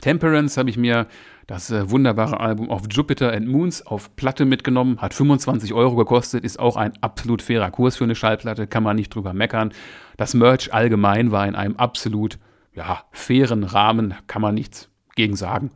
Temperance 0.00 0.56
habe 0.56 0.70
ich 0.70 0.76
mir 0.76 1.08
das 1.48 1.72
äh, 1.72 1.90
wunderbare 1.90 2.38
Album 2.38 2.70
of 2.70 2.82
Jupiter 2.88 3.32
and 3.32 3.48
Moons 3.48 3.84
auf 3.84 4.14
Platte 4.14 4.44
mitgenommen, 4.44 5.02
hat 5.02 5.12
25 5.12 5.74
Euro 5.74 5.96
gekostet, 5.96 6.44
ist 6.44 6.60
auch 6.60 6.76
ein 6.76 6.92
absolut 7.00 7.42
fairer 7.42 7.72
Kurs 7.72 7.96
für 7.96 8.04
eine 8.04 8.14
Schallplatte, 8.14 8.68
kann 8.68 8.84
man 8.84 8.94
nicht 8.94 9.12
drüber 9.12 9.32
meckern. 9.34 9.72
Das 10.18 10.34
Merch 10.34 10.72
allgemein 10.72 11.32
war 11.32 11.48
in 11.48 11.56
einem 11.56 11.74
absolut 11.74 12.38
ja, 12.74 13.04
fairen 13.12 13.64
Rahmen, 13.64 14.14
kann 14.26 14.42
man 14.42 14.54
nichts 14.54 14.90
gegen 15.14 15.36
sagen. 15.36 15.70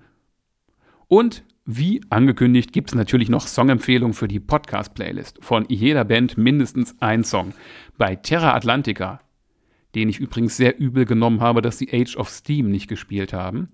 Und 1.08 1.44
wie 1.64 2.00
angekündigt 2.10 2.72
gibt 2.72 2.90
es 2.90 2.94
natürlich 2.94 3.28
noch 3.28 3.46
Songempfehlungen 3.46 4.14
für 4.14 4.28
die 4.28 4.38
Podcast-Playlist. 4.38 5.38
Von 5.40 5.64
jeder 5.68 6.04
Band 6.04 6.38
mindestens 6.38 6.96
ein 7.00 7.24
Song. 7.24 7.54
Bei 7.98 8.14
Terra 8.14 8.54
Atlantica, 8.54 9.20
den 9.96 10.08
ich 10.08 10.20
übrigens 10.20 10.56
sehr 10.56 10.78
übel 10.78 11.04
genommen 11.04 11.40
habe, 11.40 11.62
dass 11.62 11.78
sie 11.78 11.88
Age 11.92 12.16
of 12.16 12.28
Steam 12.28 12.70
nicht 12.70 12.86
gespielt 12.86 13.32
haben. 13.32 13.68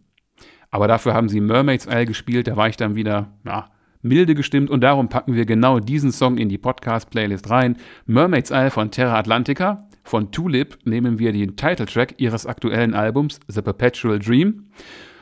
Aber 0.71 0.89
dafür 0.89 1.13
haben 1.13 1.29
sie 1.29 1.41
Mermaids 1.41 1.87
Isle 1.87 2.07
gespielt, 2.07 2.47
da 2.47 2.57
war 2.57 2.69
ich 2.69 2.79
dann 2.79 2.95
wieder, 2.95 3.35
ja, 3.45 3.71
milde 4.01 4.35
gestimmt 4.35 4.71
und 4.71 4.81
darum 4.81 5.11
packen 5.11 5.35
wir 5.35 5.45
genau 5.45 5.79
diesen 5.79 6.13
Song 6.13 6.39
in 6.39 6.49
die 6.49 6.59
Podcast-Playlist 6.59 7.51
rein. 7.51 7.77
Mermaids 8.07 8.51
Isle 8.51 8.71
von 8.71 8.91
Terra 8.91 9.19
Atlantica. 9.19 9.87
Von 10.03 10.31
Tulip 10.33 10.79
nehmen 10.85 11.19
wir 11.19 11.33
den 11.33 11.57
Titeltrack 11.57 12.15
ihres 12.19 12.47
aktuellen 12.47 12.95
Albums 12.95 13.41
The 13.49 13.63
Perpetual 13.63 14.19
Dream. 14.19 14.67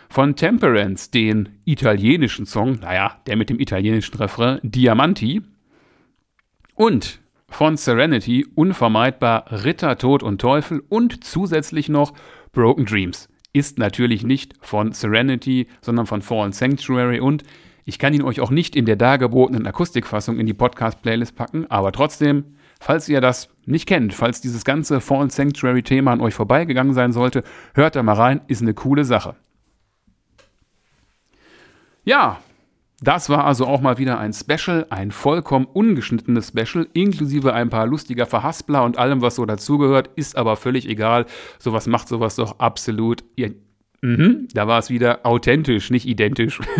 Von 0.08 0.34
Temperance 0.34 1.10
den 1.10 1.60
italienischen 1.64 2.44
Song, 2.44 2.80
naja, 2.80 3.20
der 3.26 3.36
mit 3.36 3.50
dem 3.50 3.60
italienischen 3.60 4.16
Refrain 4.16 4.58
Diamanti. 4.62 5.42
Und 6.74 7.20
von 7.48 7.76
Serenity 7.76 8.46
unvermeidbar 8.54 9.64
Ritter, 9.64 9.98
Tod 9.98 10.22
und 10.22 10.40
Teufel 10.40 10.82
und 10.88 11.22
zusätzlich 11.24 11.88
noch 11.88 12.14
Broken 12.52 12.86
Dreams. 12.86 13.28
Ist 13.52 13.78
natürlich 13.78 14.24
nicht 14.24 14.54
von 14.60 14.92
Serenity, 14.92 15.66
sondern 15.80 16.06
von 16.06 16.22
Fallen 16.22 16.52
Sanctuary 16.52 17.20
und 17.20 17.42
ich 17.84 17.98
kann 17.98 18.14
ihn 18.14 18.22
euch 18.22 18.40
auch 18.40 18.50
nicht 18.50 18.76
in 18.76 18.84
der 18.84 18.96
dargebotenen 18.96 19.66
Akustikfassung 19.66 20.38
in 20.38 20.46
die 20.46 20.54
Podcast-Playlist 20.54 21.34
packen, 21.34 21.66
aber 21.70 21.92
trotzdem 21.92 22.56
Falls 22.80 23.08
ihr 23.10 23.20
das 23.20 23.50
nicht 23.66 23.86
kennt, 23.86 24.14
falls 24.14 24.40
dieses 24.40 24.64
ganze 24.64 25.02
Fallen 25.02 25.28
Sanctuary-Thema 25.28 26.12
an 26.12 26.22
euch 26.22 26.34
vorbeigegangen 26.34 26.94
sein 26.94 27.12
sollte, 27.12 27.44
hört 27.74 27.94
da 27.94 28.02
mal 28.02 28.14
rein, 28.14 28.40
ist 28.48 28.62
eine 28.62 28.72
coole 28.72 29.04
Sache. 29.04 29.36
Ja, 32.04 32.40
das 33.02 33.28
war 33.28 33.44
also 33.44 33.66
auch 33.66 33.82
mal 33.82 33.98
wieder 33.98 34.18
ein 34.18 34.32
Special, 34.32 34.86
ein 34.88 35.10
vollkommen 35.10 35.66
ungeschnittenes 35.66 36.48
Special, 36.48 36.88
inklusive 36.94 37.52
ein 37.52 37.68
paar 37.68 37.86
lustiger 37.86 38.24
Verhaspler 38.24 38.82
und 38.82 38.98
allem, 38.98 39.20
was 39.20 39.36
so 39.36 39.44
dazugehört, 39.44 40.10
ist 40.16 40.36
aber 40.36 40.56
völlig 40.56 40.88
egal. 40.88 41.26
Sowas 41.58 41.86
macht 41.86 42.08
sowas 42.08 42.36
doch 42.36 42.58
absolut. 42.60 43.24
Mhm, 44.00 44.48
da 44.54 44.66
war 44.66 44.78
es 44.78 44.88
wieder 44.88 45.26
authentisch, 45.26 45.90
nicht 45.90 46.06
identisch. 46.06 46.60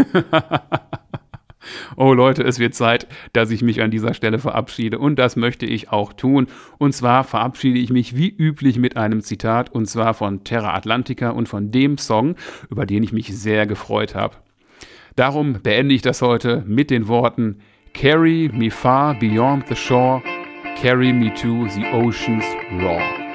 Oh 1.96 2.12
Leute, 2.12 2.42
es 2.42 2.58
wird 2.58 2.74
Zeit, 2.74 3.06
dass 3.32 3.50
ich 3.50 3.62
mich 3.62 3.82
an 3.82 3.90
dieser 3.90 4.14
Stelle 4.14 4.38
verabschiede 4.38 4.98
und 4.98 5.18
das 5.18 5.36
möchte 5.36 5.66
ich 5.66 5.90
auch 5.90 6.12
tun. 6.12 6.46
Und 6.78 6.94
zwar 6.94 7.24
verabschiede 7.24 7.78
ich 7.78 7.90
mich 7.90 8.16
wie 8.16 8.28
üblich 8.28 8.78
mit 8.78 8.96
einem 8.96 9.20
Zitat 9.20 9.70
und 9.70 9.86
zwar 9.86 10.14
von 10.14 10.44
Terra 10.44 10.74
Atlantica 10.74 11.30
und 11.30 11.48
von 11.48 11.70
dem 11.70 11.98
Song, 11.98 12.36
über 12.70 12.86
den 12.86 13.02
ich 13.02 13.12
mich 13.12 13.36
sehr 13.36 13.66
gefreut 13.66 14.14
habe. 14.14 14.36
Darum 15.16 15.54
beende 15.62 15.94
ich 15.94 16.02
das 16.02 16.22
heute 16.22 16.64
mit 16.66 16.90
den 16.90 17.08
Worten 17.08 17.58
Carry 17.92 18.50
me 18.52 18.70
far 18.70 19.18
beyond 19.18 19.66
the 19.68 19.74
shore, 19.74 20.22
carry 20.80 21.12
me 21.12 21.34
to 21.34 21.68
the 21.68 21.84
ocean's 21.92 22.44
roar. 22.80 23.29